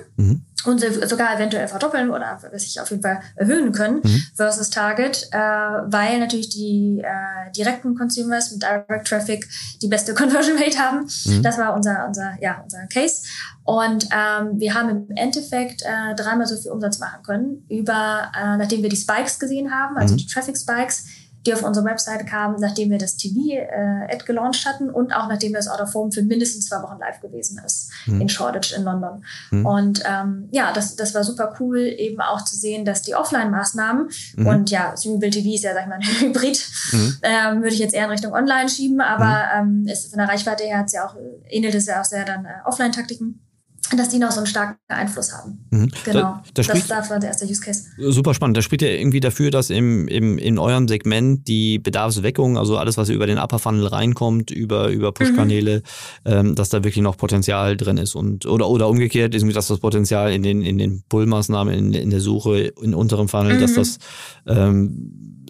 Und 0.64 0.80
sogar 0.80 1.34
eventuell 1.34 1.68
verdoppeln 1.68 2.10
oder 2.10 2.38
sich 2.54 2.80
auf 2.80 2.90
jeden 2.90 3.02
Fall 3.02 3.20
erhöhen 3.36 3.72
können 3.72 4.00
mhm. 4.02 4.22
versus 4.34 4.70
Target, 4.70 5.28
äh, 5.30 5.38
weil 5.38 6.18
natürlich 6.20 6.48
die 6.48 7.02
äh, 7.04 7.52
direkten 7.52 7.94
Consumers 7.94 8.52
mit 8.52 8.62
Direct 8.62 9.06
Traffic 9.06 9.48
die 9.82 9.88
beste 9.88 10.14
Conversion 10.14 10.56
Rate 10.58 10.78
haben. 10.78 11.06
Mhm. 11.26 11.42
Das 11.42 11.58
war 11.58 11.74
unser, 11.74 12.06
unser, 12.06 12.34
ja, 12.40 12.60
unser 12.62 12.86
Case. 12.86 13.22
Und 13.64 14.08
ähm, 14.12 14.60
wir 14.60 14.74
haben 14.74 14.90
im 14.90 15.16
Endeffekt 15.16 15.82
äh, 15.82 16.14
dreimal 16.14 16.46
so 16.46 16.56
viel 16.56 16.70
Umsatz 16.70 16.98
machen 16.98 17.22
können, 17.22 17.64
über, 17.68 18.30
äh, 18.36 18.56
nachdem 18.58 18.82
wir 18.82 18.90
die 18.90 18.96
Spikes 18.96 19.38
gesehen 19.38 19.72
haben, 19.72 19.96
also 19.96 20.14
mhm. 20.14 20.18
die 20.18 20.26
Traffic 20.26 20.56
Spikes, 20.56 21.06
die 21.46 21.54
auf 21.54 21.62
unsere 21.62 21.84
Webseite 21.84 22.24
kamen, 22.24 22.56
nachdem 22.60 22.90
wir 22.90 22.98
das 22.98 23.16
TV-Ad 23.16 24.14
äh, 24.14 24.24
gelauncht 24.24 24.66
hatten 24.66 24.90
und 24.90 25.12
auch 25.12 25.28
nachdem 25.28 25.52
das 25.52 25.68
Out 25.68 25.80
of 25.80 25.94
Home 25.94 26.12
für 26.12 26.22
mindestens 26.22 26.66
zwei 26.66 26.82
Wochen 26.82 26.98
live 26.98 27.20
gewesen 27.20 27.60
ist 27.64 27.90
mhm. 28.06 28.22
in 28.22 28.28
Shoreditch 28.28 28.72
in 28.72 28.84
London. 28.84 29.24
Mhm. 29.50 29.66
Und 29.66 30.02
ähm, 30.06 30.48
ja, 30.50 30.72
das, 30.72 30.96
das 30.96 31.14
war 31.14 31.24
super 31.24 31.54
cool, 31.60 31.78
eben 31.78 32.20
auch 32.20 32.44
zu 32.44 32.56
sehen, 32.56 32.84
dass 32.84 33.02
die 33.02 33.14
Offline-Maßnahmen 33.14 34.08
mhm. 34.36 34.46
und 34.46 34.70
ja, 34.70 34.96
Streamable 34.96 35.30
TV 35.30 35.54
ist 35.54 35.64
ja, 35.64 35.74
sag 35.74 35.82
ich 35.82 35.88
mal, 35.88 35.94
ein 36.00 36.02
Hybrid, 36.02 36.66
mhm. 36.92 37.16
ähm, 37.22 37.56
würde 37.62 37.74
ich 37.74 37.80
jetzt 37.80 37.94
eher 37.94 38.04
in 38.04 38.10
Richtung 38.10 38.32
Online 38.32 38.68
schieben, 38.68 39.00
aber 39.00 39.62
mhm. 39.62 39.86
ähm, 39.86 39.88
ist 39.88 40.10
von 40.10 40.18
der 40.18 40.28
Reichweite 40.28 40.64
her 40.64 40.78
hat 40.78 40.86
es 40.86 40.92
ja 40.92 41.06
auch, 41.06 41.16
ähnelt 41.48 41.74
es 41.74 41.86
ja 41.86 42.00
auch 42.00 42.04
sehr 42.04 42.24
dann 42.24 42.44
äh, 42.44 42.48
Offline-Taktiken 42.64 43.43
dass 43.90 44.08
die 44.08 44.18
noch 44.18 44.30
so 44.30 44.38
einen 44.38 44.46
starken 44.46 44.78
Einfluss 44.88 45.32
haben. 45.32 45.66
Mhm. 45.70 45.90
Genau. 46.04 46.20
Da, 46.20 46.42
da 46.54 46.62
das, 46.62 46.86
das 46.86 47.10
war 47.10 47.18
der 47.18 47.30
erste 47.30 47.44
Use 47.46 47.60
Case. 47.60 47.84
Super 47.98 48.34
spannend. 48.34 48.56
Das 48.56 48.64
spricht 48.64 48.82
ja 48.82 48.88
irgendwie 48.88 49.20
dafür, 49.20 49.50
dass 49.50 49.70
im, 49.70 50.08
im, 50.08 50.38
in 50.38 50.58
eurem 50.58 50.88
Segment 50.88 51.46
die 51.48 51.78
Bedarfsweckung, 51.78 52.58
also 52.58 52.78
alles, 52.78 52.96
was 52.96 53.08
über 53.08 53.26
den 53.26 53.38
Upper 53.38 53.58
Funnel 53.58 53.86
reinkommt, 53.86 54.50
über, 54.50 54.88
über 54.88 55.12
Push-Kanäle, 55.12 55.82
mhm. 56.24 56.32
ähm, 56.32 56.54
dass 56.54 56.68
da 56.68 56.84
wirklich 56.84 57.02
noch 57.02 57.16
Potenzial 57.16 57.76
drin 57.76 57.98
ist. 57.98 58.14
Und, 58.14 58.46
oder, 58.46 58.68
oder 58.68 58.88
umgekehrt, 58.88 59.34
irgendwie, 59.34 59.54
dass 59.54 59.68
das 59.68 59.80
Potenzial 59.80 60.32
in 60.32 60.42
den, 60.42 60.62
in 60.62 60.78
den 60.78 61.04
Pull-Maßnahmen, 61.08 61.74
in, 61.74 61.92
in 61.92 62.10
der 62.10 62.20
Suche, 62.20 62.72
in 62.80 62.94
unterem 62.94 63.28
Funnel, 63.28 63.56
mhm. 63.56 63.60
dass 63.60 63.74
das 63.74 63.98
ähm, 64.46 65.43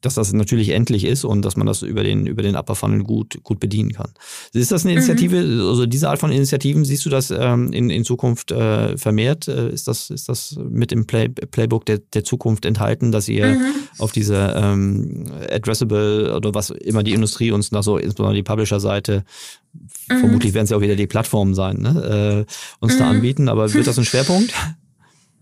dass 0.00 0.14
das 0.14 0.32
natürlich 0.32 0.70
endlich 0.70 1.04
ist 1.04 1.24
und 1.24 1.42
dass 1.42 1.56
man 1.56 1.66
das 1.66 1.82
über 1.82 2.02
den, 2.02 2.26
über 2.26 2.42
den 2.42 2.56
Upper 2.56 2.74
Funnel 2.74 3.02
gut, 3.02 3.42
gut 3.42 3.60
bedienen 3.60 3.92
kann. 3.92 4.12
Ist 4.52 4.72
das 4.72 4.84
eine 4.84 4.92
Initiative, 4.92 5.42
mhm. 5.42 5.68
also 5.68 5.86
diese 5.86 6.08
Art 6.08 6.18
von 6.18 6.32
Initiativen, 6.32 6.84
siehst 6.84 7.04
du 7.04 7.10
das 7.10 7.30
ähm, 7.30 7.72
in, 7.72 7.90
in 7.90 8.04
Zukunft 8.04 8.50
äh, 8.50 8.96
vermehrt? 8.96 9.48
Äh, 9.48 9.70
ist, 9.70 9.88
das, 9.88 10.10
ist 10.10 10.28
das 10.28 10.56
mit 10.56 10.92
im 10.92 11.06
Play, 11.06 11.28
Playbook 11.28 11.86
der, 11.86 11.98
der 11.98 12.24
Zukunft 12.24 12.64
enthalten, 12.64 13.12
dass 13.12 13.28
ihr 13.28 13.46
mhm. 13.46 13.74
auf 13.98 14.12
diese 14.12 14.54
ähm, 14.56 15.24
Addressable 15.50 16.34
oder 16.34 16.54
was 16.54 16.70
immer 16.70 17.02
die 17.02 17.12
Industrie 17.12 17.50
uns 17.50 17.70
da 17.70 17.82
so, 17.82 17.96
insbesondere 17.96 18.36
die 18.36 18.42
Publisher-Seite, 18.42 19.24
mhm. 19.72 20.18
vermutlich 20.18 20.54
werden 20.54 20.64
es 20.64 20.70
ja 20.70 20.76
auch 20.76 20.82
wieder 20.82 20.96
die 20.96 21.06
Plattformen 21.06 21.54
sein, 21.54 21.78
ne? 21.78 22.46
äh, 22.46 22.52
uns 22.80 22.98
da 22.98 23.04
mhm. 23.04 23.16
anbieten, 23.16 23.48
aber 23.48 23.72
wird 23.72 23.86
das 23.86 23.98
ein 23.98 24.04
Schwerpunkt? 24.04 24.52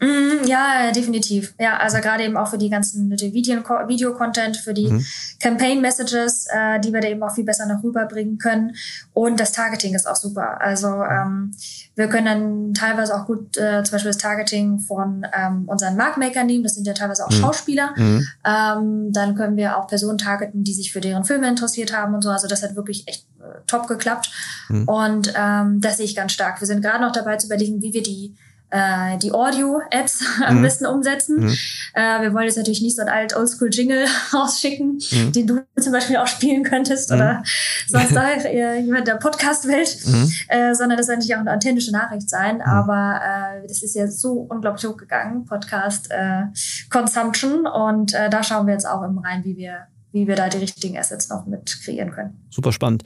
Mm, 0.00 0.46
ja, 0.46 0.90
definitiv. 0.92 1.54
Ja, 1.58 1.76
also 1.76 1.98
gerade 1.98 2.24
eben 2.24 2.36
auch 2.36 2.48
für 2.48 2.56
die 2.56 2.70
ganzen 2.70 3.10
Video-Content, 3.10 4.56
für 4.56 4.72
die 4.72 4.90
mhm. 4.90 5.04
Campaign-Messages, 5.40 6.46
äh, 6.50 6.80
die 6.80 6.92
wir 6.92 7.00
da 7.00 7.08
eben 7.08 7.22
auch 7.22 7.34
viel 7.34 7.44
besser 7.44 7.66
noch 7.66 7.82
rüberbringen 7.82 8.38
können. 8.38 8.74
Und 9.12 9.38
das 9.38 9.52
Targeting 9.52 9.94
ist 9.94 10.08
auch 10.08 10.16
super. 10.16 10.58
Also 10.60 10.88
ähm, 10.88 11.52
wir 11.96 12.08
können 12.08 12.24
dann 12.24 12.74
teilweise 12.74 13.14
auch 13.14 13.26
gut 13.26 13.58
äh, 13.58 13.82
zum 13.82 13.92
Beispiel 13.92 14.10
das 14.10 14.18
Targeting 14.18 14.78
von 14.78 15.26
ähm, 15.36 15.64
unseren 15.66 15.96
Markmakern 15.96 16.46
nehmen. 16.46 16.64
Das 16.64 16.74
sind 16.74 16.86
ja 16.86 16.94
teilweise 16.94 17.26
auch 17.26 17.30
mhm. 17.30 17.34
Schauspieler. 17.34 17.92
Mhm. 17.96 18.26
Ähm, 18.44 19.12
dann 19.12 19.34
können 19.34 19.58
wir 19.58 19.76
auch 19.76 19.86
Personen 19.86 20.16
targeten, 20.16 20.64
die 20.64 20.72
sich 20.72 20.92
für 20.92 21.02
deren 21.02 21.24
Filme 21.24 21.46
interessiert 21.46 21.94
haben 21.94 22.14
und 22.14 22.22
so. 22.22 22.30
Also 22.30 22.48
das 22.48 22.62
hat 22.62 22.74
wirklich 22.74 23.06
echt 23.06 23.26
äh, 23.40 23.60
top 23.66 23.86
geklappt. 23.86 24.30
Mhm. 24.70 24.88
Und 24.88 25.34
ähm, 25.36 25.82
das 25.82 25.98
sehe 25.98 26.06
ich 26.06 26.16
ganz 26.16 26.32
stark. 26.32 26.58
Wir 26.60 26.66
sind 26.66 26.80
gerade 26.80 27.04
noch 27.04 27.12
dabei 27.12 27.36
zu 27.36 27.48
überlegen, 27.48 27.82
wie 27.82 27.92
wir 27.92 28.02
die 28.02 28.34
äh, 28.70 29.18
die 29.18 29.33
Audio-Ads 29.33 30.24
am 30.46 30.59
mhm. 30.59 30.62
besten 30.62 30.87
umsetzen. 30.87 31.44
Mhm. 31.44 31.56
Äh, 31.94 32.22
wir 32.22 32.35
wollen 32.35 32.46
jetzt 32.46 32.56
natürlich 32.56 32.83
nicht 32.83 32.96
so 32.96 33.02
ein 33.02 33.09
alt 33.09 33.37
Oldschool-Jingle 33.37 34.06
rausschicken, 34.33 35.00
mhm. 35.11 35.33
den 35.33 35.46
du 35.46 35.61
zum 35.78 35.92
Beispiel 35.92 36.16
auch 36.16 36.26
spielen 36.26 36.62
könntest 36.62 37.12
oder 37.12 37.38
mhm. 37.38 37.44
sonst 37.88 38.12
da 38.14 38.30
äh, 38.30 38.80
jemand 38.80 39.06
der 39.06 39.16
Podcast-Welt, 39.16 39.98
mhm. 40.06 40.33
äh, 40.48 40.74
sondern 40.74 40.96
das 40.96 41.06
soll 41.06 41.16
natürlich 41.16 41.35
auch 41.37 41.40
eine 41.40 41.54
authentische 41.54 41.92
Nachricht 41.92 42.28
sein. 42.28 42.56
Mhm. 42.56 42.62
Aber 42.62 43.20
äh, 43.22 43.66
das 43.66 43.83
ist 43.83 43.94
ja 43.94 44.06
so 44.09 44.46
unglaublich 44.48 44.85
hochgegangen, 44.87 45.44
Podcast 45.44 46.11
äh, 46.11 46.44
Consumption. 46.90 47.66
Und 47.66 48.14
äh, 48.14 48.30
da 48.30 48.42
schauen 48.42 48.66
wir 48.66 48.74
jetzt 48.74 48.87
auch 48.87 49.02
immer 49.02 49.22
rein, 49.24 49.44
wie 49.44 49.56
wir 49.56 49.87
wie 50.12 50.26
wir 50.26 50.36
da 50.36 50.48
die 50.48 50.58
richtigen 50.58 50.96
Assets 50.96 51.28
noch 51.28 51.46
mit 51.46 51.66
kreieren 51.84 52.10
können. 52.10 52.40
Super 52.50 52.72
spannend. 52.72 53.04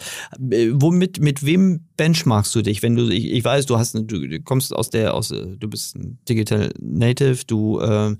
Äh, 0.51 0.71
womit, 0.73 1.21
mit 1.21 1.45
wem 1.45 1.87
benchmarkst 1.97 2.55
du 2.55 2.63
dich? 2.63 2.83
Wenn 2.83 2.97
du, 2.97 3.09
ich, 3.09 3.31
ich 3.31 3.45
weiß, 3.45 3.67
du 3.67 3.79
hast, 3.79 3.95
du 3.95 4.41
kommst 4.41 4.75
aus 4.75 4.91
der, 4.91 5.15
aus, 5.15 5.29
du 5.29 5.69
bist 5.69 5.97
ein 5.97 6.19
Digital 6.29 6.71
Native, 6.81 7.45
du 7.47 7.81
äh, 7.81 8.17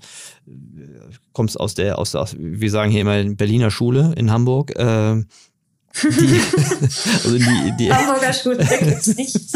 kommst 1.33 1.59
aus 1.59 1.73
der, 1.73 1.97
aus, 1.99 2.15
aus, 2.15 2.35
wir 2.37 2.71
sagen 2.71 2.91
hier 2.91 3.01
immer 3.01 3.23
Berliner 3.23 3.71
Schule 3.71 4.13
in 4.15 4.31
Hamburg. 4.31 4.75
Äh, 4.75 5.23
die, 6.03 6.09
also 7.23 7.37
die, 7.37 7.73
die 7.79 7.93
Hamburger 7.93 8.33
Schule 8.33 8.57
gibt's 8.57 9.15
nicht. 9.15 9.53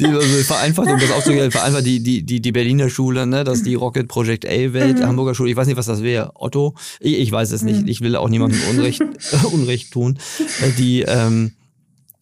die, 0.00 0.06
also 0.06 0.42
vereinfacht, 0.44 0.88
um 0.88 1.00
das 1.00 1.10
auszugehen, 1.10 1.50
vereinfacht 1.50 1.86
die, 1.86 2.00
die, 2.00 2.22
die, 2.22 2.40
die 2.40 2.52
Berliner 2.52 2.90
Schule, 2.90 3.26
ne, 3.26 3.44
dass 3.44 3.62
die 3.62 3.74
Rocket 3.74 4.08
Project 4.08 4.46
A-Welt, 4.46 4.98
mhm. 4.98 5.06
Hamburger 5.06 5.34
Schule, 5.34 5.50
ich 5.50 5.56
weiß 5.56 5.66
nicht, 5.66 5.76
was 5.76 5.86
das 5.86 6.02
wäre, 6.02 6.32
Otto, 6.34 6.74
ich, 7.00 7.18
ich 7.18 7.32
weiß 7.32 7.52
es 7.52 7.62
nicht, 7.62 7.82
mhm. 7.82 7.88
ich 7.88 8.00
will 8.00 8.16
auch 8.16 8.28
niemandem 8.28 8.60
Unrecht, 8.70 9.02
Unrecht 9.52 9.92
tun, 9.92 10.18
äh, 10.62 10.70
die, 10.76 11.02
ähm, 11.02 11.52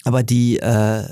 aber 0.05 0.22
die, 0.22 0.59
äh, 0.59 1.05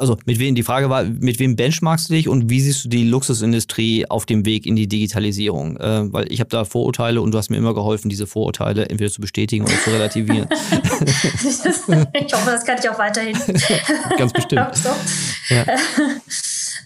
also 0.00 0.16
mit 0.24 0.38
wem, 0.38 0.54
die 0.54 0.62
Frage 0.62 0.90
war, 0.90 1.04
mit 1.04 1.38
wem 1.38 1.56
benchmarkst 1.56 2.08
du 2.08 2.14
dich 2.14 2.28
und 2.28 2.50
wie 2.50 2.60
siehst 2.60 2.84
du 2.84 2.88
die 2.88 3.04
Luxusindustrie 3.04 4.06
auf 4.08 4.26
dem 4.26 4.44
Weg 4.44 4.66
in 4.66 4.76
die 4.76 4.88
Digitalisierung? 4.88 5.76
Äh, 5.76 6.12
weil 6.12 6.32
ich 6.32 6.40
habe 6.40 6.50
da 6.50 6.64
Vorurteile 6.64 7.20
und 7.20 7.32
du 7.32 7.38
hast 7.38 7.50
mir 7.50 7.56
immer 7.56 7.74
geholfen, 7.74 8.08
diese 8.08 8.26
Vorurteile 8.26 8.88
entweder 8.88 9.10
zu 9.10 9.20
bestätigen 9.20 9.64
oder 9.64 9.78
zu 9.84 9.90
relativieren. 9.90 10.48
ich 12.14 12.32
hoffe, 12.32 12.50
das 12.50 12.64
kann 12.64 12.78
ich 12.78 12.88
auch 12.88 12.98
weiterhin. 12.98 13.36
Ganz 14.16 14.32
bestimmt. 14.32 14.74
so. 14.76 14.88
ja. 15.54 15.66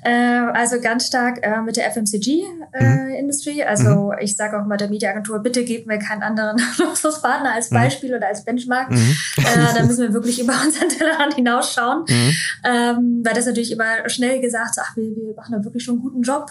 Äh, 0.03 0.11
also 0.11 0.81
ganz 0.81 1.07
stark 1.07 1.39
äh, 1.43 1.61
mit 1.63 1.77
der 1.77 1.91
FMCG-Industrie. 1.91 3.61
Äh, 3.61 3.65
mhm. 3.65 3.69
Also 3.69 3.91
mhm. 4.13 4.19
ich 4.21 4.37
sage 4.37 4.61
auch 4.61 4.67
mal 4.67 4.77
der 4.77 4.89
Mediaagentur, 4.89 5.39
bitte 5.41 5.65
gebt 5.65 5.87
mir 5.87 5.99
keinen 5.99 6.23
anderen 6.23 6.61
Luxuspartner 6.79 7.53
als 7.53 7.71
mhm. 7.71 7.77
Beispiel 7.77 8.11
mhm. 8.11 8.17
oder 8.17 8.29
als 8.29 8.45
Benchmark. 8.45 8.91
Mhm. 8.91 9.17
Äh, 9.39 9.75
da 9.75 9.83
müssen 9.85 10.03
wir 10.03 10.13
wirklich 10.13 10.41
über 10.43 10.55
unseren 10.65 10.89
Tellerrand 10.89 11.35
hinausschauen. 11.35 12.05
Mhm. 12.09 12.35
Ähm, 12.65 13.23
weil 13.25 13.35
das 13.35 13.47
natürlich 13.47 13.73
immer 13.73 14.09
schnell 14.09 14.41
gesagt, 14.41 14.77
ach, 14.81 14.97
wir, 14.97 15.05
wir 15.05 15.35
machen 15.35 15.53
da 15.53 15.65
wirklich 15.65 15.85
schon 15.85 15.95
einen 15.95 16.03
guten 16.03 16.23
Job, 16.23 16.51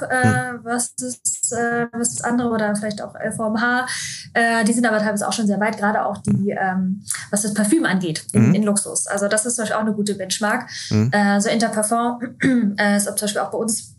was, 0.64 0.94
ist, 1.02 1.52
was 1.92 2.14
ist 2.14 2.26
andere 2.26 2.50
oder 2.50 2.76
vielleicht 2.76 3.02
auch 3.02 3.16
LVMH. 3.16 3.88
Äh, 4.34 4.64
die 4.66 4.74
sind 4.74 4.86
aber 4.86 5.00
teilweise 5.00 5.28
auch 5.28 5.34
schon 5.34 5.48
sehr 5.48 5.60
weit, 5.60 5.78
gerade 5.78 6.06
auch 6.06 6.18
die, 6.18 6.52
ähm, 6.52 7.04
was 7.30 7.44
das 7.44 7.54
Parfüm 7.54 7.86
angeht 7.86 8.26
in, 8.34 8.54
in 8.54 8.64
Luxus. 8.64 9.08
Also 9.08 9.28
das 9.28 9.46
ist 9.46 9.58
Beispiel 9.58 9.76
auch 9.76 9.82
eine 9.82 9.94
gute 9.94 10.16
Benchmark. 10.16 10.70
Äh, 11.12 11.40
so 11.40 11.50
Interparfum 11.50 12.20
ist 12.98 13.08
zum 13.24 13.36
Beispiel 13.36 13.42
auch 13.42 13.52
bei 13.52 13.58
uns 13.58 13.96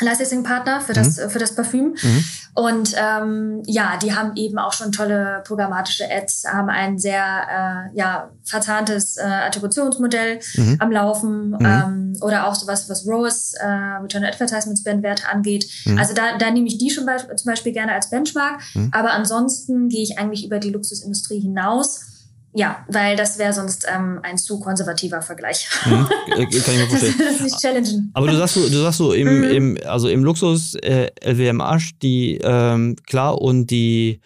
Licensing-Partner 0.00 0.80
für 0.80 0.94
das, 0.94 1.18
mhm. 1.18 1.30
für 1.30 1.38
das 1.38 1.54
Parfüm. 1.54 1.94
Mhm. 2.02 2.24
Und 2.54 2.94
ähm, 2.96 3.62
ja, 3.66 3.96
die 4.02 4.14
haben 4.14 4.36
eben 4.36 4.58
auch 4.58 4.72
schon 4.72 4.92
tolle 4.92 5.42
programmatische 5.46 6.04
Ads, 6.10 6.44
haben 6.52 6.68
ein 6.68 6.98
sehr 6.98 7.22
äh, 7.22 7.96
ja, 7.96 8.30
verzahntes 8.44 9.16
äh, 9.16 9.22
Attributionsmodell 9.22 10.40
mhm. 10.54 10.76
am 10.78 10.92
Laufen 10.92 11.50
mhm. 11.50 11.58
ähm, 11.60 12.12
oder 12.20 12.46
auch 12.46 12.54
sowas, 12.54 12.88
was 12.90 13.06
ROAS, 13.06 13.54
äh, 13.54 13.66
Return 13.66 14.24
Advertisement 14.24 14.78
Spend 14.78 15.02
Wert 15.02 15.26
angeht. 15.30 15.66
Mhm. 15.86 15.98
Also 15.98 16.14
da, 16.14 16.36
da 16.38 16.50
nehme 16.50 16.66
ich 16.66 16.78
die 16.78 16.90
schon 16.90 17.06
zum 17.36 17.46
Beispiel 17.46 17.72
gerne 17.72 17.92
als 17.92 18.10
Benchmark. 18.10 18.60
Mhm. 18.74 18.90
Aber 18.92 19.12
ansonsten 19.12 19.88
gehe 19.88 20.02
ich 20.02 20.18
eigentlich 20.18 20.44
über 20.44 20.58
die 20.58 20.70
Luxusindustrie 20.70 21.40
hinaus 21.40 22.11
ja, 22.54 22.84
weil 22.88 23.16
das 23.16 23.38
wäre 23.38 23.52
sonst 23.52 23.86
ähm, 23.92 24.20
ein 24.22 24.36
zu 24.36 24.60
konservativer 24.60 25.22
Vergleich. 25.22 25.68
Mhm, 25.86 26.06
kann 26.28 26.48
ich 26.50 26.66
mir 26.66 26.86
vorstellen. 26.88 27.14
das, 27.18 27.34
ist 27.34 27.40
nicht 27.42 27.60
challengen. 27.60 28.10
Aber 28.14 28.26
du 28.26 28.36
sagst 28.36 28.54
so, 28.54 28.68
du 28.68 28.82
sagst 28.82 28.98
so 28.98 29.12
im, 29.12 29.38
mhm. 29.38 29.44
im 29.44 29.78
also 29.86 30.08
im 30.08 30.22
Luxus 30.22 30.74
äh, 30.74 31.10
LWMH, 31.22 31.92
die 32.02 32.38
ähm, 32.42 32.96
klar 33.06 33.40
und 33.40 33.68
die 33.68 34.20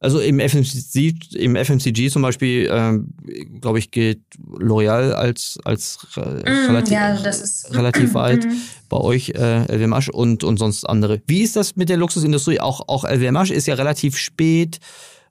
also 0.00 0.20
im 0.20 0.38
FMCG, 0.38 1.34
im 1.34 1.56
FMCG 1.56 2.08
zum 2.10 2.22
Beispiel, 2.22 2.68
ähm, 2.70 3.08
glaube 3.60 3.80
ich, 3.80 3.90
geht 3.90 4.20
L'Oreal 4.46 5.10
als, 5.10 5.58
als 5.64 5.98
mm, 6.14 6.20
relativ, 6.20 6.92
ja, 6.92 7.14
ist, 7.14 7.74
relativ 7.74 8.14
weit. 8.14 8.44
Mm. 8.44 8.52
Bei 8.88 8.98
euch 8.98 9.30
äh, 9.30 9.64
LVMH 9.64 10.12
und, 10.12 10.44
und 10.44 10.58
sonst 10.58 10.84
andere. 10.84 11.20
Wie 11.26 11.42
ist 11.42 11.56
das 11.56 11.74
mit 11.74 11.88
der 11.88 11.96
Luxusindustrie? 11.96 12.60
Auch, 12.60 12.86
auch 12.86 13.04
LVMH 13.04 13.52
ist 13.52 13.66
ja 13.66 13.74
relativ 13.74 14.16
spät 14.16 14.78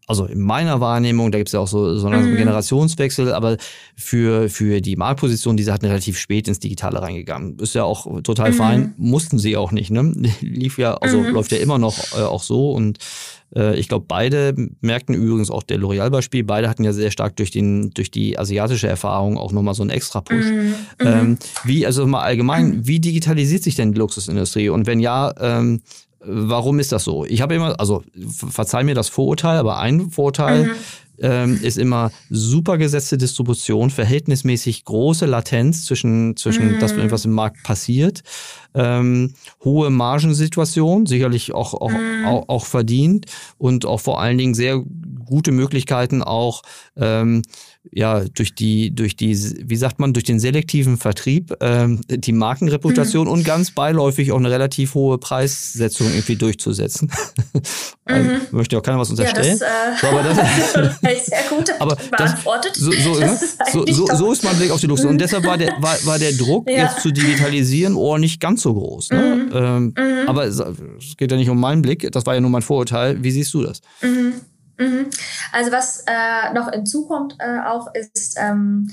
also 0.07 0.25
in 0.25 0.39
meiner 0.39 0.79
Wahrnehmung, 0.79 1.31
da 1.31 1.37
gibt 1.37 1.49
es 1.49 1.53
ja 1.53 1.59
auch 1.59 1.67
so, 1.67 1.97
so 1.97 2.07
einen 2.07 2.31
mhm. 2.31 2.37
Generationswechsel, 2.37 3.33
aber 3.33 3.57
für, 3.95 4.49
für 4.49 4.79
die 4.79 4.95
Marktposition, 4.95 5.57
diese 5.57 5.73
hatten 5.73 5.85
relativ 5.85 6.17
spät 6.17 6.47
ins 6.47 6.59
Digitale 6.59 7.01
reingegangen. 7.01 7.59
Ist 7.59 7.75
ja 7.75 7.83
auch 7.83 8.21
total 8.21 8.51
mhm. 8.51 8.55
fein, 8.55 8.93
mussten 8.97 9.37
sie 9.37 9.57
auch 9.57 9.73
nicht, 9.73 9.91
ne? 9.91 10.13
Lief 10.41 10.77
ja, 10.77 10.95
also 10.95 11.19
mhm. 11.19 11.33
läuft 11.33 11.51
ja 11.51 11.57
immer 11.57 11.77
noch 11.77 12.17
äh, 12.17 12.21
auch 12.21 12.41
so 12.41 12.71
und 12.71 12.99
äh, 13.53 13.77
ich 13.77 13.89
glaube, 13.89 14.05
beide 14.07 14.55
merkten 14.79 15.13
übrigens 15.13 15.51
auch 15.51 15.63
der 15.63 15.77
L'Oreal-Beispiel, 15.77 16.45
beide 16.45 16.69
hatten 16.69 16.85
ja 16.85 16.93
sehr 16.93 17.11
stark 17.11 17.35
durch, 17.35 17.51
den, 17.51 17.91
durch 17.91 18.09
die 18.09 18.39
asiatische 18.39 18.87
Erfahrung 18.87 19.37
auch 19.37 19.51
nochmal 19.51 19.73
so 19.73 19.83
einen 19.83 19.89
extra 19.89 20.21
Push. 20.21 20.45
Mhm. 20.45 20.61
mhm. 20.61 20.73
Ähm, 20.99 21.37
wie, 21.65 21.85
also 21.85 22.07
mal 22.07 22.21
allgemein, 22.21 22.87
wie 22.87 23.01
digitalisiert 23.01 23.63
sich 23.63 23.75
denn 23.75 23.91
die 23.91 23.99
Luxusindustrie? 23.99 24.69
Und 24.69 24.87
wenn 24.87 25.01
ja, 25.01 25.33
ähm, 25.39 25.81
Warum 26.29 26.79
ist 26.79 26.91
das 26.91 27.05
so? 27.05 27.25
Ich 27.25 27.41
habe 27.41 27.55
immer, 27.55 27.79
also 27.79 28.03
verzeih 28.49 28.83
mir 28.83 28.95
das 28.95 29.07
Vorurteil, 29.07 29.57
aber 29.57 29.79
ein 29.79 30.11
Vorurteil 30.11 30.65
mhm. 30.65 30.71
ähm, 31.19 31.59
ist 31.61 31.77
immer 31.77 32.11
super 32.29 32.77
gesetzte 32.77 33.17
Distribution, 33.17 33.89
verhältnismäßig 33.89 34.83
große 34.83 35.25
Latenz 35.25 35.85
zwischen, 35.85 36.35
zwischen 36.35 36.75
mhm. 36.75 36.79
das, 36.79 36.95
was 36.97 37.25
im 37.25 37.31
Markt 37.31 37.63
passiert, 37.63 38.23
ähm, 38.75 39.33
hohe 39.63 39.89
Margensituation, 39.89 41.05
sicherlich 41.05 41.53
auch, 41.53 41.73
auch, 41.73 41.91
mhm. 41.91 42.25
auch, 42.25 42.49
auch 42.49 42.65
verdient 42.65 43.25
und 43.57 43.85
auch 43.85 44.01
vor 44.01 44.19
allen 44.19 44.37
Dingen 44.37 44.53
sehr 44.53 44.83
gute 45.25 45.51
Möglichkeiten 45.51 46.21
auch 46.23 46.61
ähm, 46.97 47.43
ja 47.91 48.23
durch 48.35 48.55
die 48.55 48.93
durch 48.93 49.15
die 49.15 49.37
wie 49.63 49.75
sagt 49.75 49.99
man 49.99 50.13
durch 50.13 50.23
den 50.23 50.39
selektiven 50.39 50.97
Vertrieb 50.97 51.55
ähm, 51.61 52.01
die 52.09 52.31
Markenreputation 52.31 53.27
mhm. 53.27 53.33
und 53.33 53.43
ganz 53.43 53.71
beiläufig 53.71 54.31
auch 54.31 54.37
eine 54.37 54.49
relativ 54.49 54.93
hohe 54.93 55.17
Preissetzung 55.17 56.07
irgendwie 56.07 56.35
durchzusetzen. 56.35 57.11
ähm, 58.07 58.27
mhm. 58.27 58.41
Möchte 58.51 58.77
auch 58.77 58.81
keiner 58.81 58.99
was 58.99 59.09
unterstellen. 59.09 59.57
Ja, 59.59 59.91
das, 59.91 59.97
äh, 59.97 60.01
so, 60.01 60.07
aber 60.07 60.23
das, 60.23 61.25
sehr 61.25 61.43
gut 61.49 61.71
aber 61.79 61.95
beantwortet. 61.95 62.71
Das, 62.71 62.79
so, 62.79 62.91
so, 62.91 63.19
ne? 63.19 63.39
so, 63.71 63.85
so, 63.85 64.07
so, 64.15 64.31
ist 64.31 64.43
mein 64.43 64.57
Blick 64.57 64.71
auf 64.71 64.79
die 64.79 64.87
Luxus. 64.87 65.05
Und 65.05 65.15
mhm. 65.15 65.19
deshalb 65.19 65.45
war 65.45 65.57
der 65.57 65.73
war, 65.79 65.97
war 66.05 66.19
der 66.19 66.33
Druck 66.33 66.69
ja. 66.69 66.83
jetzt 66.83 67.01
zu 67.01 67.11
digitalisieren 67.11 67.95
oh 67.95 68.17
nicht 68.17 68.39
ganz 68.39 68.61
so 68.61 68.73
groß. 68.73 69.11
Ne? 69.11 69.47
Mhm. 69.49 69.51
Ähm, 69.53 69.93
mhm. 69.97 70.27
aber 70.27 70.45
es 70.45 70.61
geht 71.17 71.31
ja 71.31 71.37
nicht 71.37 71.49
um 71.49 71.59
meinen 71.59 71.81
Blick. 71.81 72.11
Das 72.11 72.25
war 72.25 72.35
ja 72.35 72.41
nur 72.41 72.49
mein 72.49 72.61
Vorurteil. 72.61 73.23
Wie 73.23 73.31
siehst 73.31 73.53
du 73.53 73.63
das? 73.63 73.81
Mhm. 74.01 74.33
Mhm. 74.77 75.07
Also 75.51 75.71
was 75.71 76.03
äh, 76.07 76.53
noch 76.53 76.71
hinzukommt 76.71 77.35
äh, 77.39 77.59
auch 77.65 77.93
ist 77.93 78.37
ähm, 78.39 78.89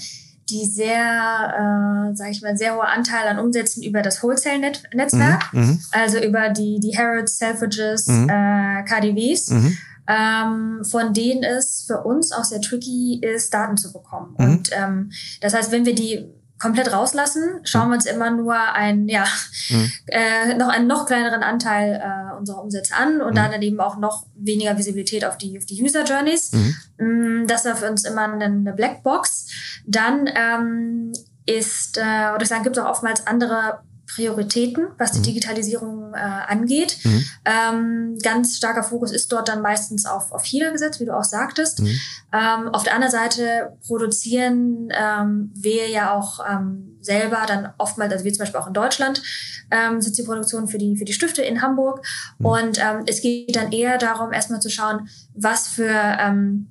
die 0.50 0.66
sehr, 0.66 2.10
äh, 2.12 2.16
sage 2.16 2.30
ich 2.30 2.42
mal, 2.42 2.56
sehr 2.56 2.76
hohe 2.76 2.86
Anteil 2.86 3.28
an 3.28 3.38
Umsätzen 3.38 3.82
über 3.82 4.02
das 4.02 4.22
Wholesale-Netzwerk, 4.22 5.52
mhm, 5.52 5.60
mhm. 5.60 5.80
also 5.92 6.18
über 6.18 6.50
die, 6.50 6.80
die 6.80 6.96
Harrods, 6.96 7.38
Selfridges, 7.38 8.06
mhm. 8.06 8.28
äh, 8.28 8.84
KDWs. 8.84 9.50
Mhm. 9.50 9.78
Ähm, 10.06 10.84
von 10.84 11.14
denen 11.14 11.42
es 11.44 11.84
für 11.86 12.02
uns 12.02 12.30
auch 12.30 12.44
sehr 12.44 12.60
tricky 12.60 13.22
ist, 13.22 13.54
Daten 13.54 13.78
zu 13.78 13.90
bekommen. 13.90 14.34
Mhm. 14.36 14.44
Und 14.44 14.70
ähm, 14.72 15.10
das 15.40 15.54
heißt, 15.54 15.72
wenn 15.72 15.86
wir 15.86 15.94
die 15.94 16.30
komplett 16.64 16.90
rauslassen, 16.94 17.60
schauen 17.64 17.90
wir 17.90 17.96
uns 17.96 18.06
immer 18.06 18.30
nur 18.30 18.54
ein, 18.54 19.06
ja, 19.06 19.26
mhm. 19.68 19.92
äh, 20.06 20.54
noch 20.54 20.68
einen 20.68 20.86
noch 20.86 21.04
kleineren 21.04 21.42
Anteil 21.42 22.00
äh, 22.02 22.36
unserer 22.38 22.62
Umsätze 22.62 22.94
an 22.94 23.20
und 23.20 23.32
mhm. 23.32 23.34
dann 23.34 23.62
eben 23.62 23.80
auch 23.80 23.98
noch 23.98 24.26
weniger 24.34 24.78
Visibilität 24.78 25.26
auf 25.26 25.36
die, 25.36 25.58
auf 25.58 25.66
die 25.66 25.82
User 25.82 26.04
Journeys. 26.04 26.52
Mhm. 26.52 27.46
Das 27.46 27.66
ist 27.66 27.78
für 27.78 27.90
uns 27.90 28.04
immer 28.04 28.22
eine, 28.22 28.46
eine 28.46 28.72
Blackbox. 28.72 29.82
Dann 29.86 30.30
ähm, 30.34 31.12
ist, 31.44 31.98
äh, 31.98 32.32
oder 32.34 32.40
ich 32.40 32.48
sagen, 32.48 32.62
gibt 32.62 32.78
es 32.78 32.82
auch 32.82 32.88
oftmals 32.88 33.26
andere 33.26 33.80
Prioritäten, 34.14 34.86
was 34.98 35.12
die 35.12 35.18
mhm. 35.18 35.24
Digitalisierung 35.24 36.14
äh, 36.14 36.18
angeht. 36.18 36.98
Mhm. 37.02 37.24
Ähm, 37.44 38.18
ganz 38.22 38.56
starker 38.56 38.82
Fokus 38.82 39.12
ist 39.12 39.32
dort 39.32 39.48
dann 39.48 39.62
meistens 39.62 40.06
auf, 40.06 40.32
auf 40.32 40.44
China 40.44 40.70
gesetzt, 40.70 41.00
wie 41.00 41.06
du 41.06 41.16
auch 41.16 41.24
sagtest. 41.24 41.80
Mhm. 41.80 42.00
Ähm, 42.32 42.68
auf 42.68 42.84
der 42.84 42.94
anderen 42.94 43.12
Seite 43.12 43.76
produzieren 43.86 44.88
ähm, 44.90 45.52
wir 45.54 45.88
ja 45.88 46.12
auch 46.12 46.40
ähm, 46.48 46.98
selber 47.00 47.44
dann 47.46 47.72
oftmals, 47.78 48.12
also 48.12 48.24
wir 48.24 48.32
zum 48.32 48.40
Beispiel 48.40 48.60
auch 48.60 48.66
in 48.66 48.74
Deutschland, 48.74 49.22
ähm, 49.70 50.00
sitzt 50.00 50.18
die 50.18 50.24
Produktion 50.24 50.68
für 50.68 50.78
die, 50.78 50.96
für 50.96 51.04
die 51.04 51.12
Stifte 51.12 51.42
in 51.42 51.62
Hamburg. 51.62 52.04
Mhm. 52.38 52.46
Und 52.46 52.78
ähm, 52.78 53.04
es 53.06 53.20
geht 53.20 53.56
dann 53.56 53.72
eher 53.72 53.98
darum, 53.98 54.32
erstmal 54.32 54.60
zu 54.60 54.70
schauen, 54.70 55.08
was 55.34 55.68
für 55.68 55.90
ähm, 55.90 56.68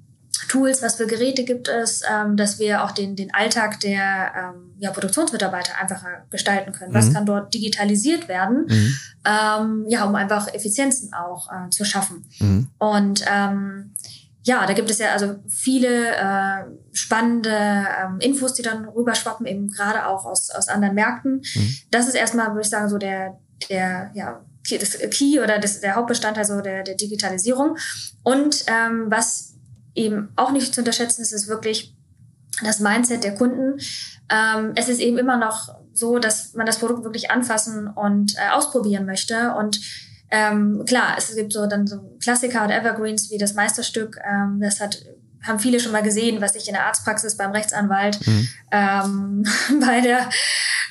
Tools, 0.54 0.84
was 0.84 0.97
für 0.97 1.08
Geräte 1.08 1.45
gibt 1.45 1.68
es, 1.68 2.04
ähm, 2.08 2.38
dass 2.38 2.60
wir 2.60 2.84
auch 2.84 2.91
den, 2.91 3.16
den 3.16 3.34
Alltag 3.34 3.80
der 3.80 4.32
ähm, 4.38 4.76
ja, 4.78 4.91
Produktionsmitarbeiter 4.91 5.80
einfacher 5.82 6.28
gestalten 6.30 6.74
können. 6.74 6.91
Mhm. 6.91 6.95
Was 6.95 7.12
kann 7.12 7.26
dort 7.26 7.51
digitalisiert 7.56 8.28
werden, 8.28 8.68
mhm. 8.68 8.95
ähm, 9.26 9.86
ja, 9.88 10.06
um 10.06 10.14
einfach 10.14 10.54
Effizienzen 10.54 11.12
auch 11.12 11.49
äh, 11.51 11.72
zu 11.72 11.84
schaffen. 11.86 12.26
Mhm. 12.39 12.68
Und 12.78 13.26
ähm, 13.28 13.95
ja, 14.43 14.68
da 14.68 14.74
gibt 14.74 14.91
es 14.91 14.99
ja 14.99 15.14
also 15.14 15.38
viele 15.49 16.16
äh, 16.18 16.66
spannende 16.91 17.49
ähm, 17.49 18.20
Infos, 18.20 18.54
die 18.54 18.62
dann 18.62 18.86
rüberschwappen, 18.86 19.47
eben 19.47 19.72
gerade 19.72 20.06
auch 20.06 20.26
aus, 20.26 20.51
aus 20.51 20.68
anderen 20.68 20.93
Märkten. 20.93 21.41
Mhm. 21.56 21.76
Das 21.89 22.08
ist 22.08 22.14
erstmal, 22.14 22.49
würde 22.49 22.62
ich 22.62 22.70
sagen, 22.70 22.89
so 22.89 22.99
der, 22.99 23.39
der, 23.72 24.12
ja, 24.14 24.45
das 24.70 24.99
Key 25.10 25.39
oder 25.39 25.58
das, 25.58 25.82
der 25.82 25.95
Hauptbestandteil 25.95 26.45
so 26.45 26.62
der, 26.62 26.84
der 26.84 26.95
Digitalisierung. 26.95 27.76
Und 28.22 28.66
ähm, 28.68 29.06
was 29.08 29.53
eben 29.96 30.30
auch 30.36 30.52
nicht 30.52 30.74
zu 30.74 30.82
unterschätzen 30.82 31.22
ist, 31.22 31.32
ist 31.32 31.48
wirklich 31.48 31.96
das 32.64 32.80
Mindset 32.80 33.24
der 33.24 33.36
Kunden. 33.36 33.80
Ähm, 34.30 34.74
es 34.76 34.89
ist 34.89 35.00
eben 35.00 35.18
immer 35.18 35.38
noch 35.38 35.76
so, 35.94 36.20
dass 36.20 36.54
man 36.54 36.66
das 36.66 36.80
Produkt 36.80 37.04
wirklich 37.04 37.32
anfassen 37.32 37.88
und 37.88 38.36
äh, 38.36 38.52
ausprobieren 38.52 39.06
möchte. 39.06 39.54
Und 39.54 39.80
ähm, 40.32 40.84
klar, 40.86 41.16
es 41.18 41.36
gibt 41.36 41.54
so 41.54 41.68
dann 41.68 41.88
so 41.88 42.18
Klassiker 42.22 42.66
oder 42.66 42.76
Evergreens 42.76 43.30
wie 43.30 43.38
das 43.38 43.54
Meisterstück. 43.54 44.20
Ähm, 44.26 44.60
das 44.62 44.80
hat 44.80 45.04
haben 45.44 45.60
viele 45.60 45.80
schon 45.80 45.91
mal 45.91 46.04
gesehen, 46.04 46.41
was 46.41 46.56
ich 46.56 46.68
in 46.68 46.74
der 46.74 46.86
Arztpraxis 46.86 47.38
beim 47.38 47.52
Rechtsanwalt, 47.52 48.26
mhm. 48.26 48.50
ähm, 48.72 49.44
bei 49.82 50.02
der 50.02 50.30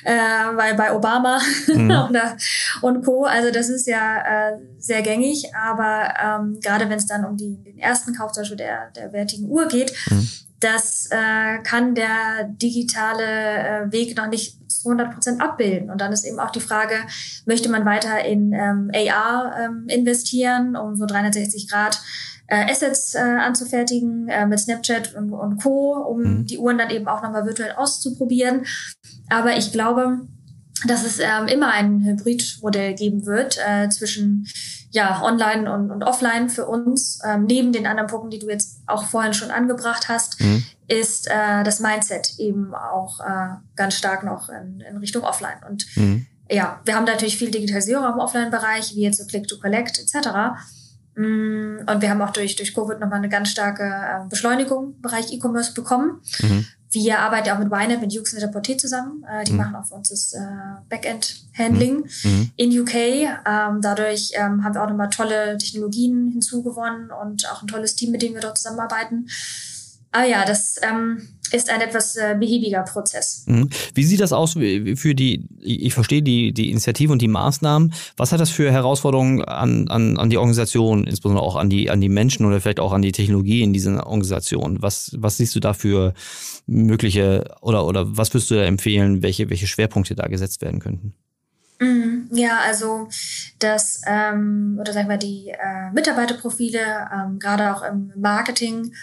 äh, 0.03 0.53
bei, 0.55 0.73
bei 0.73 0.93
Obama 0.93 1.39
mhm. 1.67 1.91
und 2.81 3.05
Co. 3.05 3.25
Also 3.25 3.51
das 3.51 3.69
ist 3.69 3.87
ja 3.87 4.51
äh, 4.51 4.57
sehr 4.77 5.01
gängig, 5.01 5.51
aber 5.55 6.13
ähm, 6.23 6.59
gerade 6.61 6.89
wenn 6.89 6.97
es 6.97 7.07
dann 7.07 7.25
um 7.25 7.37
die, 7.37 7.57
den 7.63 7.79
ersten 7.79 8.13
Kauf 8.15 8.31
zum 8.31 8.41
Beispiel 8.41 8.57
der, 8.57 8.91
der 8.91 9.13
wertigen 9.13 9.49
Uhr 9.49 9.67
geht, 9.67 9.93
mhm. 10.09 10.27
das 10.59 11.07
äh, 11.11 11.59
kann 11.63 11.95
der 11.95 12.45
digitale 12.49 13.23
äh, 13.23 13.91
Weg 13.91 14.17
noch 14.17 14.27
nicht 14.27 14.57
zu 14.69 14.89
100 14.89 15.13
Prozent 15.13 15.41
abbilden. 15.41 15.89
Und 15.89 16.01
dann 16.01 16.11
ist 16.11 16.25
eben 16.25 16.39
auch 16.39 16.51
die 16.51 16.59
Frage, 16.59 16.95
möchte 17.45 17.69
man 17.69 17.85
weiter 17.85 18.23
in 18.25 18.53
ähm, 18.53 18.91
AR 18.93 19.55
ähm, 19.59 19.85
investieren, 19.87 20.75
um 20.75 20.95
so 20.95 21.05
360 21.05 21.69
Grad 21.69 22.01
äh, 22.47 22.71
Assets 22.71 23.15
äh, 23.15 23.19
anzufertigen 23.19 24.27
äh, 24.27 24.45
mit 24.45 24.59
Snapchat 24.59 25.15
und, 25.15 25.33
und 25.33 25.61
Co., 25.61 25.93
um 25.93 26.21
mhm. 26.21 26.45
die 26.45 26.57
Uhren 26.57 26.77
dann 26.77 26.89
eben 26.89 27.07
auch 27.07 27.21
nochmal 27.23 27.45
virtuell 27.45 27.73
auszuprobieren. 27.73 28.65
Aber 29.29 29.55
ich 29.57 29.71
glaube, 29.71 30.21
dass 30.87 31.05
es 31.05 31.19
ähm, 31.19 31.47
immer 31.47 31.71
ein 31.71 32.03
Hybridmodell 32.03 32.93
geben 32.95 33.25
wird 33.25 33.57
äh, 33.65 33.89
zwischen 33.89 34.47
ja, 34.91 35.23
online 35.23 35.73
und, 35.73 35.89
und 35.89 36.03
offline 36.03 36.49
für 36.49 36.67
uns. 36.67 37.19
Ähm, 37.25 37.45
neben 37.45 37.73
den 37.73 37.87
anderen 37.87 38.07
Punkten, 38.07 38.29
die 38.29 38.39
du 38.39 38.49
jetzt 38.49 38.81
auch 38.85 39.05
vorhin 39.05 39.33
schon 39.33 39.49
angebracht 39.49 40.07
hast, 40.07 40.39
mhm. 40.39 40.63
ist 40.87 41.27
äh, 41.27 41.63
das 41.63 41.79
Mindset 41.79 42.35
eben 42.37 42.75
auch 42.75 43.19
äh, 43.19 43.55
ganz 43.75 43.95
stark 43.95 44.23
noch 44.23 44.49
in, 44.49 44.81
in 44.81 44.97
Richtung 44.97 45.23
offline. 45.23 45.57
Und 45.67 45.87
mhm. 45.95 46.27
ja, 46.49 46.79
wir 46.85 46.95
haben 46.95 47.05
natürlich 47.05 47.37
viel 47.37 47.49
Digitalisierung 47.49 48.05
im 48.05 48.19
Offline-Bereich, 48.19 48.93
wie 48.93 49.01
jetzt 49.01 49.17
so 49.17 49.25
Click-to-Collect 49.25 49.99
etc. 49.99 50.59
Mm, 51.15 51.79
und 51.87 52.01
wir 52.01 52.09
haben 52.09 52.21
auch 52.21 52.31
durch, 52.31 52.55
durch 52.55 52.73
Covid 52.73 52.99
nochmal 52.99 53.19
eine 53.19 53.29
ganz 53.29 53.49
starke 53.49 53.83
äh, 53.83 54.27
Beschleunigung 54.29 54.95
im 54.95 55.01
Bereich 55.01 55.31
E-Commerce 55.31 55.73
bekommen. 55.73 56.21
Mhm. 56.41 56.65
Wir 56.91 57.19
arbeiten 57.19 57.47
ja 57.47 57.55
auch 57.55 57.59
mit 57.59 57.71
YNAB, 57.71 58.01
mit 58.01 58.13
Jux 58.13 58.33
und 58.33 58.41
der 58.41 58.51
Porté 58.51 58.77
zusammen. 58.77 59.25
Äh, 59.27 59.43
die 59.43 59.51
mhm. 59.51 59.57
machen 59.57 59.75
auch 59.75 59.85
für 59.85 59.95
uns 59.95 60.09
das 60.09 60.33
äh, 60.33 60.39
Backend-Handling 60.89 61.97
mhm. 62.23 62.29
mhm. 62.31 62.51
in 62.55 62.79
UK. 62.81 62.95
Ähm, 62.95 63.81
dadurch 63.81 64.31
ähm, 64.35 64.63
haben 64.63 64.75
wir 64.75 64.83
auch 64.83 64.89
nochmal 64.89 65.09
tolle 65.09 65.57
Technologien 65.57 66.29
hinzugewonnen 66.31 67.09
und 67.11 67.49
auch 67.51 67.61
ein 67.61 67.67
tolles 67.67 67.95
Team, 67.95 68.11
mit 68.11 68.21
dem 68.21 68.33
wir 68.33 68.41
dort 68.41 68.57
zusammenarbeiten. 68.57 69.27
Aber 70.13 70.25
ja, 70.25 70.45
das 70.45 70.79
ähm, 70.81 71.27
ist 71.51 71.69
ein 71.69 71.81
etwas 71.81 72.15
äh, 72.15 72.35
behäbiger 72.39 72.83
Prozess. 72.83 73.43
Mhm. 73.47 73.69
Wie 73.93 74.03
sieht 74.03 74.19
das 74.19 74.33
aus 74.33 74.53
für 74.53 75.15
die, 75.15 75.47
ich 75.59 75.93
verstehe 75.93 76.21
die, 76.21 76.53
die 76.53 76.69
Initiative 76.71 77.11
und 77.11 77.21
die 77.21 77.27
Maßnahmen. 77.27 77.93
Was 78.17 78.31
hat 78.31 78.39
das 78.39 78.49
für 78.49 78.71
Herausforderungen 78.71 79.43
an, 79.43 79.87
an, 79.87 80.17
an 80.17 80.29
die 80.29 80.37
Organisation, 80.37 81.05
insbesondere 81.05 81.43
auch 81.43 81.55
an 81.55 81.69
die, 81.69 81.89
an 81.89 82.01
die 82.01 82.09
Menschen 82.09 82.45
oder 82.45 82.61
vielleicht 82.61 82.79
auch 82.79 82.93
an 82.93 83.01
die 83.01 83.11
Technologie 83.11 83.61
in 83.61 83.73
diesen 83.73 83.99
Organisationen? 83.99 84.81
Was, 84.81 85.15
was 85.17 85.37
siehst 85.37 85.55
du 85.55 85.59
da 85.59 85.73
für 85.73 86.13
mögliche 86.65 87.55
oder, 87.61 87.85
oder 87.85 88.17
was 88.17 88.33
würdest 88.33 88.51
du 88.51 88.55
da 88.55 88.63
empfehlen, 88.63 89.21
welche, 89.21 89.49
welche 89.49 89.67
Schwerpunkte 89.67 90.15
da 90.15 90.27
gesetzt 90.27 90.61
werden 90.61 90.79
könnten? 90.79 91.13
Mhm. 91.79 92.29
Ja, 92.31 92.59
also 92.65 93.09
das, 93.59 94.01
ähm, 94.07 94.77
oder 94.79 94.93
sagen 94.93 95.09
wir 95.09 95.17
die 95.17 95.49
äh, 95.49 95.91
Mitarbeiterprofile, 95.93 97.09
ähm, 97.13 97.39
gerade 97.39 97.75
auch 97.75 97.83
im 97.83 98.11
Marketing, 98.15 98.93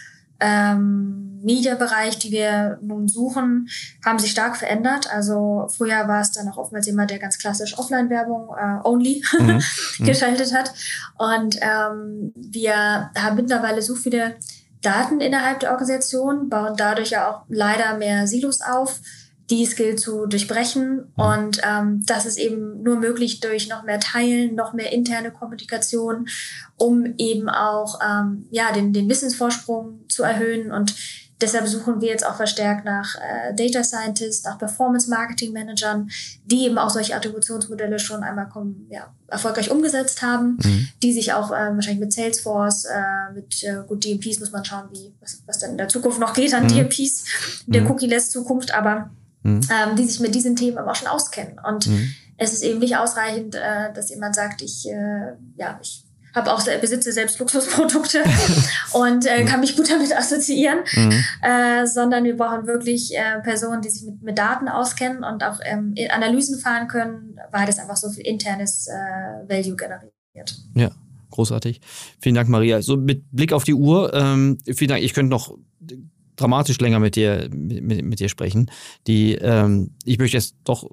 ähm, 0.41 1.41
Media-Bereich, 1.43 2.18
die 2.18 2.30
wir 2.30 2.78
nun 2.82 3.09
suchen, 3.09 3.68
haben 4.05 4.18
sich 4.18 4.30
stark 4.30 4.57
verändert. 4.57 5.12
Also 5.12 5.68
früher 5.74 6.07
war 6.09 6.20
es 6.20 6.32
dann 6.32 6.49
auch 6.49 6.59
oftmals 6.59 6.86
jemand, 6.86 7.11
der 7.11 7.18
ganz 7.18 7.38
klassisch 7.38 7.78
Offline-Werbung 7.78 8.49
äh, 8.57 8.86
only 8.86 9.22
mhm. 9.38 9.62
mhm. 9.99 10.05
geschaltet 10.05 10.55
hat. 10.55 10.72
Und 11.18 11.57
ähm, 11.61 12.32
wir 12.34 13.11
haben 13.16 13.36
mittlerweile 13.36 13.82
so 13.82 13.95
viele 13.95 14.36
Daten 14.82 15.20
innerhalb 15.20 15.61
der 15.61 15.72
Organisation, 15.72 16.49
bauen 16.49 16.74
dadurch 16.76 17.11
ja 17.11 17.30
auch 17.30 17.43
leider 17.49 17.99
mehr 17.99 18.26
Silos 18.26 18.61
auf 18.62 19.01
die 19.51 19.66
Skill 19.66 19.96
zu 19.96 20.26
durchbrechen. 20.26 21.12
Und 21.16 21.61
ähm, 21.64 22.03
das 22.07 22.24
ist 22.24 22.38
eben 22.38 22.82
nur 22.82 22.96
möglich 22.96 23.40
durch 23.40 23.68
noch 23.68 23.82
mehr 23.82 24.01
Teilen, 24.01 24.55
noch 24.55 24.72
mehr 24.72 24.92
interne 24.92 25.32
Kommunikation, 25.32 26.28
um 26.76 27.14
eben 27.18 27.48
auch 27.48 27.98
ähm, 28.07 28.46
ja, 28.51 28.72
den, 28.72 28.92
den 28.92 29.09
Wissensvorsprung 29.09 30.05
zu 30.09 30.22
erhöhen. 30.22 30.70
Und 30.70 30.94
deshalb 31.40 31.66
suchen 31.66 32.01
wir 32.01 32.09
jetzt 32.09 32.24
auch 32.24 32.36
verstärkt 32.36 32.84
nach 32.84 33.16
äh, 33.16 33.55
Data 33.55 33.82
Scientists, 33.82 34.44
nach 34.44 34.57
Performance 34.59 35.11
Marketing 35.11 35.53
Managern, 35.53 36.09
die 36.44 36.66
eben 36.66 36.78
auch 36.78 36.90
solche 36.90 37.16
Attributionsmodelle 37.16 37.98
schon 37.98 38.22
einmal 38.22 38.48
kommen, 38.48 38.86
ja, 38.88 39.12
erfolgreich 39.26 39.70
umgesetzt 39.70 40.22
haben, 40.22 40.59
mhm. 40.62 40.88
die 41.03 41.12
sich 41.12 41.32
auch 41.32 41.51
äh, 41.51 41.74
wahrscheinlich 41.74 42.01
mit 42.01 42.12
Salesforce, 42.12 42.84
äh, 42.84 43.32
mit 43.34 43.64
äh, 43.64 43.82
gut 43.86 44.05
DMPs 44.05 44.38
muss 44.38 44.53
man 44.53 44.64
schauen, 44.64 44.88
wie 44.92 45.12
was, 45.20 45.42
was 45.46 45.59
dann 45.59 45.72
in 45.72 45.78
der 45.78 45.88
Zukunft 45.88 46.20
noch 46.20 46.34
geht 46.34 46.55
an 46.55 46.64
mhm. 46.64 46.68
DMPs, 46.68 47.64
der 47.66 47.82
mhm. 47.82 47.90
Cookie-less 47.90 48.30
Zukunft, 48.30 48.72
aber 48.74 49.11
mhm. 49.43 49.61
ähm, 49.70 49.97
die 49.97 50.05
sich 50.05 50.20
mit 50.20 50.34
diesen 50.34 50.57
Themen 50.57 50.78
aber 50.78 50.93
auch 50.93 50.97
schon 50.97 51.09
auskennen. 51.09 51.59
Und 51.66 51.86
mhm. 51.86 52.14
es 52.36 52.53
ist 52.53 52.62
eben 52.62 52.78
nicht 52.78 52.97
ausreichend, 52.97 53.55
äh, 53.55 53.93
dass 53.95 54.11
jemand 54.11 54.34
sagt, 54.34 54.62
ich, 54.62 54.88
äh, 54.88 55.32
ja, 55.57 55.78
ich 55.82 56.05
habe 56.34 56.53
auch 56.53 56.64
besitze 56.80 57.12
selbst 57.12 57.38
Luxusprodukte 57.38 58.22
und 58.93 59.26
äh, 59.26 59.45
kann 59.45 59.61
mich 59.61 59.76
gut 59.76 59.91
damit 59.91 60.16
assoziieren, 60.16 60.80
mhm. 60.93 61.24
äh, 61.43 61.86
sondern 61.86 62.24
wir 62.24 62.36
brauchen 62.36 62.66
wirklich 62.66 63.16
äh, 63.16 63.41
Personen, 63.41 63.82
die 63.82 63.91
sich 63.91 64.03
mit, 64.05 64.22
mit 64.22 64.38
Daten 64.38 64.68
auskennen 64.68 65.24
und 65.24 65.43
auch 65.43 65.59
ähm, 65.64 65.95
Analysen 66.11 66.59
fahren 66.59 66.88
können, 66.88 67.36
weil 67.51 67.66
das 67.66 67.78
einfach 67.78 67.97
so 67.97 68.11
viel 68.11 68.26
internes 68.26 68.86
äh, 68.86 69.49
Value 69.49 69.76
generiert. 69.76 70.57
Ja, 70.74 70.91
großartig. 71.30 71.80
Vielen 72.20 72.34
Dank, 72.34 72.49
Maria. 72.49 72.80
So 72.82 72.97
mit 72.97 73.24
Blick 73.32 73.53
auf 73.53 73.64
die 73.64 73.74
Uhr, 73.74 74.14
ähm, 74.14 74.59
vielen 74.64 74.91
Dank. 74.91 75.03
Ich 75.03 75.14
könnte 75.14 75.30
noch 75.30 75.57
dramatisch 76.41 76.78
länger 76.78 76.99
mit 76.99 77.16
dir, 77.16 77.49
mit, 77.53 78.05
mit 78.05 78.20
dir 78.20 78.28
sprechen. 78.28 78.70
Die, 79.07 79.34
ähm, 79.34 79.91
ich 80.05 80.18
möchte 80.18 80.36
jetzt 80.36 80.57
doch 80.64 80.88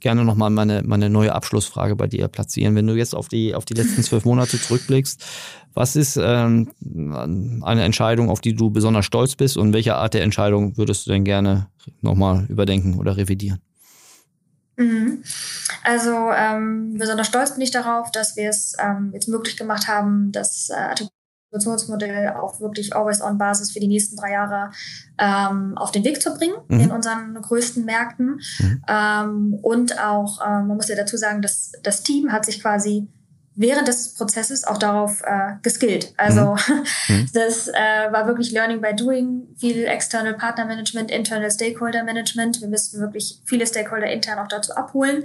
gerne 0.00 0.24
nochmal 0.24 0.50
meine, 0.50 0.82
meine 0.82 1.10
neue 1.10 1.34
Abschlussfrage 1.34 1.96
bei 1.96 2.06
dir 2.06 2.28
platzieren. 2.28 2.74
Wenn 2.74 2.86
du 2.86 2.94
jetzt 2.94 3.14
auf 3.14 3.28
die, 3.28 3.54
auf 3.54 3.64
die 3.64 3.74
letzten 3.74 4.02
zwölf 4.02 4.24
Monate 4.24 4.60
zurückblickst, 4.60 5.24
was 5.74 5.96
ist 5.96 6.18
ähm, 6.20 6.70
eine 7.62 7.84
Entscheidung, 7.84 8.30
auf 8.30 8.40
die 8.40 8.54
du 8.54 8.70
besonders 8.70 9.04
stolz 9.04 9.36
bist 9.36 9.56
und 9.56 9.72
welche 9.72 9.96
Art 9.96 10.14
der 10.14 10.22
Entscheidung 10.22 10.76
würdest 10.76 11.06
du 11.06 11.10
denn 11.10 11.24
gerne 11.24 11.68
nochmal 12.00 12.46
überdenken 12.48 12.98
oder 12.98 13.16
revidieren? 13.16 13.60
Mhm. 14.76 15.22
Also 15.82 16.30
ähm, 16.36 16.94
besonders 16.98 17.26
stolz 17.26 17.52
bin 17.52 17.62
ich 17.62 17.70
darauf, 17.70 18.10
dass 18.12 18.36
wir 18.36 18.48
es 18.48 18.74
ähm, 18.78 19.10
jetzt 19.12 19.28
möglich 19.28 19.56
gemacht 19.56 19.88
haben, 19.88 20.30
das 20.32 20.70
äh, 20.70 20.94
Subventionsmodell 21.50 22.34
auch 22.34 22.60
wirklich 22.60 22.94
Always-on-Basis 22.94 23.72
für 23.72 23.80
die 23.80 23.88
nächsten 23.88 24.16
drei 24.16 24.32
Jahre 24.32 24.70
ähm, 25.18 25.76
auf 25.76 25.90
den 25.90 26.04
Weg 26.04 26.20
zu 26.20 26.34
bringen 26.34 26.56
mhm. 26.68 26.80
in 26.80 26.90
unseren 26.90 27.34
größten 27.34 27.84
Märkten. 27.84 28.40
Mhm. 28.58 28.82
Ähm, 28.88 29.58
und 29.62 29.98
auch, 29.98 30.40
äh, 30.40 30.62
man 30.62 30.76
muss 30.76 30.88
ja 30.88 30.96
dazu 30.96 31.16
sagen, 31.16 31.40
dass 31.40 31.72
das 31.82 32.02
Team 32.02 32.32
hat 32.32 32.44
sich 32.44 32.60
quasi 32.60 33.08
während 33.58 33.88
des 33.88 34.14
Prozesses 34.14 34.64
auch 34.64 34.78
darauf 34.78 35.20
äh, 35.22 35.54
geskillt. 35.62 36.14
Also 36.16 36.56
mhm. 36.68 36.84
mhm. 37.08 37.28
das 37.34 37.68
äh, 37.68 37.72
war 38.10 38.26
wirklich 38.26 38.52
Learning 38.52 38.80
by 38.80 38.94
Doing, 38.94 39.48
viel 39.58 39.84
External 39.84 40.34
Partner 40.34 40.64
Management, 40.64 41.10
Internal 41.10 41.50
Stakeholder 41.50 42.04
Management. 42.04 42.60
Wir 42.60 42.68
müssten 42.68 43.00
wirklich 43.00 43.40
viele 43.44 43.66
Stakeholder 43.66 44.06
intern 44.06 44.38
auch 44.38 44.48
dazu 44.48 44.74
abholen 44.74 45.24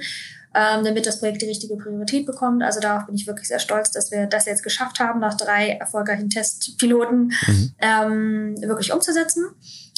ähm, 0.56 0.84
damit 0.84 1.06
das 1.06 1.20
Projekt 1.20 1.42
die 1.42 1.48
richtige 1.48 1.76
Priorität 1.76 2.26
bekommt. 2.26 2.64
Also 2.64 2.80
darauf 2.80 3.06
bin 3.06 3.16
ich 3.16 3.28
wirklich 3.28 3.48
sehr 3.48 3.60
stolz, 3.60 3.92
dass 3.92 4.12
wir 4.12 4.28
das 4.28 4.46
jetzt 4.46 4.64
geschafft 4.64 5.00
haben, 5.00 5.20
nach 5.20 5.36
drei 5.36 5.70
erfolgreichen 5.70 6.30
Testpiloten 6.30 7.34
mhm. 7.48 7.72
ähm, 7.80 8.56
wirklich 8.62 8.94
umzusetzen. 8.94 9.46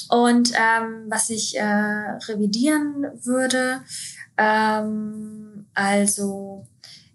Und 0.09 0.53
ähm, 0.53 1.05
was 1.09 1.29
ich 1.29 1.57
äh, 1.57 1.63
revidieren 1.63 3.07
würde, 3.23 3.81
ähm, 4.37 5.65
also 5.73 6.67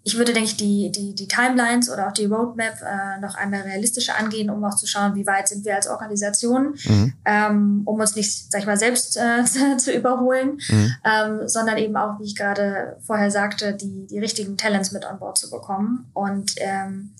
ich 0.03 0.17
würde, 0.17 0.33
denke 0.33 0.49
ich, 0.49 0.57
die, 0.57 0.91
die, 0.91 1.13
die 1.13 1.27
Timelines 1.27 1.89
oder 1.89 2.07
auch 2.07 2.11
die 2.11 2.25
Roadmap 2.25 2.81
äh, 2.81 3.19
noch 3.19 3.35
einmal 3.35 3.61
realistischer 3.61 4.17
angehen, 4.17 4.49
um 4.49 4.63
auch 4.63 4.75
zu 4.75 4.87
schauen, 4.87 5.13
wie 5.13 5.27
weit 5.27 5.47
sind 5.47 5.63
wir 5.63 5.75
als 5.75 5.87
Organisation, 5.87 6.75
mhm. 6.85 7.13
ähm, 7.23 7.81
um 7.85 7.99
uns 7.99 8.15
nicht, 8.15 8.51
sag 8.51 8.61
ich 8.61 8.67
mal, 8.67 8.77
selbst 8.77 9.17
äh, 9.17 9.43
zu 9.77 9.93
überholen, 9.93 10.59
mhm. 10.69 10.95
ähm, 11.05 11.47
sondern 11.47 11.77
eben 11.77 11.95
auch, 11.95 12.19
wie 12.19 12.25
ich 12.25 12.35
gerade 12.35 12.97
vorher 13.05 13.29
sagte, 13.29 13.73
die, 13.73 14.07
die 14.07 14.17
richtigen 14.17 14.57
Talents 14.57 14.91
mit 14.91 15.05
an 15.05 15.19
Bord 15.19 15.37
zu 15.37 15.51
bekommen. 15.51 16.09
Und 16.13 16.53
ähm, 16.57 17.11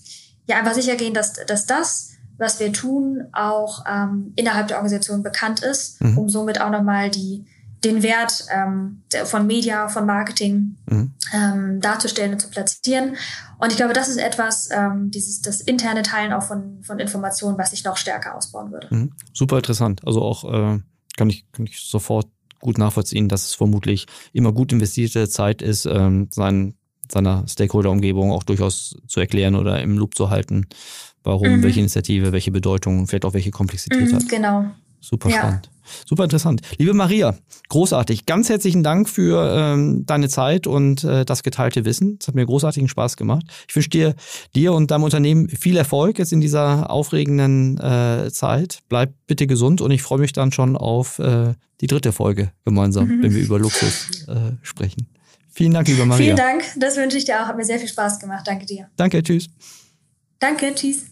ja, 0.48 0.58
einfach 0.58 0.74
sicher 0.74 0.96
gehen, 0.96 1.14
dass, 1.14 1.34
dass 1.34 1.66
das, 1.66 2.10
was 2.36 2.58
wir 2.58 2.72
tun, 2.72 3.28
auch 3.32 3.84
ähm, 3.88 4.32
innerhalb 4.34 4.66
der 4.66 4.78
Organisation 4.78 5.22
bekannt 5.22 5.62
ist, 5.62 6.02
mhm. 6.02 6.18
um 6.18 6.28
somit 6.28 6.60
auch 6.60 6.70
nochmal 6.70 7.10
die 7.10 7.46
den 7.84 8.02
Wert 8.02 8.44
ähm, 8.50 9.02
von 9.24 9.46
Media, 9.46 9.88
von 9.88 10.06
Marketing 10.06 10.76
mhm. 10.86 11.12
ähm, 11.34 11.80
darzustellen 11.80 12.32
und 12.32 12.40
zu 12.40 12.48
platzieren. 12.48 13.16
Und 13.58 13.70
ich 13.70 13.76
glaube, 13.76 13.92
das 13.92 14.08
ist 14.08 14.18
etwas, 14.18 14.68
ähm, 14.70 15.10
dieses 15.10 15.40
das 15.40 15.60
interne 15.60 16.02
Teilen 16.02 16.32
auch 16.32 16.42
von, 16.42 16.82
von 16.82 16.98
Informationen, 16.98 17.58
was 17.58 17.72
ich 17.72 17.84
noch 17.84 17.96
stärker 17.96 18.36
ausbauen 18.36 18.72
würde. 18.72 18.88
Mhm. 18.90 19.12
Super 19.32 19.56
interessant. 19.58 20.00
Also 20.06 20.22
auch 20.22 20.44
äh, 20.44 20.78
kann, 21.16 21.30
ich, 21.30 21.44
kann 21.52 21.66
ich 21.66 21.80
sofort 21.80 22.28
gut 22.60 22.78
nachvollziehen, 22.78 23.28
dass 23.28 23.46
es 23.46 23.54
vermutlich 23.54 24.06
immer 24.32 24.52
gut 24.52 24.72
investierte 24.72 25.28
Zeit 25.28 25.62
ist, 25.62 25.84
ähm, 25.84 26.28
sein, 26.30 26.74
seiner 27.10 27.46
Stakeholder-Umgebung 27.48 28.30
auch 28.30 28.44
durchaus 28.44 28.96
zu 29.08 29.20
erklären 29.20 29.56
oder 29.56 29.82
im 29.82 29.98
Loop 29.98 30.14
zu 30.14 30.30
halten, 30.30 30.66
warum, 31.24 31.56
mhm. 31.56 31.62
welche 31.62 31.80
Initiative, 31.80 32.32
welche 32.32 32.52
Bedeutung, 32.52 33.06
vielleicht 33.08 33.24
auch 33.24 33.34
welche 33.34 33.50
Komplexität 33.50 34.12
mhm, 34.12 34.14
hat. 34.14 34.28
Genau. 34.28 34.66
Super 35.00 35.30
ja. 35.30 35.38
spannend. 35.38 35.71
Super 36.06 36.24
interessant. 36.24 36.60
Liebe 36.78 36.94
Maria, 36.94 37.36
großartig. 37.68 38.26
Ganz 38.26 38.48
herzlichen 38.48 38.82
Dank 38.82 39.08
für 39.08 39.54
ähm, 39.56 40.04
deine 40.06 40.28
Zeit 40.28 40.66
und 40.66 41.04
äh, 41.04 41.24
das 41.24 41.42
geteilte 41.42 41.84
Wissen. 41.84 42.18
Es 42.20 42.28
hat 42.28 42.34
mir 42.34 42.46
großartigen 42.46 42.88
Spaß 42.88 43.16
gemacht. 43.16 43.44
Ich 43.68 43.76
wünsche 43.76 43.90
dir, 43.90 44.14
dir 44.54 44.72
und 44.72 44.90
deinem 44.90 45.04
Unternehmen 45.04 45.48
viel 45.48 45.76
Erfolg 45.76 46.18
jetzt 46.18 46.32
in 46.32 46.40
dieser 46.40 46.90
aufregenden 46.90 47.78
äh, 47.78 48.30
Zeit. 48.32 48.80
Bleib 48.88 49.14
bitte 49.26 49.46
gesund 49.46 49.80
und 49.80 49.90
ich 49.90 50.02
freue 50.02 50.18
mich 50.18 50.32
dann 50.32 50.52
schon 50.52 50.76
auf 50.76 51.18
äh, 51.18 51.54
die 51.80 51.86
dritte 51.86 52.12
Folge 52.12 52.52
gemeinsam, 52.64 53.08
mhm. 53.08 53.22
wenn 53.22 53.34
wir 53.34 53.42
über 53.42 53.58
Luxus 53.58 54.26
äh, 54.28 54.52
sprechen. 54.62 55.08
Vielen 55.54 55.74
Dank, 55.74 55.86
liebe 55.86 56.06
Maria. 56.06 56.24
Vielen 56.24 56.36
Dank. 56.36 56.64
Das 56.76 56.96
wünsche 56.96 57.18
ich 57.18 57.26
dir 57.26 57.42
auch. 57.42 57.46
Hat 57.46 57.56
mir 57.56 57.64
sehr 57.64 57.78
viel 57.78 57.88
Spaß 57.88 58.18
gemacht. 58.20 58.46
Danke 58.46 58.64
dir. 58.64 58.88
Danke. 58.96 59.22
Tschüss. 59.22 59.48
Danke. 60.38 60.74
Tschüss. 60.74 61.11